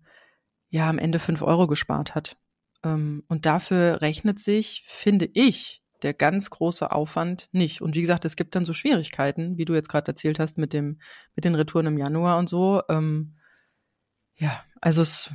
ja 0.69 0.91
am 0.91 0.99
Ende 0.99 1.19
fünf 1.19 1.41
Euro 1.41 1.67
gespart 1.67 2.15
hat. 2.15 2.37
Ähm, 2.85 3.25
und 3.27 3.47
dafür 3.47 4.03
rechnet 4.03 4.39
sich, 4.39 4.85
finde 4.87 5.31
ich, 5.33 5.83
der 6.03 6.13
ganz 6.13 6.51
große 6.51 6.93
Aufwand 6.93 7.49
nicht. 7.53 7.81
Und 7.81 7.97
wie 7.97 8.03
gesagt, 8.03 8.27
es 8.27 8.37
gibt 8.37 8.55
dann 8.55 8.67
so 8.67 8.75
Schwierigkeiten, 8.75 9.57
wie 9.57 9.65
du 9.65 9.73
jetzt 9.73 9.89
gerade 9.89 10.09
erzählt 10.09 10.39
hast, 10.39 10.59
mit 10.59 10.75
dem, 10.75 11.01
mit 11.35 11.47
den 11.47 11.55
Retouren 11.55 11.87
im 11.87 11.97
Januar 11.97 12.37
und 12.37 12.51
so. 12.51 12.83
Ähm, 12.91 13.39
ja, 14.37 14.63
also 14.83 15.01
es, 15.01 15.31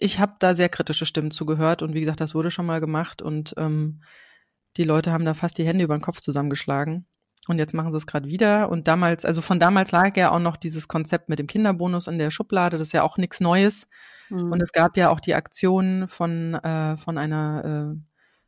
ich 0.00 0.18
habe 0.18 0.34
da 0.38 0.54
sehr 0.54 0.68
kritische 0.68 1.06
Stimmen 1.06 1.30
zugehört 1.30 1.80
und 1.80 1.94
wie 1.94 2.00
gesagt, 2.00 2.20
das 2.20 2.34
wurde 2.34 2.50
schon 2.50 2.66
mal 2.66 2.78
gemacht 2.78 3.22
und 3.22 3.54
ähm, 3.56 4.02
die 4.76 4.84
Leute 4.84 5.12
haben 5.12 5.24
da 5.24 5.32
fast 5.32 5.56
die 5.56 5.66
Hände 5.66 5.84
über 5.84 5.96
den 5.96 6.02
Kopf 6.02 6.20
zusammengeschlagen. 6.20 7.06
Und 7.48 7.58
jetzt 7.58 7.74
machen 7.74 7.90
sie 7.90 7.96
es 7.96 8.06
gerade 8.06 8.28
wieder. 8.28 8.70
Und 8.70 8.86
damals, 8.86 9.24
also 9.24 9.40
von 9.40 9.58
damals 9.58 9.90
lag 9.90 10.16
ja 10.16 10.30
auch 10.30 10.38
noch 10.38 10.56
dieses 10.56 10.86
Konzept 10.86 11.28
mit 11.28 11.38
dem 11.38 11.48
Kinderbonus 11.48 12.06
in 12.06 12.18
der 12.18 12.30
Schublade. 12.30 12.78
Das 12.78 12.88
ist 12.88 12.92
ja 12.92 13.02
auch 13.02 13.16
nichts 13.16 13.40
Neues. 13.40 13.88
Mhm. 14.30 14.52
Und 14.52 14.62
es 14.62 14.72
gab 14.72 14.96
ja 14.96 15.10
auch 15.10 15.20
die 15.20 15.34
Aktion 15.34 16.06
von, 16.06 16.54
äh, 16.54 16.96
von 16.96 17.18
einer 17.18 17.94
äh, 17.94 18.00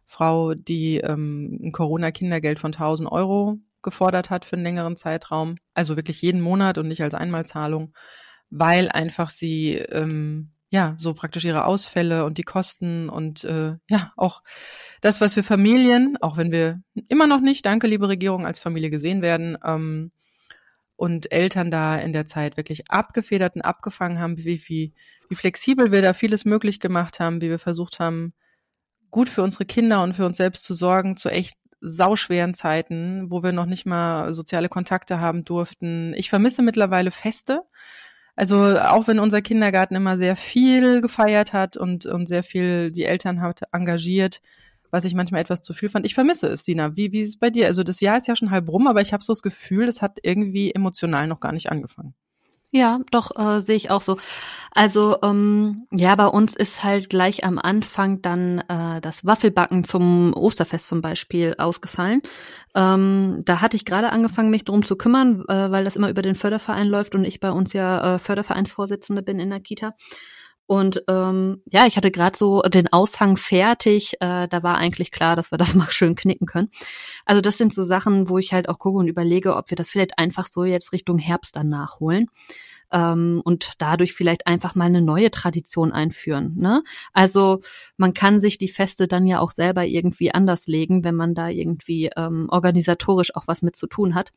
Frau, 0.06 0.54
die 0.54 0.98
ähm, 0.98 1.58
ein 1.62 1.72
Corona-Kindergeld 1.72 2.60
von 2.60 2.72
1000 2.72 3.10
Euro 3.10 3.58
gefordert 3.82 4.30
hat 4.30 4.44
für 4.44 4.56
einen 4.56 4.64
längeren 4.64 4.96
Zeitraum. 4.96 5.56
Also 5.74 5.96
wirklich 5.96 6.22
jeden 6.22 6.40
Monat 6.40 6.78
und 6.78 6.86
nicht 6.86 7.02
als 7.02 7.14
Einmalzahlung, 7.14 7.92
weil 8.50 8.88
einfach 8.88 9.28
sie 9.28 9.74
ähm, 9.74 10.53
ja, 10.74 10.96
so 10.98 11.14
praktisch 11.14 11.44
ihre 11.44 11.66
Ausfälle 11.66 12.24
und 12.24 12.36
die 12.36 12.42
Kosten 12.42 13.08
und 13.08 13.44
äh, 13.44 13.76
ja, 13.88 14.12
auch 14.16 14.42
das, 15.00 15.20
was 15.20 15.36
wir 15.36 15.44
Familien, 15.44 16.16
auch 16.20 16.36
wenn 16.36 16.50
wir 16.50 16.82
immer 17.06 17.28
noch 17.28 17.40
nicht, 17.40 17.64
danke 17.64 17.86
liebe 17.86 18.08
Regierung, 18.08 18.44
als 18.44 18.58
Familie 18.58 18.90
gesehen 18.90 19.22
werden, 19.22 19.56
ähm, 19.64 20.10
und 20.96 21.30
Eltern 21.30 21.70
da 21.70 21.96
in 21.96 22.12
der 22.12 22.26
Zeit 22.26 22.56
wirklich 22.56 22.90
abgefedert 22.90 23.54
und 23.54 23.62
abgefangen 23.62 24.18
haben, 24.18 24.36
wie, 24.36 24.62
wie, 24.66 24.94
wie 25.28 25.34
flexibel 25.36 25.92
wir 25.92 26.02
da 26.02 26.12
vieles 26.12 26.44
möglich 26.44 26.80
gemacht 26.80 27.20
haben, 27.20 27.40
wie 27.40 27.50
wir 27.50 27.60
versucht 27.60 28.00
haben, 28.00 28.32
gut 29.12 29.28
für 29.28 29.44
unsere 29.44 29.66
Kinder 29.66 30.02
und 30.02 30.14
für 30.14 30.26
uns 30.26 30.38
selbst 30.38 30.64
zu 30.64 30.74
sorgen, 30.74 31.16
zu 31.16 31.28
echt 31.28 31.56
sauschweren 31.80 32.52
Zeiten, 32.52 33.30
wo 33.30 33.44
wir 33.44 33.52
noch 33.52 33.66
nicht 33.66 33.86
mal 33.86 34.32
soziale 34.32 34.68
Kontakte 34.68 35.20
haben 35.20 35.44
durften. 35.44 36.14
Ich 36.16 36.30
vermisse 36.30 36.62
mittlerweile 36.62 37.12
Feste. 37.12 37.62
Also 38.36 38.78
auch 38.78 39.06
wenn 39.06 39.20
unser 39.20 39.42
Kindergarten 39.42 39.94
immer 39.94 40.18
sehr 40.18 40.36
viel 40.36 41.00
gefeiert 41.00 41.52
hat 41.52 41.76
und, 41.76 42.06
und 42.06 42.26
sehr 42.26 42.42
viel 42.42 42.90
die 42.90 43.04
Eltern 43.04 43.40
hat 43.40 43.62
engagiert, 43.72 44.40
was 44.90 45.04
ich 45.04 45.14
manchmal 45.14 45.40
etwas 45.40 45.62
zu 45.62 45.72
viel 45.72 45.88
fand. 45.88 46.04
Ich 46.06 46.14
vermisse 46.14 46.48
es, 46.48 46.64
Sina. 46.64 46.96
Wie, 46.96 47.12
wie 47.12 47.20
ist 47.20 47.28
es 47.30 47.38
bei 47.38 47.50
dir? 47.50 47.66
Also 47.66 47.82
das 47.82 48.00
Jahr 48.00 48.18
ist 48.18 48.26
ja 48.26 48.36
schon 48.36 48.50
halb 48.50 48.68
rum, 48.68 48.86
aber 48.86 49.00
ich 49.00 49.12
habe 49.12 49.22
so 49.22 49.32
das 49.32 49.42
Gefühl, 49.42 49.88
es 49.88 50.02
hat 50.02 50.18
irgendwie 50.22 50.72
emotional 50.72 51.26
noch 51.26 51.40
gar 51.40 51.52
nicht 51.52 51.70
angefangen. 51.70 52.14
Ja, 52.76 52.98
doch, 53.12 53.30
äh, 53.38 53.60
sehe 53.60 53.76
ich 53.76 53.90
auch 53.92 54.02
so. 54.02 54.16
Also 54.72 55.16
ähm, 55.22 55.86
ja, 55.92 56.16
bei 56.16 56.26
uns 56.26 56.54
ist 56.54 56.82
halt 56.82 57.08
gleich 57.08 57.44
am 57.44 57.60
Anfang 57.60 58.20
dann 58.20 58.58
äh, 58.68 59.00
das 59.00 59.24
Waffelbacken 59.24 59.84
zum 59.84 60.34
Osterfest 60.34 60.88
zum 60.88 61.00
Beispiel 61.00 61.54
ausgefallen. 61.56 62.20
Ähm, 62.74 63.42
da 63.44 63.60
hatte 63.60 63.76
ich 63.76 63.84
gerade 63.84 64.10
angefangen, 64.10 64.50
mich 64.50 64.64
drum 64.64 64.84
zu 64.84 64.96
kümmern, 64.96 65.44
äh, 65.48 65.70
weil 65.70 65.84
das 65.84 65.94
immer 65.94 66.10
über 66.10 66.22
den 66.22 66.34
Förderverein 66.34 66.88
läuft 66.88 67.14
und 67.14 67.24
ich 67.24 67.38
bei 67.38 67.52
uns 67.52 67.72
ja 67.74 68.16
äh, 68.16 68.18
Fördervereinsvorsitzende 68.18 69.22
bin 69.22 69.38
in 69.38 69.50
der 69.50 69.60
Kita. 69.60 69.94
Und 70.66 71.02
ähm, 71.08 71.62
ja, 71.66 71.86
ich 71.86 71.96
hatte 71.98 72.10
gerade 72.10 72.38
so 72.38 72.62
den 72.62 72.90
Aushang 72.90 73.36
fertig. 73.36 74.14
Äh, 74.20 74.48
da 74.48 74.62
war 74.62 74.78
eigentlich 74.78 75.10
klar, 75.10 75.36
dass 75.36 75.50
wir 75.50 75.58
das 75.58 75.74
mal 75.76 75.90
schön 75.90 76.14
knicken 76.16 76.46
können. 76.46 76.70
Also 77.26 77.42
das 77.42 77.58
sind 77.58 77.72
so 77.72 77.84
Sachen, 77.84 78.28
wo 78.30 78.38
ich 78.38 78.52
halt 78.54 78.68
auch 78.68 78.78
gucke 78.78 78.98
und 78.98 79.08
überlege, 79.08 79.56
ob 79.56 79.70
wir 79.70 79.76
das 79.76 79.90
vielleicht 79.90 80.18
einfach 80.18 80.48
so 80.50 80.64
jetzt 80.64 80.92
Richtung 80.92 81.18
Herbst 81.18 81.54
dann 81.56 81.68
nachholen 81.68 82.28
ähm, 82.94 83.42
und 83.44 83.72
dadurch 83.78 84.14
vielleicht 84.14 84.46
einfach 84.46 84.74
mal 84.74 84.86
eine 84.86 85.02
neue 85.02 85.30
Tradition 85.30 85.92
einführen. 85.92 86.54
Ne? 86.56 86.82
Also 87.12 87.60
man 87.96 88.14
kann 88.14 88.40
sich 88.40 88.56
die 88.56 88.68
Feste 88.68 89.08
dann 89.08 89.26
ja 89.26 89.40
auch 89.40 89.50
selber 89.50 89.84
irgendwie 89.84 90.32
anders 90.32 90.66
legen, 90.66 91.04
wenn 91.04 91.16
man 91.16 91.34
da 91.34 91.48
irgendwie 91.48 92.10
ähm, 92.16 92.46
organisatorisch 92.48 93.34
auch 93.34 93.46
was 93.46 93.60
mit 93.60 93.76
zu 93.76 93.88
tun 93.88 94.14
hat 94.14 94.32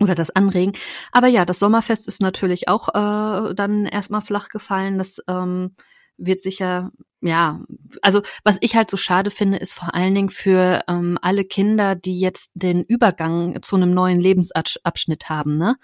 oder 0.00 0.14
das 0.14 0.30
anregen. 0.30 0.72
Aber 1.12 1.28
ja, 1.28 1.44
das 1.44 1.58
Sommerfest 1.58 2.08
ist 2.08 2.20
natürlich 2.20 2.68
auch 2.68 2.88
äh, 2.88 3.54
dann 3.54 3.84
erstmal 3.86 4.22
flach 4.22 4.48
gefallen. 4.48 4.98
Das 4.98 5.22
ähm, 5.28 5.74
wird 6.16 6.40
sicher 6.40 6.90
ja, 7.22 7.60
also 8.02 8.20
was 8.44 8.58
ich 8.60 8.76
halt 8.76 8.90
so 8.90 8.98
schade 8.98 9.30
finde, 9.30 9.56
ist 9.56 9.72
vor 9.72 9.94
allen 9.94 10.14
Dingen 10.14 10.28
für 10.28 10.84
ähm, 10.86 11.18
alle 11.22 11.44
Kinder, 11.44 11.94
die 11.94 12.20
jetzt 12.20 12.50
den 12.54 12.82
Übergang 12.82 13.62
zu 13.62 13.76
einem 13.76 13.94
neuen 13.94 14.20
Lebensabschnitt 14.20 15.30
haben, 15.30 15.56
ne? 15.56 15.76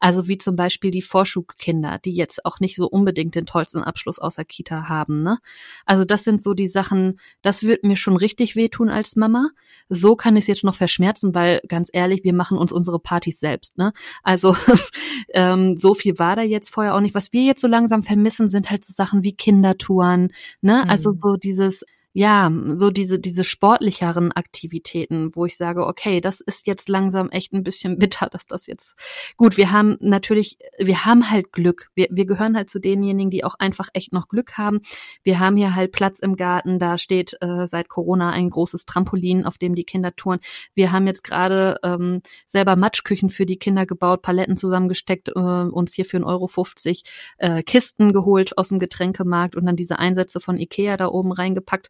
Also 0.00 0.26
wie 0.26 0.36
zum 0.36 0.56
Beispiel 0.56 0.90
die 0.90 1.02
Vorschulkinder, 1.02 1.98
die 2.04 2.12
jetzt 2.12 2.44
auch 2.44 2.58
nicht 2.58 2.74
so 2.74 2.88
unbedingt 2.88 3.36
den 3.36 3.46
tollsten 3.46 3.84
Abschluss 3.84 4.18
außer 4.18 4.44
Kita 4.44 4.88
haben, 4.88 5.22
ne? 5.22 5.38
Also 5.86 6.04
das 6.04 6.24
sind 6.24 6.42
so 6.42 6.54
die 6.54 6.66
Sachen, 6.66 7.20
das 7.40 7.62
wird 7.62 7.84
mir 7.84 7.96
schon 7.96 8.16
richtig 8.16 8.56
wehtun 8.56 8.88
als 8.88 9.14
Mama. 9.14 9.50
So 9.88 10.16
kann 10.16 10.36
ich 10.36 10.42
es 10.42 10.48
jetzt 10.48 10.64
noch 10.64 10.74
verschmerzen, 10.74 11.34
weil 11.34 11.60
ganz 11.68 11.88
ehrlich, 11.92 12.24
wir 12.24 12.34
machen 12.34 12.58
uns 12.58 12.72
unsere 12.72 12.98
Partys 12.98 13.38
selbst, 13.38 13.78
ne? 13.78 13.92
Also 14.24 14.56
ähm, 15.34 15.76
so 15.76 15.94
viel 15.94 16.18
war 16.18 16.34
da 16.34 16.42
jetzt 16.42 16.70
vorher 16.70 16.96
auch 16.96 17.00
nicht. 17.00 17.14
Was 17.14 17.32
wir 17.32 17.42
jetzt 17.42 17.60
so 17.60 17.68
langsam 17.68 18.02
vermissen, 18.02 18.48
sind 18.48 18.70
halt 18.70 18.84
so 18.84 18.92
Sachen 18.92 19.22
wie 19.22 19.36
Kindertouren, 19.36 20.32
ne? 20.60 20.80
Also 20.90 21.12
mhm. 21.12 21.20
so 21.22 21.36
dieses 21.36 21.84
ja, 22.12 22.50
so 22.74 22.90
diese, 22.90 23.20
diese 23.20 23.44
sportlicheren 23.44 24.32
Aktivitäten, 24.32 25.34
wo 25.34 25.46
ich 25.46 25.56
sage, 25.56 25.86
okay, 25.86 26.20
das 26.20 26.40
ist 26.40 26.66
jetzt 26.66 26.88
langsam 26.88 27.30
echt 27.30 27.52
ein 27.52 27.62
bisschen 27.62 27.98
bitter, 28.00 28.28
dass 28.28 28.46
das 28.46 28.66
jetzt, 28.66 28.96
gut, 29.36 29.56
wir 29.56 29.70
haben 29.70 29.96
natürlich, 30.00 30.58
wir 30.78 31.04
haben 31.04 31.30
halt 31.30 31.52
Glück. 31.52 31.90
Wir, 31.94 32.08
wir 32.10 32.26
gehören 32.26 32.56
halt 32.56 32.68
zu 32.68 32.80
denjenigen, 32.80 33.30
die 33.30 33.44
auch 33.44 33.54
einfach 33.58 33.88
echt 33.92 34.12
noch 34.12 34.28
Glück 34.28 34.58
haben. 34.58 34.80
Wir 35.22 35.38
haben 35.38 35.56
hier 35.56 35.74
halt 35.74 35.92
Platz 35.92 36.18
im 36.18 36.36
Garten, 36.36 36.78
da 36.78 36.98
steht 36.98 37.36
äh, 37.40 37.66
seit 37.66 37.88
Corona 37.88 38.30
ein 38.30 38.50
großes 38.50 38.86
Trampolin, 38.86 39.44
auf 39.44 39.58
dem 39.58 39.74
die 39.74 39.84
Kinder 39.84 40.14
touren. 40.16 40.40
Wir 40.74 40.90
haben 40.90 41.06
jetzt 41.06 41.22
gerade 41.22 41.78
ähm, 41.84 42.22
selber 42.46 42.74
Matschküchen 42.74 43.30
für 43.30 43.46
die 43.46 43.58
Kinder 43.58 43.86
gebaut, 43.86 44.22
Paletten 44.22 44.56
zusammengesteckt, 44.56 45.28
äh, 45.28 45.32
uns 45.32 45.94
hier 45.94 46.04
für 46.04 46.18
1,50 46.18 46.26
Euro 46.26 46.46
50 46.48 47.04
äh, 47.38 47.62
Kisten 47.62 48.12
geholt 48.12 48.58
aus 48.58 48.68
dem 48.68 48.80
Getränkemarkt 48.80 49.54
und 49.54 49.66
dann 49.66 49.76
diese 49.76 49.98
Einsätze 49.98 50.40
von 50.40 50.58
Ikea 50.58 50.96
da 50.96 51.06
oben 51.06 51.32
reingepackt 51.32 51.88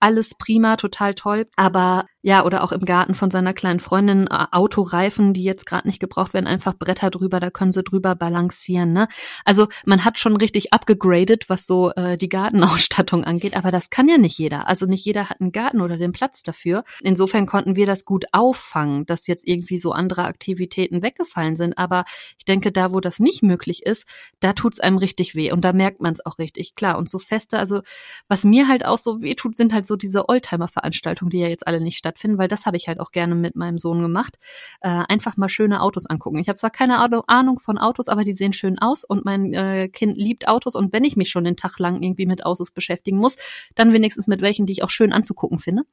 alles 0.00 0.34
prima, 0.34 0.76
total 0.76 1.14
toll. 1.14 1.48
Aber 1.56 2.06
ja, 2.22 2.44
oder 2.44 2.62
auch 2.62 2.70
im 2.70 2.84
Garten 2.84 3.16
von 3.16 3.32
seiner 3.32 3.52
kleinen 3.52 3.80
Freundin 3.80 4.28
äh, 4.28 4.46
Autoreifen, 4.52 5.34
die 5.34 5.42
jetzt 5.42 5.66
gerade 5.66 5.88
nicht 5.88 5.98
gebraucht 5.98 6.34
werden, 6.34 6.46
einfach 6.46 6.74
Bretter 6.74 7.10
drüber, 7.10 7.40
da 7.40 7.50
können 7.50 7.72
sie 7.72 7.82
drüber 7.82 8.14
balancieren. 8.14 8.92
Ne? 8.92 9.08
Also 9.44 9.66
man 9.84 10.04
hat 10.04 10.20
schon 10.20 10.36
richtig 10.36 10.72
abgegradet, 10.72 11.48
was 11.48 11.66
so 11.66 11.90
äh, 11.90 12.16
die 12.16 12.28
Gartenausstattung 12.28 13.24
angeht, 13.24 13.56
aber 13.56 13.72
das 13.72 13.90
kann 13.90 14.08
ja 14.08 14.18
nicht 14.18 14.38
jeder. 14.38 14.68
Also 14.68 14.86
nicht 14.86 15.04
jeder 15.04 15.28
hat 15.28 15.40
einen 15.40 15.50
Garten 15.50 15.80
oder 15.80 15.96
den 15.96 16.12
Platz 16.12 16.44
dafür. 16.44 16.84
Insofern 17.02 17.46
konnten 17.46 17.74
wir 17.74 17.86
das 17.86 18.04
gut 18.04 18.24
auffangen, 18.30 19.04
dass 19.06 19.26
jetzt 19.26 19.46
irgendwie 19.46 19.78
so 19.78 19.90
andere 19.90 20.24
Aktivitäten 20.24 21.02
weggefallen 21.02 21.56
sind. 21.56 21.76
Aber 21.76 22.04
ich 22.38 22.44
denke, 22.44 22.70
da, 22.70 22.92
wo 22.92 23.00
das 23.00 23.18
nicht 23.18 23.42
möglich 23.42 23.84
ist, 23.84 24.06
da 24.38 24.52
tut's 24.52 24.78
einem 24.78 24.98
richtig 24.98 25.34
weh 25.34 25.50
und 25.50 25.64
da 25.64 25.72
merkt 25.72 26.00
man 26.00 26.12
es 26.12 26.24
auch 26.24 26.38
richtig. 26.38 26.76
Klar, 26.76 26.98
und 26.98 27.10
so 27.10 27.18
feste, 27.18 27.58
also 27.58 27.82
was 28.28 28.44
mir 28.44 28.68
halt 28.68 28.86
auch 28.86 28.98
so 28.98 29.22
weh 29.22 29.34
tut, 29.34 29.56
sind 29.56 29.72
halt 29.72 29.88
so 29.88 29.96
diese 29.96 30.28
Oldtimer-Veranstaltungen, 30.28 31.30
die 31.30 31.40
ja 31.40 31.48
jetzt 31.48 31.66
alle 31.66 31.80
nicht 31.80 31.98
stattfinden 31.98 32.11
stattfinden, 32.12 32.38
weil 32.38 32.48
das 32.48 32.66
habe 32.66 32.76
ich 32.76 32.88
halt 32.88 33.00
auch 33.00 33.10
gerne 33.10 33.34
mit 33.34 33.56
meinem 33.56 33.78
Sohn 33.78 34.02
gemacht. 34.02 34.38
Äh, 34.80 35.02
einfach 35.08 35.36
mal 35.36 35.48
schöne 35.48 35.80
Autos 35.80 36.06
angucken. 36.06 36.38
Ich 36.38 36.48
habe 36.48 36.58
zwar 36.58 36.70
keine 36.70 36.98
Ahnung 37.28 37.58
von 37.58 37.78
Autos, 37.78 38.08
aber 38.08 38.24
die 38.24 38.34
sehen 38.34 38.52
schön 38.52 38.78
aus 38.78 39.04
und 39.04 39.24
mein 39.24 39.52
äh, 39.54 39.88
Kind 39.88 40.16
liebt 40.16 40.48
Autos 40.48 40.74
und 40.74 40.92
wenn 40.92 41.04
ich 41.04 41.16
mich 41.16 41.30
schon 41.30 41.44
den 41.44 41.56
Tag 41.56 41.78
lang 41.78 42.02
irgendwie 42.02 42.26
mit 42.26 42.44
Autos 42.44 42.70
beschäftigen 42.70 43.16
muss, 43.16 43.36
dann 43.74 43.92
wenigstens 43.92 44.26
mit 44.26 44.42
welchen, 44.42 44.66
die 44.66 44.72
ich 44.72 44.82
auch 44.82 44.90
schön 44.90 45.12
anzugucken 45.12 45.58
finde. 45.58 45.84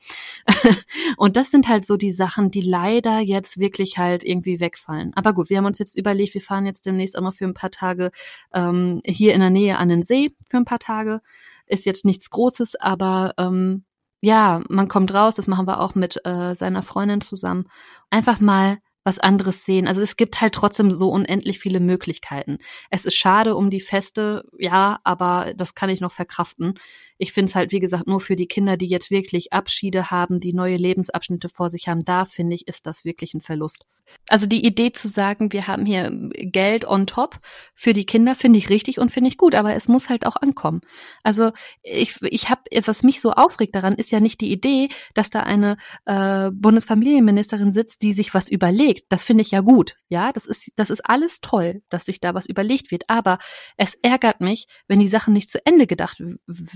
und 1.17 1.36
das 1.36 1.51
sind 1.51 1.67
halt 1.67 1.86
so 1.86 1.95
die 1.95 2.11
Sachen, 2.11 2.51
die 2.51 2.61
leider 2.61 3.20
jetzt 3.20 3.57
wirklich 3.57 3.97
halt 3.97 4.24
irgendwie 4.24 4.59
wegfallen. 4.59 5.13
Aber 5.15 5.34
gut, 5.34 5.49
wir 5.49 5.57
haben 5.57 5.65
uns 5.65 5.80
jetzt 5.80 5.97
überlegt, 5.97 6.34
wir 6.34 6.41
fahren 6.41 6.65
jetzt 6.65 6.86
demnächst 6.86 7.17
auch 7.17 7.22
noch 7.22 7.34
für 7.34 7.45
ein 7.45 7.53
paar 7.53 7.72
Tage 7.72 8.11
ähm, 8.53 9.01
hier 9.05 9.34
in 9.34 9.39
der 9.39 9.49
Nähe 9.49 9.78
an 9.78 9.89
den 9.89 10.01
See 10.01 10.36
für 10.47 10.57
ein 10.57 10.65
paar 10.65 10.80
Tage. 10.80 11.22
Ist 11.65 11.86
jetzt 11.86 12.03
nichts 12.03 12.32
Großes, 12.32 12.76
aber 12.76 13.36
ähm, 13.38 13.84
ja, 14.22 14.61
man 14.70 14.88
kommt 14.88 15.13
raus, 15.13 15.36
das 15.36 15.47
machen 15.47 15.67
wir 15.67 15.80
auch 15.80 15.95
mit 15.95 16.26
äh, 16.26 16.55
seiner 16.55 16.84
Freundin 16.84 17.22
zusammen. 17.22 17.67
Einfach 18.09 18.39
mal 18.39 18.80
was 19.03 19.19
anderes 19.19 19.65
sehen. 19.65 19.87
Also 19.87 20.01
es 20.01 20.17
gibt 20.17 20.41
halt 20.41 20.53
trotzdem 20.53 20.91
so 20.91 21.09
unendlich 21.09 21.59
viele 21.59 21.79
Möglichkeiten. 21.79 22.57
Es 22.89 23.05
ist 23.05 23.15
schade 23.15 23.55
um 23.55 23.69
die 23.69 23.79
Feste, 23.79 24.45
ja, 24.57 24.99
aber 25.03 25.53
das 25.55 25.75
kann 25.75 25.89
ich 25.89 26.01
noch 26.01 26.11
verkraften. 26.11 26.75
Ich 27.17 27.33
finde 27.33 27.49
es 27.49 27.55
halt, 27.55 27.71
wie 27.71 27.79
gesagt, 27.79 28.07
nur 28.07 28.21
für 28.21 28.35
die 28.35 28.47
Kinder, 28.47 28.77
die 28.77 28.87
jetzt 28.87 29.11
wirklich 29.11 29.51
Abschiede 29.53 30.11
haben, 30.11 30.39
die 30.39 30.53
neue 30.53 30.77
Lebensabschnitte 30.77 31.49
vor 31.49 31.69
sich 31.69 31.87
haben, 31.87 32.05
da 32.05 32.25
finde 32.25 32.55
ich, 32.55 32.67
ist 32.67 32.85
das 32.85 33.05
wirklich 33.05 33.33
ein 33.33 33.41
Verlust. 33.41 33.85
Also 34.29 34.45
die 34.45 34.65
Idee 34.65 34.91
zu 34.91 35.07
sagen, 35.07 35.51
wir 35.51 35.67
haben 35.67 35.85
hier 35.85 36.11
Geld 36.31 36.85
on 36.85 37.07
top 37.07 37.39
für 37.75 37.93
die 37.93 38.05
Kinder, 38.05 38.35
finde 38.35 38.59
ich 38.59 38.69
richtig 38.69 38.99
und 38.99 39.11
finde 39.11 39.29
ich 39.29 39.37
gut, 39.37 39.55
aber 39.55 39.75
es 39.75 39.87
muss 39.87 40.09
halt 40.09 40.25
auch 40.25 40.35
ankommen. 40.35 40.81
Also 41.23 41.51
ich, 41.83 42.15
ich 42.21 42.49
habe, 42.49 42.61
was 42.85 43.03
mich 43.03 43.21
so 43.21 43.31
aufregt 43.31 43.75
daran, 43.75 43.95
ist 43.95 44.11
ja 44.11 44.19
nicht 44.19 44.41
die 44.41 44.51
Idee, 44.51 44.89
dass 45.13 45.29
da 45.29 45.41
eine 45.41 45.77
äh, 46.05 46.51
Bundesfamilienministerin 46.51 47.71
sitzt, 47.71 48.01
die 48.01 48.13
sich 48.13 48.33
was 48.33 48.49
überlegt. 48.49 48.98
Das 49.07 49.23
finde 49.23 49.41
ich 49.41 49.51
ja 49.51 49.61
gut. 49.61 49.95
Ja, 50.09 50.33
das 50.33 50.45
ist, 50.45 50.71
das 50.75 50.89
ist 50.89 51.01
alles 51.01 51.41
toll, 51.41 51.81
dass 51.89 52.05
sich 52.05 52.19
da 52.19 52.33
was 52.33 52.45
überlegt 52.45 52.91
wird. 52.91 53.03
Aber 53.07 53.39
es 53.77 53.95
ärgert 54.01 54.41
mich, 54.41 54.67
wenn 54.87 54.99
die 54.99 55.07
Sachen 55.07 55.33
nicht 55.33 55.49
zu 55.49 55.65
Ende 55.65 55.87
gedacht 55.87 56.21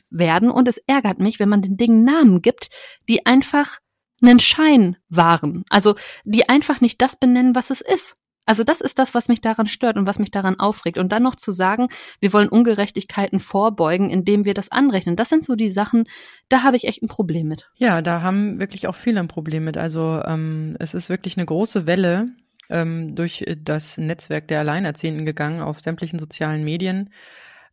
werden 0.10 0.52
und 0.52 0.68
es 0.68 0.78
ärgert 0.88 1.20
mich, 1.20 1.40
wenn 1.40 1.50
man 1.50 1.62
den 1.62 1.78
Dingen 1.78 2.04
Namen 2.04 2.42
gibt, 2.42 2.70
die 3.10 3.26
einfach 3.26 3.80
einen 4.22 4.40
Schein 4.40 4.98
waren. 5.10 5.66
Also 5.70 5.96
die 6.24 6.48
einfach 6.48 6.82
nicht 6.82 7.02
das 7.02 7.18
benennen, 7.18 7.56
was 7.56 7.70
es 7.70 7.82
ist. 7.82 8.16
Also 8.46 8.64
das 8.64 8.82
ist 8.82 9.00
das, 9.00 9.14
was 9.14 9.28
mich 9.28 9.42
daran 9.42 9.68
stört 9.68 9.98
und 9.98 10.08
was 10.08 10.20
mich 10.20 10.32
daran 10.32 10.60
aufregt. 10.60 10.98
Und 10.98 11.12
dann 11.12 11.24
noch 11.24 11.36
zu 11.36 11.52
sagen, 11.52 11.88
wir 12.20 12.34
wollen 12.34 12.50
Ungerechtigkeiten 12.50 13.40
vorbeugen, 13.40 14.10
indem 14.10 14.46
wir 14.46 14.54
das 14.54 14.72
anrechnen. 14.72 15.16
Das 15.16 15.30
sind 15.30 15.44
so 15.44 15.56
die 15.56 15.72
Sachen, 15.72 16.06
da 16.50 16.64
habe 16.64 16.78
ich 16.78 16.86
echt 16.86 17.02
ein 17.04 17.08
Problem 17.08 17.48
mit. 17.48 17.70
Ja, 17.76 18.02
da 18.02 18.22
haben 18.22 18.60
wirklich 18.60 18.88
auch 18.88 18.96
viele 18.96 19.20
ein 19.20 19.28
Problem 19.28 19.64
mit. 19.64 19.78
Also 19.78 20.22
ähm, 20.26 20.76
es 20.80 20.94
ist 20.94 21.10
wirklich 21.10 21.38
eine 21.38 21.46
große 21.46 21.88
Welle 21.88 22.28
ähm, 22.70 23.16
durch 23.16 23.46
das 23.64 23.98
Netzwerk 23.98 24.48
der 24.48 24.60
Alleinerziehenden 24.60 25.26
gegangen 25.26 25.62
auf 25.62 25.80
sämtlichen 25.80 26.20
sozialen 26.20 26.64
Medien 26.64 27.10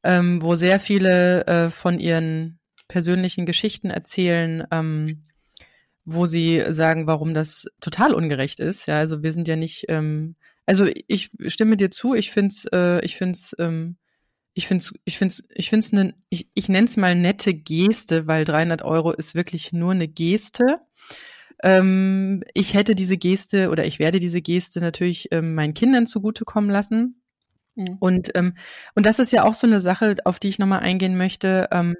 ähm, 0.02 0.42
wo 0.42 0.54
sehr 0.54 0.80
viele 0.80 1.46
äh, 1.46 1.70
von 1.70 1.98
ihren 1.98 2.58
persönlichen 2.88 3.46
Geschichten 3.46 3.90
erzählen, 3.90 4.66
ähm, 4.70 5.24
wo 6.04 6.26
sie 6.26 6.64
sagen, 6.70 7.06
warum 7.06 7.34
das 7.34 7.66
total 7.80 8.14
ungerecht 8.14 8.58
ist. 8.60 8.86
Ja, 8.86 8.98
also 8.98 9.22
wir 9.22 9.32
sind 9.32 9.46
ja 9.46 9.56
nicht, 9.56 9.84
ähm, 9.88 10.36
also 10.66 10.86
ich 11.08 11.30
stimme 11.46 11.76
dir 11.76 11.90
zu, 11.90 12.14
ich 12.14 12.30
find's, 12.30 12.64
äh, 12.72 13.04
ich 13.04 13.16
find's, 13.16 13.54
ähm, 13.58 13.96
ich 14.54 14.66
find's, 14.66 14.92
ich 15.04 15.18
find's, 15.18 15.42
ich 15.54 15.70
find's 15.70 15.92
ne, 15.92 16.14
ich, 16.28 16.48
ich 16.54 16.68
nenn's 16.68 16.96
mal 16.96 17.14
nette 17.14 17.54
Geste, 17.54 18.26
weil 18.26 18.44
300 18.44 18.82
Euro 18.82 19.12
ist 19.12 19.34
wirklich 19.34 19.72
nur 19.72 19.92
eine 19.92 20.08
Geste. 20.08 20.80
Ähm, 21.62 22.42
ich 22.54 22.74
hätte 22.74 22.94
diese 22.94 23.16
Geste 23.16 23.70
oder 23.70 23.84
ich 23.84 23.98
werde 23.98 24.18
diese 24.18 24.42
Geste 24.42 24.80
natürlich 24.80 25.28
ähm, 25.30 25.54
meinen 25.54 25.74
Kindern 25.74 26.06
zugutekommen 26.06 26.70
lassen. 26.70 27.22
Mhm. 27.74 27.96
Und, 28.00 28.30
ähm, 28.34 28.54
und 28.94 29.06
das 29.06 29.18
ist 29.18 29.32
ja 29.32 29.44
auch 29.44 29.54
so 29.54 29.66
eine 29.66 29.80
Sache, 29.80 30.16
auf 30.24 30.38
die 30.38 30.48
ich 30.48 30.58
nochmal 30.58 30.80
eingehen 30.80 31.16
möchte. 31.16 31.68
Ähm, 31.70 31.96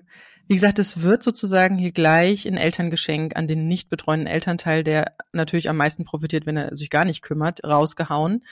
wie 0.51 0.57
gesagt, 0.57 0.80
es 0.80 1.03
wird 1.03 1.22
sozusagen 1.22 1.78
hier 1.78 1.92
gleich 1.92 2.44
ein 2.44 2.57
Elterngeschenk 2.57 3.36
an 3.36 3.46
den 3.46 3.68
nicht 3.68 3.88
betreuenden 3.88 4.26
Elternteil, 4.26 4.82
der 4.82 5.14
natürlich 5.32 5.68
am 5.68 5.76
meisten 5.76 6.03
profitiert, 6.03 6.44
wenn 6.44 6.57
er 6.57 6.76
sich 6.76 6.90
gar 6.90 7.05
nicht 7.05 7.22
kümmert, 7.22 7.62
rausgehauen. 7.62 8.44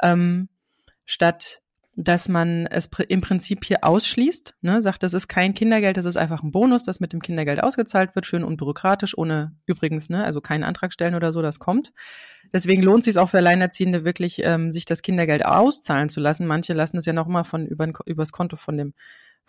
Ähm, 0.00 0.48
statt 1.04 1.60
dass 1.96 2.28
man 2.28 2.66
es 2.66 2.88
im 3.08 3.20
Prinzip 3.20 3.64
hier 3.64 3.82
ausschließt, 3.82 4.54
ne, 4.62 4.80
sagt, 4.80 5.02
das 5.02 5.12
ist 5.12 5.26
kein 5.26 5.54
Kindergeld, 5.54 5.96
das 5.96 6.06
ist 6.06 6.16
einfach 6.16 6.42
ein 6.42 6.52
Bonus, 6.52 6.84
das 6.84 7.00
mit 7.00 7.12
dem 7.12 7.20
Kindergeld 7.20 7.62
ausgezahlt 7.62 8.14
wird, 8.14 8.26
schön 8.26 8.44
unbürokratisch, 8.44 9.18
ohne 9.18 9.56
übrigens, 9.66 10.08
ne, 10.08 10.24
also 10.24 10.40
keinen 10.40 10.62
Antrag 10.62 10.92
stellen 10.92 11.16
oder 11.16 11.32
so, 11.32 11.42
das 11.42 11.58
kommt. 11.58 11.92
Deswegen 12.52 12.82
lohnt 12.82 13.00
es 13.00 13.06
sich 13.06 13.18
auch 13.18 13.28
für 13.28 13.38
Alleinerziehende 13.38 14.04
wirklich, 14.04 14.40
ähm, 14.44 14.70
sich 14.70 14.84
das 14.84 15.02
Kindergeld 15.02 15.44
auszahlen 15.44 16.08
zu 16.08 16.20
lassen. 16.20 16.46
Manche 16.46 16.74
lassen 16.74 16.96
es 16.96 17.06
ja 17.06 17.12
noch 17.12 17.26
mal 17.26 17.44
von 17.44 17.66
über, 17.66 17.92
übers 18.06 18.30
Konto 18.30 18.56
von 18.56 18.76
dem 18.76 18.94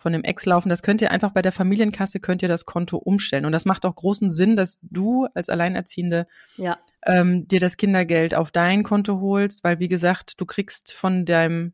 von 0.02 0.12
dem 0.12 0.24
Ex 0.24 0.44
laufen. 0.44 0.68
Das 0.68 0.82
könnt 0.82 1.00
ihr 1.00 1.10
einfach 1.10 1.32
bei 1.32 1.42
der 1.42 1.52
Familienkasse 1.52 2.20
könnt 2.20 2.42
ihr 2.42 2.48
das 2.48 2.66
Konto 2.66 2.98
umstellen. 2.98 3.46
Und 3.46 3.52
das 3.52 3.64
macht 3.64 3.86
auch 3.86 3.94
großen 3.94 4.28
Sinn, 4.28 4.56
dass 4.56 4.78
du 4.82 5.26
als 5.34 5.48
Alleinerziehende 5.48 6.26
ja. 6.56 6.78
ähm, 7.06 7.48
dir 7.48 7.60
das 7.60 7.76
Kindergeld 7.76 8.34
auf 8.34 8.50
dein 8.50 8.82
Konto 8.82 9.20
holst, 9.20 9.64
weil 9.64 9.78
wie 9.78 9.88
gesagt, 9.88 10.40
du 10.40 10.44
kriegst 10.44 10.92
von 10.92 11.24
deinem 11.24 11.72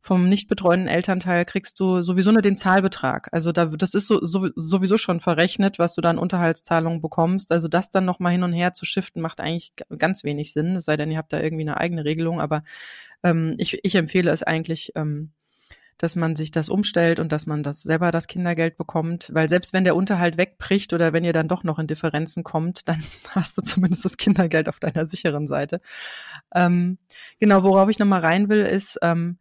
vom 0.00 0.28
nicht 0.28 0.48
betreuten 0.48 0.86
Elternteil 0.86 1.44
kriegst 1.44 1.78
du 1.80 2.02
sowieso 2.02 2.32
nur 2.32 2.40
den 2.40 2.56
Zahlbetrag. 2.56 3.28
Also 3.32 3.52
da 3.52 3.66
das 3.66 3.94
ist 3.94 4.06
so, 4.06 4.24
so, 4.24 4.48
sowieso 4.54 4.96
schon 4.96 5.20
verrechnet, 5.20 5.78
was 5.78 5.94
du 5.94 6.00
dann 6.00 6.18
Unterhaltszahlungen 6.18 7.00
bekommst. 7.00 7.52
Also 7.52 7.68
das 7.68 7.90
dann 7.90 8.04
noch 8.04 8.18
mal 8.18 8.30
hin 8.30 8.42
und 8.42 8.52
her 8.52 8.72
zu 8.72 8.86
shiften 8.86 9.20
macht 9.20 9.40
eigentlich 9.40 9.72
ganz 9.98 10.24
wenig 10.24 10.52
Sinn. 10.52 10.76
Es 10.76 10.84
sei 10.84 10.96
denn, 10.96 11.10
ihr 11.10 11.18
habt 11.18 11.32
da 11.32 11.40
irgendwie 11.40 11.64
eine 11.64 11.76
eigene 11.76 12.04
Regelung. 12.04 12.40
Aber 12.40 12.62
ähm, 13.22 13.54
ich, 13.58 13.80
ich 13.82 13.94
empfehle 13.96 14.30
es 14.30 14.42
eigentlich, 14.42 14.92
ähm, 14.94 15.32
dass 15.98 16.16
man 16.16 16.36
sich 16.36 16.50
das 16.50 16.68
umstellt 16.68 17.20
und 17.20 17.32
dass 17.32 17.46
man 17.46 17.62
das 17.62 17.82
selber 17.82 18.10
das 18.10 18.28
Kindergeld 18.28 18.76
bekommt, 18.76 19.30
weil 19.34 19.48
selbst 19.48 19.72
wenn 19.72 19.84
der 19.84 19.96
Unterhalt 19.96 20.38
wegbricht 20.38 20.92
oder 20.92 21.12
wenn 21.12 21.24
ihr 21.24 21.32
dann 21.32 21.48
doch 21.48 21.64
noch 21.64 21.78
in 21.78 21.86
Differenzen 21.86 22.44
kommt, 22.44 22.88
dann 22.88 23.02
hast 23.30 23.58
du 23.58 23.62
zumindest 23.62 24.04
das 24.04 24.16
Kindergeld 24.16 24.68
auf 24.68 24.80
deiner 24.80 25.06
sicheren 25.06 25.48
Seite. 25.48 25.80
Ähm, 26.54 26.98
genau, 27.40 27.62
worauf 27.64 27.88
ich 27.90 27.98
nochmal 27.98 28.20
rein 28.20 28.48
will, 28.48 28.62
ist, 28.62 28.98
ähm, 29.02 29.38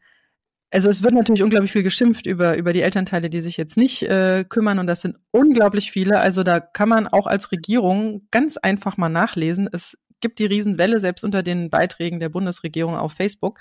also 0.70 0.90
es 0.90 1.02
wird 1.02 1.14
natürlich 1.14 1.44
unglaublich 1.44 1.72
viel 1.72 1.84
geschimpft 1.84 2.26
über, 2.26 2.58
über 2.58 2.74
die 2.74 2.82
Elternteile, 2.82 3.30
die 3.30 3.40
sich 3.40 3.56
jetzt 3.56 3.78
nicht 3.78 4.04
äh, 4.04 4.44
kümmern 4.48 4.80
und 4.80 4.88
das 4.88 5.02
sind 5.02 5.16
unglaublich 5.32 5.92
viele. 5.92 6.20
Also 6.20 6.44
da 6.44 6.60
kann 6.60 6.90
man 6.90 7.08
auch 7.08 7.26
als 7.26 7.52
Regierung 7.52 8.28
ganz 8.32 8.58
einfach 8.58 8.98
mal 8.98 9.08
nachlesen. 9.10 9.70
Es 9.72 9.98
gibt 10.20 10.40
die 10.40 10.46
Riesenwelle 10.46 11.00
selbst 11.00 11.24
unter 11.24 11.42
den 11.44 11.70
Beiträgen 11.70 12.20
der 12.20 12.30
Bundesregierung 12.30 12.96
auf 12.96 13.14
Facebook. 13.14 13.60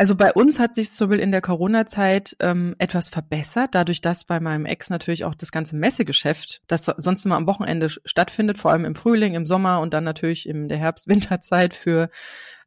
Also 0.00 0.14
bei 0.14 0.32
uns 0.32 0.60
hat 0.60 0.74
sich 0.74 0.90
sowohl 0.90 1.18
in 1.18 1.32
der 1.32 1.40
Corona-Zeit 1.40 2.36
ähm, 2.38 2.76
etwas 2.78 3.08
verbessert, 3.08 3.70
dadurch, 3.72 4.00
dass 4.00 4.24
bei 4.24 4.38
meinem 4.38 4.64
Ex 4.64 4.90
natürlich 4.90 5.24
auch 5.24 5.34
das 5.34 5.50
ganze 5.50 5.74
Messegeschäft, 5.74 6.62
das 6.68 6.84
sonst 6.84 7.26
immer 7.26 7.34
am 7.34 7.48
Wochenende 7.48 7.90
stattfindet, 7.90 8.58
vor 8.58 8.70
allem 8.70 8.84
im 8.84 8.94
Frühling, 8.94 9.34
im 9.34 9.44
Sommer 9.44 9.80
und 9.80 9.92
dann 9.92 10.04
natürlich 10.04 10.48
in 10.48 10.68
der 10.68 10.78
Herbst-Winterzeit 10.78 11.74
für 11.74 12.10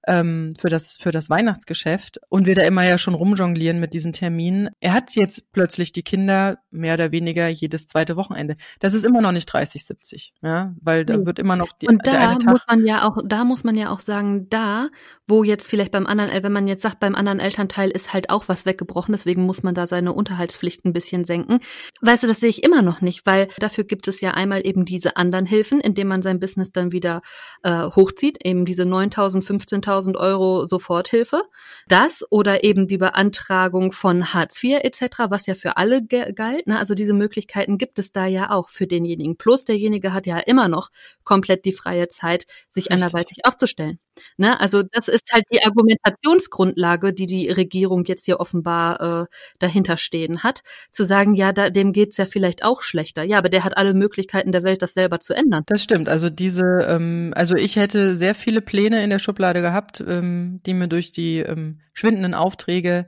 ähm, 0.07 0.53
für 0.59 0.69
das 0.69 0.97
für 0.97 1.11
das 1.11 1.29
Weihnachtsgeschäft 1.29 2.19
und 2.29 2.45
wir 2.45 2.55
da 2.55 2.63
immer 2.63 2.83
ja 2.83 2.97
schon 2.97 3.13
rumjonglieren 3.13 3.79
mit 3.79 3.93
diesen 3.93 4.13
Terminen. 4.13 4.69
Er 4.79 4.93
hat 4.93 5.15
jetzt 5.15 5.51
plötzlich 5.51 5.91
die 5.91 6.03
Kinder 6.03 6.57
mehr 6.71 6.95
oder 6.95 7.11
weniger 7.11 7.47
jedes 7.47 7.87
zweite 7.87 8.15
Wochenende. 8.15 8.55
Das 8.79 8.93
ist 8.93 9.05
immer 9.05 9.21
noch 9.21 9.31
nicht 9.31 9.45
30 9.45 9.85
70, 9.85 10.33
ja, 10.41 10.73
weil 10.81 11.05
da 11.05 11.25
wird 11.25 11.39
immer 11.39 11.55
noch 11.55 11.71
die 11.73 11.87
Und 11.87 12.05
da 12.05 12.37
muss 12.45 12.61
man 12.67 12.85
ja 12.85 13.07
auch 13.07 13.17
da 13.25 13.43
muss 13.43 13.63
man 13.63 13.75
ja 13.75 13.89
auch 13.89 13.99
sagen, 13.99 14.49
da 14.49 14.89
wo 15.27 15.43
jetzt 15.43 15.67
vielleicht 15.67 15.91
beim 15.91 16.07
anderen 16.07 16.31
wenn 16.43 16.51
man 16.51 16.67
jetzt 16.67 16.81
sagt 16.81 16.99
beim 16.99 17.15
anderen 17.15 17.39
Elternteil 17.39 17.89
ist 17.91 18.13
halt 18.13 18.29
auch 18.29 18.47
was 18.47 18.65
weggebrochen, 18.65 19.11
deswegen 19.11 19.43
muss 19.45 19.63
man 19.63 19.75
da 19.75 19.87
seine 19.87 20.13
Unterhaltspflicht 20.13 20.85
ein 20.85 20.93
bisschen 20.93 21.25
senken. 21.25 21.59
Weißt 22.01 22.23
du, 22.23 22.27
das 22.27 22.39
sehe 22.39 22.49
ich 22.49 22.63
immer 22.63 22.81
noch 22.81 23.01
nicht, 23.01 23.25
weil 23.25 23.47
dafür 23.59 23.83
gibt 23.83 24.07
es 24.07 24.21
ja 24.21 24.31
einmal 24.31 24.65
eben 24.65 24.85
diese 24.85 25.17
anderen 25.17 25.45
Hilfen, 25.45 25.79
indem 25.79 26.07
man 26.07 26.21
sein 26.21 26.39
Business 26.39 26.71
dann 26.71 26.91
wieder 26.91 27.21
äh, 27.63 27.83
hochzieht, 27.83 28.39
eben 28.43 28.65
diese 28.65 28.85
9000 28.85 29.43
15000 29.43 29.90
1000 29.91 30.17
Euro 30.17 30.65
Soforthilfe. 30.67 31.41
Das 31.87 32.23
oder 32.29 32.63
eben 32.63 32.87
die 32.87 32.97
Beantragung 32.97 33.91
von 33.91 34.33
Hartz 34.33 34.63
IV 34.63 34.79
etc., 34.81 35.29
was 35.29 35.45
ja 35.45 35.55
für 35.55 35.77
alle 35.77 36.05
galt. 36.05 36.67
Ne? 36.67 36.79
Also 36.79 36.93
diese 36.95 37.13
Möglichkeiten 37.13 37.77
gibt 37.77 37.99
es 37.99 38.11
da 38.11 38.25
ja 38.25 38.51
auch 38.51 38.69
für 38.69 38.87
denjenigen. 38.87 39.37
Plus 39.37 39.65
derjenige 39.65 40.13
hat 40.13 40.25
ja 40.25 40.37
immer 40.39 40.67
noch 40.67 40.89
komplett 41.23 41.65
die 41.65 41.73
freie 41.73 42.07
Zeit, 42.07 42.45
sich 42.69 42.85
Richtig. 42.85 43.03
anderweitig 43.03 43.37
aufzustellen. 43.45 43.99
Ne? 44.37 44.59
Also 44.59 44.83
das 44.83 45.07
ist 45.07 45.31
halt 45.31 45.45
die 45.51 45.63
Argumentationsgrundlage, 45.63 47.13
die 47.13 47.25
die 47.25 47.49
Regierung 47.49 48.03
jetzt 48.05 48.25
hier 48.25 48.39
offenbar 48.39 49.23
äh, 49.23 49.25
dahinter 49.59 49.97
stehen 49.97 50.43
hat, 50.43 50.61
zu 50.91 51.03
sagen, 51.03 51.35
ja, 51.35 51.53
da, 51.53 51.69
dem 51.69 51.93
geht's 51.93 52.17
ja 52.17 52.25
vielleicht 52.25 52.63
auch 52.63 52.81
schlechter. 52.81 53.23
Ja, 53.23 53.37
aber 53.37 53.49
der 53.49 53.63
hat 53.63 53.77
alle 53.77 53.93
Möglichkeiten 53.93 54.51
der 54.51 54.63
Welt, 54.63 54.81
das 54.81 54.93
selber 54.93 55.19
zu 55.19 55.33
ändern. 55.33 55.63
Das 55.67 55.83
stimmt. 55.83 56.09
Also 56.09 56.29
diese, 56.29 56.85
ähm, 56.87 57.33
also 57.35 57.55
ich 57.55 57.75
hätte 57.75 58.15
sehr 58.15 58.35
viele 58.35 58.61
Pläne 58.61 59.03
in 59.03 59.09
der 59.09 59.19
Schublade 59.19 59.61
gehabt, 59.61 59.80
ähm, 60.05 60.61
die 60.65 60.73
mir 60.73 60.87
durch 60.87 61.11
die 61.11 61.39
ähm, 61.39 61.81
schwindenden 61.93 62.33
Aufträge, 62.33 63.07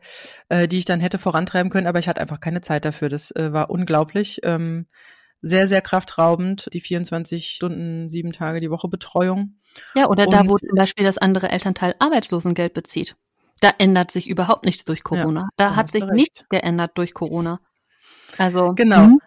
äh, 0.49 0.67
die 0.67 0.79
ich 0.79 0.85
dann 0.85 0.99
hätte 0.99 1.17
vorantreiben 1.17 1.71
können, 1.71 1.87
aber 1.87 1.99
ich 1.99 2.07
hatte 2.07 2.21
einfach 2.21 2.39
keine 2.39 2.61
Zeit 2.61 2.85
dafür. 2.85 3.09
Das 3.09 3.31
äh, 3.31 3.53
war 3.53 3.69
unglaublich. 3.69 4.39
Ähm, 4.43 4.87
sehr, 5.41 5.67
sehr 5.67 5.81
kraftraubend, 5.81 6.69
die 6.73 6.79
24 6.79 7.49
Stunden, 7.49 8.09
sieben 8.09 8.31
Tage 8.31 8.61
die 8.61 8.71
Woche 8.71 8.87
Betreuung. 8.87 9.59
Ja, 9.93 10.07
oder 10.07 10.25
da, 10.25 10.47
wo 10.47 10.55
zum 10.55 10.75
Beispiel 10.75 11.03
das 11.03 11.17
andere 11.17 11.49
Elternteil 11.49 11.95
Arbeitslosengeld 11.99 12.73
bezieht. 12.73 13.15
Da 13.59 13.71
ändert 13.77 14.11
sich 14.11 14.29
überhaupt 14.29 14.65
nichts 14.65 14.85
durch 14.85 15.03
Corona. 15.03 15.41
Ja, 15.41 15.49
da 15.57 15.75
hat 15.75 15.89
sich 15.89 16.05
nichts 16.05 16.47
geändert 16.49 16.91
durch 16.95 17.13
Corona. 17.13 17.59
Also 18.37 18.73
genau. 18.73 19.07
Mh. 19.07 19.17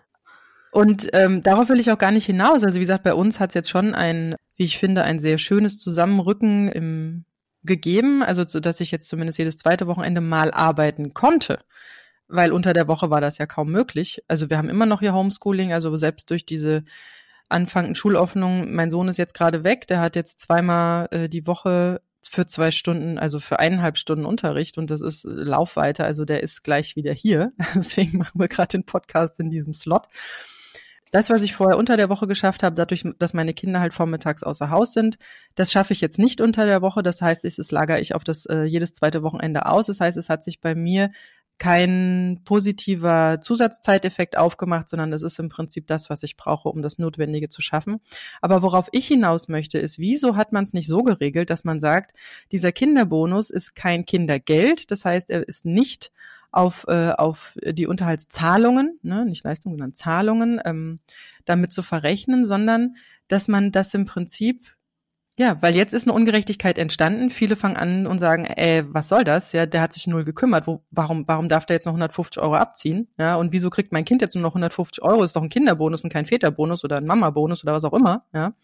Und 0.73 1.09
ähm, 1.15 1.43
darauf 1.43 1.69
will 1.69 1.81
ich 1.81 1.91
auch 1.91 1.99
gar 1.99 2.11
nicht 2.11 2.27
hinaus. 2.27 2.63
Also 2.63 2.75
wie 2.75 2.81
gesagt, 2.81 3.05
bei 3.05 3.15
uns 3.15 3.41
hat 3.41 3.51
es 3.51 3.55
jetzt 3.55 3.71
schon 3.71 3.95
ein, 3.95 4.35
wie 4.57 4.65
ich 4.65 4.79
finde, 4.79 5.05
ein 5.05 5.19
sehr 5.19 5.39
schönes 5.39 5.79
Zusammenrücken 5.79 6.69
im, 6.69 7.25
gegeben, 7.67 8.23
also 8.23 8.45
so, 8.47 8.61
dass 8.61 8.81
ich 8.81 8.91
jetzt 8.91 9.09
zumindest 9.09 9.39
jedes 9.39 9.57
zweite 9.57 9.87
Wochenende 9.87 10.21
mal 10.21 10.51
arbeiten 10.53 11.13
konnte 11.15 11.59
weil 12.29 12.53
unter 12.53 12.73
der 12.73 12.89
Woche 12.89 13.11
war 13.11 13.21
das 13.21 13.39
ja 13.39 13.47
kaum 13.47 13.71
möglich. 13.71 14.23
Also 14.29 14.51
wir 14.51 14.59
haben 14.59 14.69
immer 14.69 14.87
noch 14.87 15.01
hier 15.01 15.15
Homeschooling, 15.15 15.73
also 15.73 15.97
selbst 15.97 16.31
durch 16.31 16.45
diese 16.45 16.85
anfangenden 17.49 17.95
Schulöffnungen. 17.95 18.75
Mein 18.75 18.91
Sohn 18.91 19.09
ist 19.09 19.19
jetzt 19.19 19.35
gerade 19.35 19.65
weg, 19.65 19.87
der 19.87 20.01
hat 20.01 20.17
jetzt 20.17 20.41
zweimal 20.41 21.09
äh, 21.11 21.29
die 21.29 21.47
Woche 21.47 22.01
für 22.29 22.47
zwei 22.47 22.73
Stunden, 22.73 23.19
also 23.19 23.39
für 23.39 23.61
eineinhalb 23.61 23.97
Stunden 23.97 24.27
Unterricht 24.27 24.79
und 24.79 24.91
das 24.91 25.01
ist 25.01 25.25
Laufweite, 25.25 26.05
also 26.05 26.25
der 26.25 26.43
ist 26.43 26.65
gleich 26.65 26.97
wieder 26.97 27.13
hier. 27.13 27.53
Deswegen 27.75 28.19
machen 28.19 28.41
wir 28.41 28.49
gerade 28.49 28.79
den 28.79 28.85
Podcast 28.85 29.39
in 29.39 29.51
diesem 29.51 29.75
Slot. 29.75 30.07
Das, 31.13 31.31
was 31.31 31.43
ich 31.43 31.55
vorher 31.55 31.79
unter 31.79 31.97
der 31.97 32.09
Woche 32.09 32.27
geschafft 32.27 32.63
habe, 32.63 32.75
dadurch, 32.75 33.05
dass 33.19 33.33
meine 33.33 33.55
Kinder 33.55 33.81
halt 33.81 33.95
vormittags 33.95 34.43
außer 34.43 34.71
Haus 34.71 34.93
sind, 34.93 35.19
das 35.55 35.71
schaffe 35.71 35.93
ich 35.93 36.01
jetzt 36.01 36.19
nicht 36.19 36.41
unter 36.41 36.67
der 36.67 36.83
Woche. 36.83 37.03
Das 37.03 37.23
heißt, 37.23 37.45
das 37.45 37.71
lagere 37.71 38.01
ich 38.01 38.15
auf 38.15 38.25
das 38.25 38.47
äh, 38.47 38.63
jedes 38.65 38.93
zweite 38.93 39.23
Wochenende 39.23 39.67
aus. 39.67 39.87
Das 39.87 40.01
heißt, 40.01 40.17
es 40.19 40.29
hat 40.29 40.43
sich 40.43 40.61
bei 40.61 40.75
mir 40.75 41.11
kein 41.59 42.43
positiver 42.45 43.41
Zusatzzeiteffekt 43.41 44.37
aufgemacht, 44.37 44.89
sondern 44.89 45.11
das 45.11 45.23
ist 45.23 45.39
im 45.39 45.49
Prinzip 45.49 45.87
das, 45.87 46.11
was 46.11 46.23
ich 46.23 46.37
brauche, 46.37 46.69
um 46.69 46.83
das 46.83 46.99
Notwendige 46.99 47.49
zu 47.49 47.63
schaffen. 47.63 48.01
Aber 48.43 48.63
worauf 48.63 48.89
ich 48.93 49.07
hinaus 49.07 49.49
möchte, 49.49 49.79
ist, 49.79 49.99
wieso 49.99 50.37
hat 50.37 50.53
man 50.53 50.65
es 50.65 50.75
nicht 50.75 50.87
so 50.87 51.03
geregelt, 51.03 51.49
dass 51.49 51.65
man 51.65 51.81
sagt, 51.81 52.13
dieser 52.53 52.73
Kinderbonus 52.73 53.51
ist 53.51 53.75
kein 53.75 54.05
Kindergeld, 54.05 54.91
das 54.91 55.05
heißt, 55.05 55.31
er 55.31 55.49
ist 55.49 55.65
nicht 55.65 56.13
auf, 56.53 56.85
äh, 56.89 57.11
auf 57.11 57.57
die 57.63 57.87
Unterhaltszahlungen, 57.87 58.99
ne, 59.03 59.25
nicht 59.25 59.45
Leistungen, 59.45 59.75
sondern 59.75 59.95
Zahlungen 59.95 60.61
ähm, 60.65 61.01
damit 61.45 61.73
zu 61.73 61.83
verrechnen, 61.83 62.45
sondern 62.45 62.97
dass 63.29 63.49
man 63.49 63.73
das 63.73 63.93
im 63.95 64.05
Prinzip 64.05 64.77
ja, 65.39 65.61
weil 65.61 65.75
jetzt 65.75 65.93
ist 65.93 66.07
eine 66.07 66.15
Ungerechtigkeit 66.15 66.79
entstanden. 66.79 67.29
Viele 67.29 67.57
fangen 67.57 67.77
an 67.77 68.07
und 68.07 68.19
sagen, 68.19 68.47
ey, 68.47 68.85
was 68.89 69.11
soll 69.11 69.23
das? 69.23 69.53
Ja, 69.53 69.67
der 69.67 69.83
hat 69.83 69.93
sich 69.93 70.07
null 70.07 70.25
gekümmert. 70.25 70.67
Wo, 70.67 70.83
warum, 70.91 71.29
warum 71.29 71.51
darf 71.51 71.67
der 71.67 71.77
jetzt 71.77 71.85
noch 71.85 71.93
150 71.93 72.43
Euro 72.43 72.55
abziehen? 72.55 73.09
Ja, 73.19 73.37
und 73.37 73.53
wieso 73.53 73.69
kriegt 73.69 73.93
mein 73.93 74.07
Kind 74.07 74.23
jetzt 74.23 74.35
nur 74.35 74.43
noch 74.43 74.53
150 74.53 75.05
Euro? 75.05 75.23
Ist 75.23 75.37
doch 75.37 75.43
ein 75.43 75.51
Kinderbonus 75.51 76.05
und 76.05 76.13
kein 76.13 76.25
Väterbonus 76.25 76.85
oder 76.85 76.97
ein 76.97 77.07
Mama-Bonus 77.07 77.65
oder 77.65 77.75
was 77.75 77.85
auch 77.85 77.93
immer. 77.93 78.25
Ja. 78.33 78.55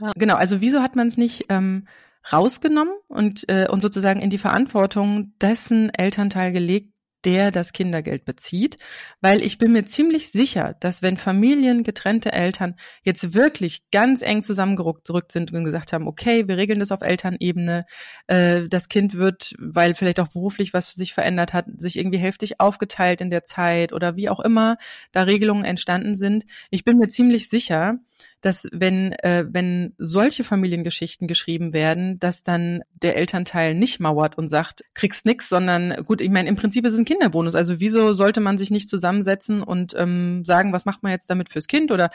ja. 0.00 0.12
Genau, 0.14 0.36
also 0.36 0.60
wieso 0.60 0.82
hat 0.82 0.94
man 0.94 1.08
es 1.08 1.16
nicht 1.16 1.46
ähm, 1.48 1.88
rausgenommen 2.32 2.94
und, 3.08 3.48
äh, 3.48 3.66
und 3.68 3.80
sozusagen 3.80 4.20
in 4.20 4.30
die 4.30 4.38
Verantwortung 4.38 5.32
dessen 5.40 5.92
Elternteil 5.92 6.52
gelegt, 6.52 6.92
der 7.24 7.50
das 7.50 7.72
Kindergeld 7.72 8.24
bezieht, 8.24 8.78
weil 9.20 9.42
ich 9.42 9.58
bin 9.58 9.72
mir 9.72 9.84
ziemlich 9.84 10.30
sicher, 10.30 10.76
dass 10.80 11.02
wenn 11.02 11.16
Familien, 11.16 11.82
getrennte 11.82 12.32
Eltern 12.32 12.76
jetzt 13.02 13.34
wirklich 13.34 13.90
ganz 13.90 14.22
eng 14.22 14.42
zusammengerückt 14.42 15.32
sind 15.32 15.52
und 15.52 15.64
gesagt 15.64 15.92
haben, 15.92 16.06
okay, 16.06 16.46
wir 16.46 16.56
regeln 16.56 16.80
das 16.80 16.92
auf 16.92 17.02
Elternebene, 17.02 17.86
äh, 18.28 18.68
das 18.68 18.88
Kind 18.88 19.14
wird, 19.14 19.54
weil 19.58 19.94
vielleicht 19.94 20.20
auch 20.20 20.28
beruflich 20.28 20.72
was 20.72 20.92
sich 20.92 21.12
verändert 21.12 21.52
hat, 21.52 21.66
sich 21.76 21.98
irgendwie 21.98 22.18
hälftig 22.18 22.60
aufgeteilt 22.60 23.20
in 23.20 23.30
der 23.30 23.44
Zeit 23.44 23.92
oder 23.92 24.16
wie 24.16 24.28
auch 24.28 24.40
immer 24.40 24.76
da 25.12 25.22
Regelungen 25.22 25.64
entstanden 25.64 26.14
sind. 26.14 26.44
Ich 26.70 26.84
bin 26.84 26.98
mir 26.98 27.08
ziemlich 27.08 27.48
sicher, 27.48 27.98
dass 28.40 28.68
wenn, 28.72 29.12
äh, 29.12 29.44
wenn 29.48 29.94
solche 29.98 30.44
Familiengeschichten 30.44 31.26
geschrieben 31.26 31.72
werden, 31.72 32.18
dass 32.18 32.42
dann 32.42 32.82
der 33.02 33.16
Elternteil 33.16 33.74
nicht 33.74 34.00
mauert 34.00 34.38
und 34.38 34.48
sagt, 34.48 34.84
kriegst 34.94 35.26
nix, 35.26 35.48
sondern 35.48 36.04
gut, 36.04 36.20
ich 36.20 36.30
meine, 36.30 36.48
im 36.48 36.56
Prinzip 36.56 36.86
ist 36.86 36.94
es 36.94 36.98
ein 36.98 37.04
Kinderbonus. 37.04 37.54
Also 37.54 37.80
wieso 37.80 38.12
sollte 38.12 38.40
man 38.40 38.58
sich 38.58 38.70
nicht 38.70 38.88
zusammensetzen 38.88 39.62
und 39.62 39.94
ähm, 39.96 40.44
sagen, 40.44 40.72
was 40.72 40.84
macht 40.84 41.02
man 41.02 41.12
jetzt 41.12 41.30
damit 41.30 41.50
fürs 41.50 41.66
Kind? 41.66 41.90
Oder 41.90 42.10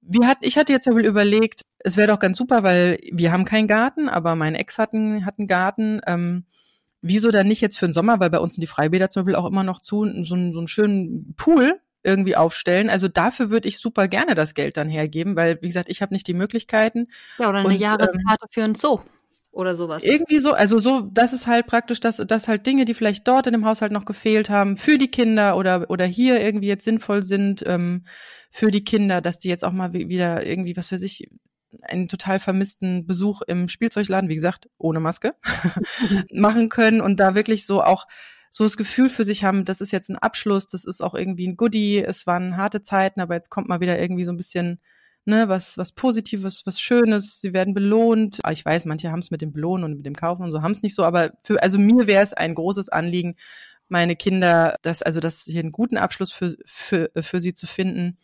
wie 0.00 0.24
hat, 0.24 0.38
ich 0.40 0.56
hatte 0.56 0.72
jetzt 0.72 0.86
ja 0.86 0.92
wohl 0.92 1.04
überlegt, 1.04 1.62
es 1.78 1.96
wäre 1.96 2.08
doch 2.08 2.18
ganz 2.18 2.38
super, 2.38 2.62
weil 2.62 2.98
wir 3.12 3.32
haben 3.32 3.44
keinen 3.44 3.68
Garten, 3.68 4.08
aber 4.08 4.34
mein 4.36 4.54
Ex 4.54 4.78
hat 4.78 4.94
einen, 4.94 5.24
hat 5.24 5.38
einen 5.38 5.48
Garten. 5.48 6.00
Ähm, 6.06 6.44
wieso 7.00 7.30
dann 7.30 7.46
nicht 7.46 7.60
jetzt 7.60 7.78
für 7.78 7.86
den 7.86 7.92
Sommer, 7.92 8.20
weil 8.20 8.30
bei 8.30 8.38
uns 8.38 8.54
sind 8.54 8.62
die 8.62 8.68
Freibäder 8.68 9.10
zum 9.10 9.22
Beispiel 9.22 9.36
auch 9.36 9.46
immer 9.46 9.62
noch 9.62 9.80
zu, 9.80 10.04
so, 10.24 10.34
einen, 10.34 10.52
so 10.52 10.58
einen 10.58 10.68
schönen 10.68 11.34
Pool 11.36 11.80
irgendwie 12.02 12.36
aufstellen. 12.36 12.90
Also 12.90 13.08
dafür 13.08 13.50
würde 13.50 13.68
ich 13.68 13.78
super 13.78 14.08
gerne 14.08 14.34
das 14.34 14.54
Geld 14.54 14.76
dann 14.76 14.88
hergeben, 14.88 15.36
weil, 15.36 15.58
wie 15.62 15.68
gesagt, 15.68 15.88
ich 15.88 16.02
habe 16.02 16.14
nicht 16.14 16.26
die 16.26 16.34
Möglichkeiten. 16.34 17.08
Ja, 17.38 17.48
oder 17.48 17.58
eine 17.58 17.68
und, 17.68 17.74
Jahreskarte 17.74 18.44
ähm, 18.44 18.48
für 18.50 18.64
einen 18.64 18.74
Zoo 18.74 19.00
oder 19.50 19.74
sowas. 19.74 20.04
Irgendwie 20.04 20.38
so, 20.38 20.52
also 20.52 20.78
so, 20.78 21.08
das 21.12 21.32
ist 21.32 21.46
halt 21.46 21.66
praktisch, 21.66 22.00
dass, 22.00 22.18
dass 22.18 22.48
halt 22.48 22.66
Dinge, 22.66 22.84
die 22.84 22.94
vielleicht 22.94 23.26
dort 23.26 23.46
in 23.46 23.52
dem 23.52 23.64
Haushalt 23.64 23.92
noch 23.92 24.04
gefehlt 24.04 24.50
haben, 24.50 24.76
für 24.76 24.98
die 24.98 25.10
Kinder 25.10 25.56
oder, 25.56 25.90
oder 25.90 26.04
hier 26.04 26.40
irgendwie 26.40 26.68
jetzt 26.68 26.84
sinnvoll 26.84 27.22
sind, 27.22 27.64
ähm, 27.66 28.04
für 28.50 28.70
die 28.70 28.84
Kinder, 28.84 29.20
dass 29.20 29.38
die 29.38 29.48
jetzt 29.48 29.64
auch 29.64 29.72
mal 29.72 29.92
wieder 29.92 30.46
irgendwie, 30.46 30.76
was 30.76 30.88
für 30.88 30.98
sich, 30.98 31.28
einen 31.82 32.08
total 32.08 32.38
vermissten 32.38 33.06
Besuch 33.06 33.42
im 33.42 33.68
Spielzeugladen, 33.68 34.30
wie 34.30 34.34
gesagt, 34.34 34.70
ohne 34.78 35.00
Maske, 35.00 35.34
machen 36.32 36.68
können 36.68 37.00
und 37.00 37.20
da 37.20 37.34
wirklich 37.34 37.66
so 37.66 37.82
auch 37.82 38.06
so 38.50 38.64
das 38.64 38.76
Gefühl 38.76 39.08
für 39.08 39.24
sich 39.24 39.44
haben, 39.44 39.64
das 39.64 39.80
ist 39.80 39.92
jetzt 39.92 40.08
ein 40.10 40.18
Abschluss, 40.18 40.66
das 40.66 40.84
ist 40.84 41.02
auch 41.02 41.14
irgendwie 41.14 41.46
ein 41.46 41.56
Goodie, 41.56 42.02
es 42.02 42.26
waren 42.26 42.56
harte 42.56 42.80
Zeiten, 42.82 43.20
aber 43.20 43.34
jetzt 43.34 43.50
kommt 43.50 43.68
mal 43.68 43.80
wieder 43.80 44.00
irgendwie 44.00 44.24
so 44.24 44.32
ein 44.32 44.36
bisschen 44.36 44.80
ne, 45.24 45.48
was, 45.48 45.76
was 45.78 45.92
Positives, 45.92 46.64
was 46.64 46.80
Schönes, 46.80 47.40
sie 47.40 47.52
werden 47.52 47.74
belohnt. 47.74 48.40
Ah, 48.42 48.52
ich 48.52 48.64
weiß, 48.64 48.86
manche 48.86 49.10
haben 49.10 49.20
es 49.20 49.30
mit 49.30 49.42
dem 49.42 49.52
Belohnen 49.52 49.84
und 49.84 49.96
mit 49.98 50.06
dem 50.06 50.14
Kaufen 50.14 50.42
und 50.42 50.52
so 50.52 50.62
haben 50.62 50.72
es 50.72 50.82
nicht 50.82 50.94
so, 50.94 51.04
aber 51.04 51.32
für, 51.44 51.62
also 51.62 51.78
mir 51.78 52.06
wäre 52.06 52.22
es 52.22 52.32
ein 52.32 52.54
großes 52.54 52.88
Anliegen, 52.88 53.36
meine 53.88 54.16
Kinder, 54.16 54.76
das, 54.82 55.02
also 55.02 55.20
das 55.20 55.44
hier 55.44 55.60
einen 55.60 55.70
guten 55.70 55.96
Abschluss 55.96 56.32
für, 56.32 56.56
für, 56.64 57.10
für 57.20 57.40
sie 57.40 57.54
zu 57.54 57.66
finden 57.66 58.18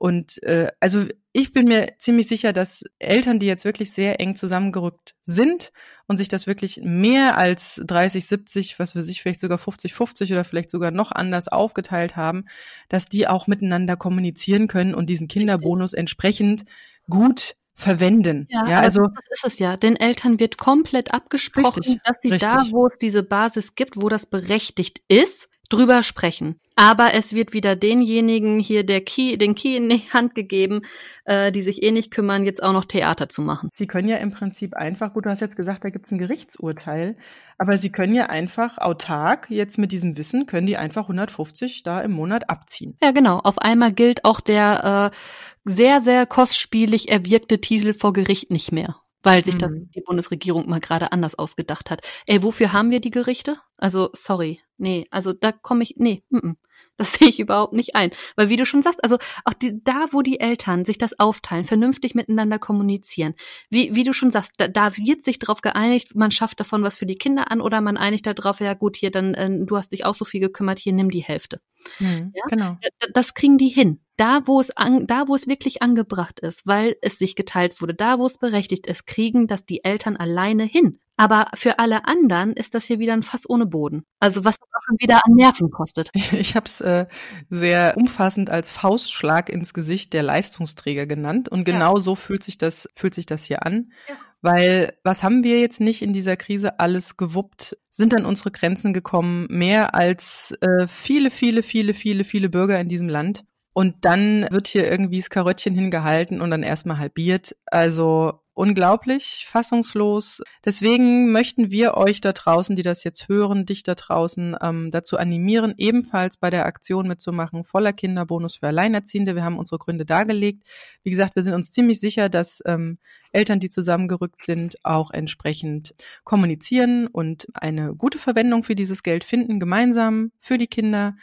und 0.00 0.42
äh, 0.44 0.68
also 0.80 1.04
ich 1.34 1.52
bin 1.52 1.66
mir 1.66 1.88
ziemlich 1.98 2.26
sicher, 2.26 2.54
dass 2.54 2.84
Eltern, 2.98 3.38
die 3.38 3.44
jetzt 3.44 3.66
wirklich 3.66 3.92
sehr 3.92 4.18
eng 4.18 4.34
zusammengerückt 4.34 5.14
sind 5.24 5.72
und 6.06 6.16
sich 6.16 6.28
das 6.28 6.46
wirklich 6.46 6.80
mehr 6.82 7.36
als 7.36 7.82
30, 7.84 8.24
70, 8.24 8.78
was 8.78 8.92
für 8.92 9.02
sich 9.02 9.20
vielleicht 9.20 9.40
sogar 9.40 9.58
50, 9.58 9.92
50 9.92 10.32
oder 10.32 10.44
vielleicht 10.44 10.70
sogar 10.70 10.90
noch 10.90 11.12
anders 11.12 11.48
aufgeteilt 11.48 12.16
haben, 12.16 12.46
dass 12.88 13.10
die 13.10 13.28
auch 13.28 13.46
miteinander 13.46 13.98
kommunizieren 13.98 14.68
können 14.68 14.94
und 14.94 15.10
diesen 15.10 15.28
Kinderbonus 15.28 15.92
entsprechend 15.92 16.64
gut 17.10 17.56
verwenden. 17.74 18.46
Ja, 18.48 18.66
ja 18.70 18.80
also 18.80 19.02
das 19.02 19.44
ist 19.44 19.52
es 19.52 19.58
ja. 19.58 19.76
Den 19.76 19.96
Eltern 19.96 20.40
wird 20.40 20.56
komplett 20.56 21.12
abgesprochen, 21.12 21.82
richtig, 21.82 22.00
dass 22.04 22.16
sie 22.22 22.30
richtig. 22.30 22.48
da, 22.48 22.64
wo 22.70 22.86
es 22.86 22.96
diese 22.96 23.22
Basis 23.22 23.74
gibt, 23.74 24.00
wo 24.00 24.08
das 24.08 24.24
berechtigt 24.24 25.02
ist, 25.08 25.50
drüber 25.70 26.02
sprechen. 26.02 26.60
Aber 26.76 27.14
es 27.14 27.34
wird 27.34 27.52
wieder 27.52 27.76
denjenigen 27.76 28.58
hier 28.58 28.84
der 28.84 29.02
Key, 29.02 29.36
den 29.36 29.54
Key 29.54 29.76
in 29.76 29.88
die 29.88 30.02
Hand 30.12 30.34
gegeben, 30.34 30.82
äh, 31.24 31.52
die 31.52 31.62
sich 31.62 31.82
eh 31.82 31.90
nicht 31.90 32.10
kümmern, 32.10 32.44
jetzt 32.44 32.62
auch 32.62 32.72
noch 32.72 32.84
Theater 32.84 33.28
zu 33.28 33.42
machen. 33.42 33.70
Sie 33.72 33.86
können 33.86 34.08
ja 34.08 34.16
im 34.16 34.30
Prinzip 34.30 34.74
einfach, 34.74 35.12
gut, 35.12 35.26
du 35.26 35.30
hast 35.30 35.40
jetzt 35.40 35.56
gesagt, 35.56 35.84
da 35.84 35.90
gibt 35.90 36.06
es 36.06 36.12
ein 36.12 36.18
Gerichtsurteil, 36.18 37.16
aber 37.58 37.76
Sie 37.76 37.90
können 37.90 38.14
ja 38.14 38.26
einfach 38.26 38.78
autark, 38.78 39.50
jetzt 39.50 39.76
mit 39.76 39.92
diesem 39.92 40.16
Wissen, 40.16 40.46
können 40.46 40.66
die 40.66 40.78
einfach 40.78 41.02
150 41.02 41.82
da 41.82 42.00
im 42.00 42.12
Monat 42.12 42.48
abziehen. 42.48 42.96
Ja, 43.02 43.10
genau. 43.10 43.38
Auf 43.38 43.58
einmal 43.58 43.92
gilt 43.92 44.24
auch 44.24 44.40
der 44.40 45.12
äh, 45.12 45.16
sehr, 45.64 46.00
sehr 46.00 46.24
kostspielig 46.26 47.10
erwirkte 47.10 47.60
Titel 47.60 47.92
vor 47.92 48.14
Gericht 48.14 48.50
nicht 48.50 48.72
mehr 48.72 48.96
weil 49.22 49.44
sich 49.44 49.54
mhm. 49.54 49.58
das 49.58 49.70
die 49.94 50.02
Bundesregierung 50.02 50.68
mal 50.68 50.80
gerade 50.80 51.12
anders 51.12 51.34
ausgedacht 51.34 51.90
hat. 51.90 52.02
Ey, 52.26 52.42
wofür 52.42 52.72
haben 52.72 52.90
wir 52.90 53.00
die 53.00 53.10
Gerichte? 53.10 53.58
Also, 53.76 54.10
sorry. 54.12 54.60
Nee, 54.78 55.06
also 55.10 55.32
da 55.32 55.52
komme 55.52 55.82
ich, 55.82 55.94
nee, 55.96 56.22
m 56.30 56.40
-m. 56.40 56.56
Das 57.00 57.12
sehe 57.14 57.28
ich 57.28 57.40
überhaupt 57.40 57.72
nicht 57.72 57.96
ein. 57.96 58.10
Weil 58.36 58.50
wie 58.50 58.56
du 58.56 58.66
schon 58.66 58.82
sagst, 58.82 59.02
also 59.02 59.16
auch 59.44 59.54
die, 59.54 59.82
da, 59.82 60.06
wo 60.12 60.20
die 60.20 60.38
Eltern 60.38 60.84
sich 60.84 60.98
das 60.98 61.18
aufteilen, 61.18 61.64
vernünftig 61.64 62.14
miteinander 62.14 62.58
kommunizieren, 62.58 63.34
wie, 63.70 63.94
wie 63.94 64.04
du 64.04 64.12
schon 64.12 64.30
sagst, 64.30 64.52
da, 64.58 64.68
da 64.68 64.96
wird 64.96 65.24
sich 65.24 65.38
darauf 65.38 65.62
geeinigt, 65.62 66.14
man 66.14 66.30
schafft 66.30 66.60
davon 66.60 66.82
was 66.82 66.96
für 66.96 67.06
die 67.06 67.16
Kinder 67.16 67.50
an 67.50 67.62
oder 67.62 67.80
man 67.80 67.96
einigt 67.96 68.26
darauf, 68.26 68.60
ja 68.60 68.74
gut, 68.74 68.96
hier, 68.96 69.10
dann, 69.10 69.34
äh, 69.34 69.48
du 69.64 69.76
hast 69.78 69.92
dich 69.92 70.04
auch 70.04 70.14
so 70.14 70.26
viel 70.26 70.40
gekümmert, 70.40 70.78
hier 70.78 70.92
nimm 70.92 71.10
die 71.10 71.22
Hälfte. 71.22 71.62
Mhm, 71.98 72.32
ja? 72.34 72.42
Genau. 72.48 72.76
Das 73.14 73.32
kriegen 73.32 73.56
die 73.56 73.68
hin. 73.68 74.00
Da, 74.20 74.46
wo 74.46 74.60
es 74.60 74.70
an, 74.76 75.06
da, 75.06 75.28
wo 75.28 75.34
es 75.34 75.46
wirklich 75.46 75.80
angebracht 75.80 76.40
ist, 76.40 76.66
weil 76.66 76.94
es 77.00 77.16
sich 77.16 77.36
geteilt 77.36 77.80
wurde, 77.80 77.94
da, 77.94 78.18
wo 78.18 78.26
es 78.26 78.36
berechtigt 78.36 78.86
ist, 78.86 79.06
kriegen 79.06 79.46
das 79.46 79.64
die 79.64 79.82
Eltern 79.82 80.18
alleine 80.18 80.64
hin. 80.64 80.98
Aber 81.16 81.46
für 81.54 81.78
alle 81.78 82.04
anderen 82.04 82.52
ist 82.52 82.74
das 82.74 82.84
hier 82.84 82.98
wieder 82.98 83.14
ein 83.14 83.22
Fass 83.22 83.48
ohne 83.48 83.64
Boden. 83.64 84.04
Also 84.18 84.44
was 84.44 84.58
das 84.58 84.68
auch 84.68 84.82
schon 84.86 84.96
wieder 84.98 85.20
an 85.24 85.34
Nerven 85.36 85.70
kostet. 85.70 86.10
Ich 86.32 86.54
habe 86.54 86.66
es 86.66 86.82
äh, 86.82 87.06
sehr 87.48 87.94
umfassend 87.96 88.50
als 88.50 88.70
Faustschlag 88.70 89.48
ins 89.48 89.72
Gesicht 89.72 90.12
der 90.12 90.22
Leistungsträger 90.22 91.06
genannt. 91.06 91.48
Und 91.48 91.64
genau 91.64 91.94
ja. 91.94 92.00
so 92.02 92.14
fühlt 92.14 92.42
sich 92.42 92.58
das, 92.58 92.90
fühlt 92.96 93.14
sich 93.14 93.24
das 93.24 93.44
hier 93.44 93.64
an. 93.64 93.90
Ja. 94.06 94.16
Weil 94.42 94.92
was 95.02 95.22
haben 95.22 95.44
wir 95.44 95.60
jetzt 95.60 95.80
nicht 95.80 96.02
in 96.02 96.12
dieser 96.12 96.36
Krise 96.36 96.78
alles 96.78 97.16
gewuppt, 97.16 97.78
sind 97.88 98.14
an 98.14 98.26
unsere 98.26 98.50
Grenzen 98.50 98.92
gekommen, 98.92 99.46
mehr 99.48 99.94
als 99.94 100.54
äh, 100.60 100.86
viele, 100.88 101.30
viele, 101.30 101.62
viele, 101.62 101.94
viele, 101.94 102.24
viele 102.24 102.50
Bürger 102.50 102.78
in 102.80 102.88
diesem 102.88 103.08
Land. 103.08 103.44
Und 103.72 104.04
dann 104.04 104.46
wird 104.50 104.68
hier 104.68 104.90
irgendwie 104.90 105.18
das 105.18 105.30
Karöttchen 105.30 105.74
hingehalten 105.74 106.40
und 106.40 106.50
dann 106.50 106.62
erstmal 106.62 106.98
halbiert. 106.98 107.56
Also 107.66 108.40
unglaublich, 108.60 109.46
fassungslos. 109.48 110.42
Deswegen 110.64 111.32
möchten 111.32 111.70
wir 111.70 111.94
euch 111.94 112.20
da 112.20 112.32
draußen, 112.32 112.76
die 112.76 112.82
das 112.82 113.04
jetzt 113.04 113.28
hören, 113.28 113.64
dich 113.64 113.84
da 113.84 113.94
draußen 113.94 114.54
ähm, 114.60 114.90
dazu 114.90 115.16
animieren, 115.16 115.72
ebenfalls 115.78 116.36
bei 116.36 116.50
der 116.50 116.66
Aktion 116.66 117.08
mitzumachen. 117.08 117.64
Voller 117.64 117.94
Kinderbonus 117.94 118.56
für 118.56 118.66
Alleinerziehende. 118.66 119.34
Wir 119.34 119.44
haben 119.44 119.58
unsere 119.58 119.78
Gründe 119.78 120.04
dargelegt. 120.04 120.64
Wie 121.02 121.10
gesagt, 121.10 121.36
wir 121.36 121.42
sind 121.42 121.54
uns 121.54 121.72
ziemlich 121.72 122.00
sicher, 122.00 122.28
dass 122.28 122.60
ähm, 122.66 122.98
Eltern, 123.32 123.60
die 123.60 123.70
zusammengerückt 123.70 124.42
sind, 124.42 124.76
auch 124.84 125.10
entsprechend 125.10 125.94
kommunizieren 126.24 127.06
und 127.06 127.46
eine 127.54 127.94
gute 127.94 128.18
Verwendung 128.18 128.62
für 128.62 128.74
dieses 128.74 129.02
Geld 129.02 129.24
finden, 129.24 129.58
gemeinsam 129.58 130.32
für 130.38 130.58
die 130.58 130.66
Kinder, 130.66 131.14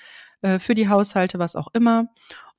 äh, 0.42 0.60
für 0.60 0.76
die 0.76 0.90
Haushalte, 0.90 1.40
was 1.40 1.56
auch 1.56 1.68
immer. 1.74 2.08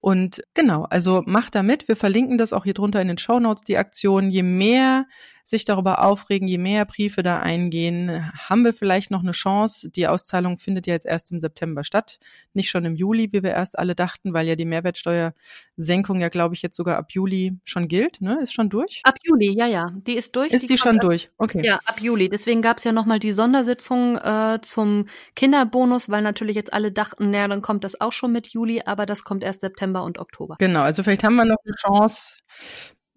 Und 0.01 0.43
genau, 0.55 0.85
also 0.85 1.23
macht 1.27 1.55
da 1.55 1.63
mit. 1.63 1.89
Wir 1.89 1.97
verlinken 1.97 2.39
das 2.39 2.53
auch 2.53 2.65
hier 2.65 2.75
drunter 2.75 3.01
in 3.01 3.09
den 3.09 3.19
Show 3.19 3.41
Notes, 3.41 3.65
die 3.65 3.79
Aktion. 3.79 4.31
Je 4.31 4.43
mehr 4.43 5.07
sich 5.49 5.65
darüber 5.65 6.05
aufregen, 6.05 6.47
je 6.47 6.59
mehr 6.59 6.85
Briefe 6.85 7.23
da 7.23 7.39
eingehen, 7.41 8.31
haben 8.49 8.65
wir 8.65 8.75
vielleicht 8.75 9.11
noch 9.11 9.23
eine 9.23 9.33
Chance. 9.33 9.89
Die 9.89 10.07
Auszahlung 10.07 10.59
findet 10.59 10.87
ja 10.87 10.93
jetzt 10.93 11.07
erst 11.07 11.33
im 11.33 11.41
September 11.41 11.85
statt, 11.85 12.19
nicht 12.53 12.69
schon 12.69 12.85
im 12.85 12.95
Juli, 12.95 13.33
wie 13.33 13.43
wir 13.43 13.53
erst 13.53 13.79
alle 13.79 13.95
dachten, 13.95 14.35
weil 14.35 14.47
ja 14.47 14.57
die 14.57 14.67
Mehrwertsteuersenkung 14.67 16.21
ja, 16.21 16.29
glaube 16.29 16.55
ich, 16.55 16.61
jetzt 16.61 16.77
sogar 16.77 16.99
ab 16.99 17.13
Juli 17.13 17.57
schon 17.65 17.89
gilt, 17.89 18.21
ne? 18.21 18.39
Ist 18.43 18.53
schon 18.53 18.69
durch? 18.69 19.01
Ab 19.05 19.15
Juli, 19.25 19.57
ja, 19.57 19.67
ja. 19.67 19.87
Die 20.07 20.15
ist 20.15 20.37
durch. 20.37 20.53
Ist 20.53 20.65
die, 20.65 20.75
die 20.75 20.79
schon 20.79 20.99
durch? 20.99 21.31
Okay. 21.39 21.65
Ja, 21.65 21.81
ab 21.87 22.01
Juli. 22.01 22.29
Deswegen 22.29 22.61
gab 22.61 22.77
es 22.77 22.85
ja 22.85 22.93
nochmal 22.93 23.19
die 23.19 23.33
Sondersitzung 23.33 24.17
äh, 24.17 24.59
zum 24.61 25.07
Kinderbonus, 25.35 26.11
weil 26.11 26.21
natürlich 26.21 26.57
jetzt 26.57 26.75
alle 26.75 26.93
dachten, 26.93 27.31
naja, 27.31 27.49
dann 27.49 27.63
kommt 27.63 27.85
das 27.85 28.01
auch 28.01 28.13
schon 28.13 28.33
mit 28.33 28.49
Juli, 28.49 28.83
aber 28.85 29.07
das 29.07 29.25
kommt 29.25 29.43
erst 29.43 29.63
September 29.63 30.05
und 30.05 30.19
Oktober. 30.19 30.57
Genau, 30.59 30.83
also 30.83 31.03
vielleicht 31.03 31.25
haben 31.25 31.37
wir 31.37 31.47
noch 31.47 31.57
eine 31.65 31.75
Chance, 31.75 32.35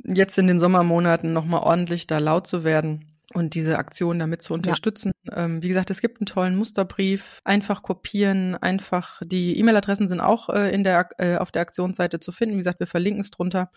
jetzt 0.03 0.37
in 0.37 0.47
den 0.47 0.59
Sommermonaten 0.59 1.33
nochmal 1.33 1.61
ordentlich 1.61 2.07
da 2.07 2.17
laut 2.19 2.47
zu 2.47 2.63
werden 2.63 3.05
und 3.33 3.55
diese 3.55 3.77
Aktion 3.77 4.19
damit 4.19 4.41
zu 4.41 4.53
unterstützen. 4.53 5.11
Ja. 5.23 5.45
Ähm, 5.45 5.63
wie 5.63 5.67
gesagt, 5.67 5.89
es 5.89 6.01
gibt 6.01 6.19
einen 6.19 6.25
tollen 6.25 6.55
Musterbrief. 6.55 7.39
Einfach 7.43 7.83
kopieren, 7.83 8.55
einfach 8.55 9.21
die 9.23 9.57
E-Mail-Adressen 9.57 10.07
sind 10.07 10.19
auch 10.19 10.49
äh, 10.49 10.73
in 10.73 10.83
der, 10.83 11.09
äh, 11.17 11.37
auf 11.37 11.51
der 11.51 11.61
Aktionsseite 11.61 12.19
zu 12.19 12.31
finden. 12.31 12.55
Wie 12.55 12.59
gesagt, 12.59 12.79
wir 12.79 12.87
verlinken 12.87 13.21
es 13.21 13.31
drunter 13.31 13.71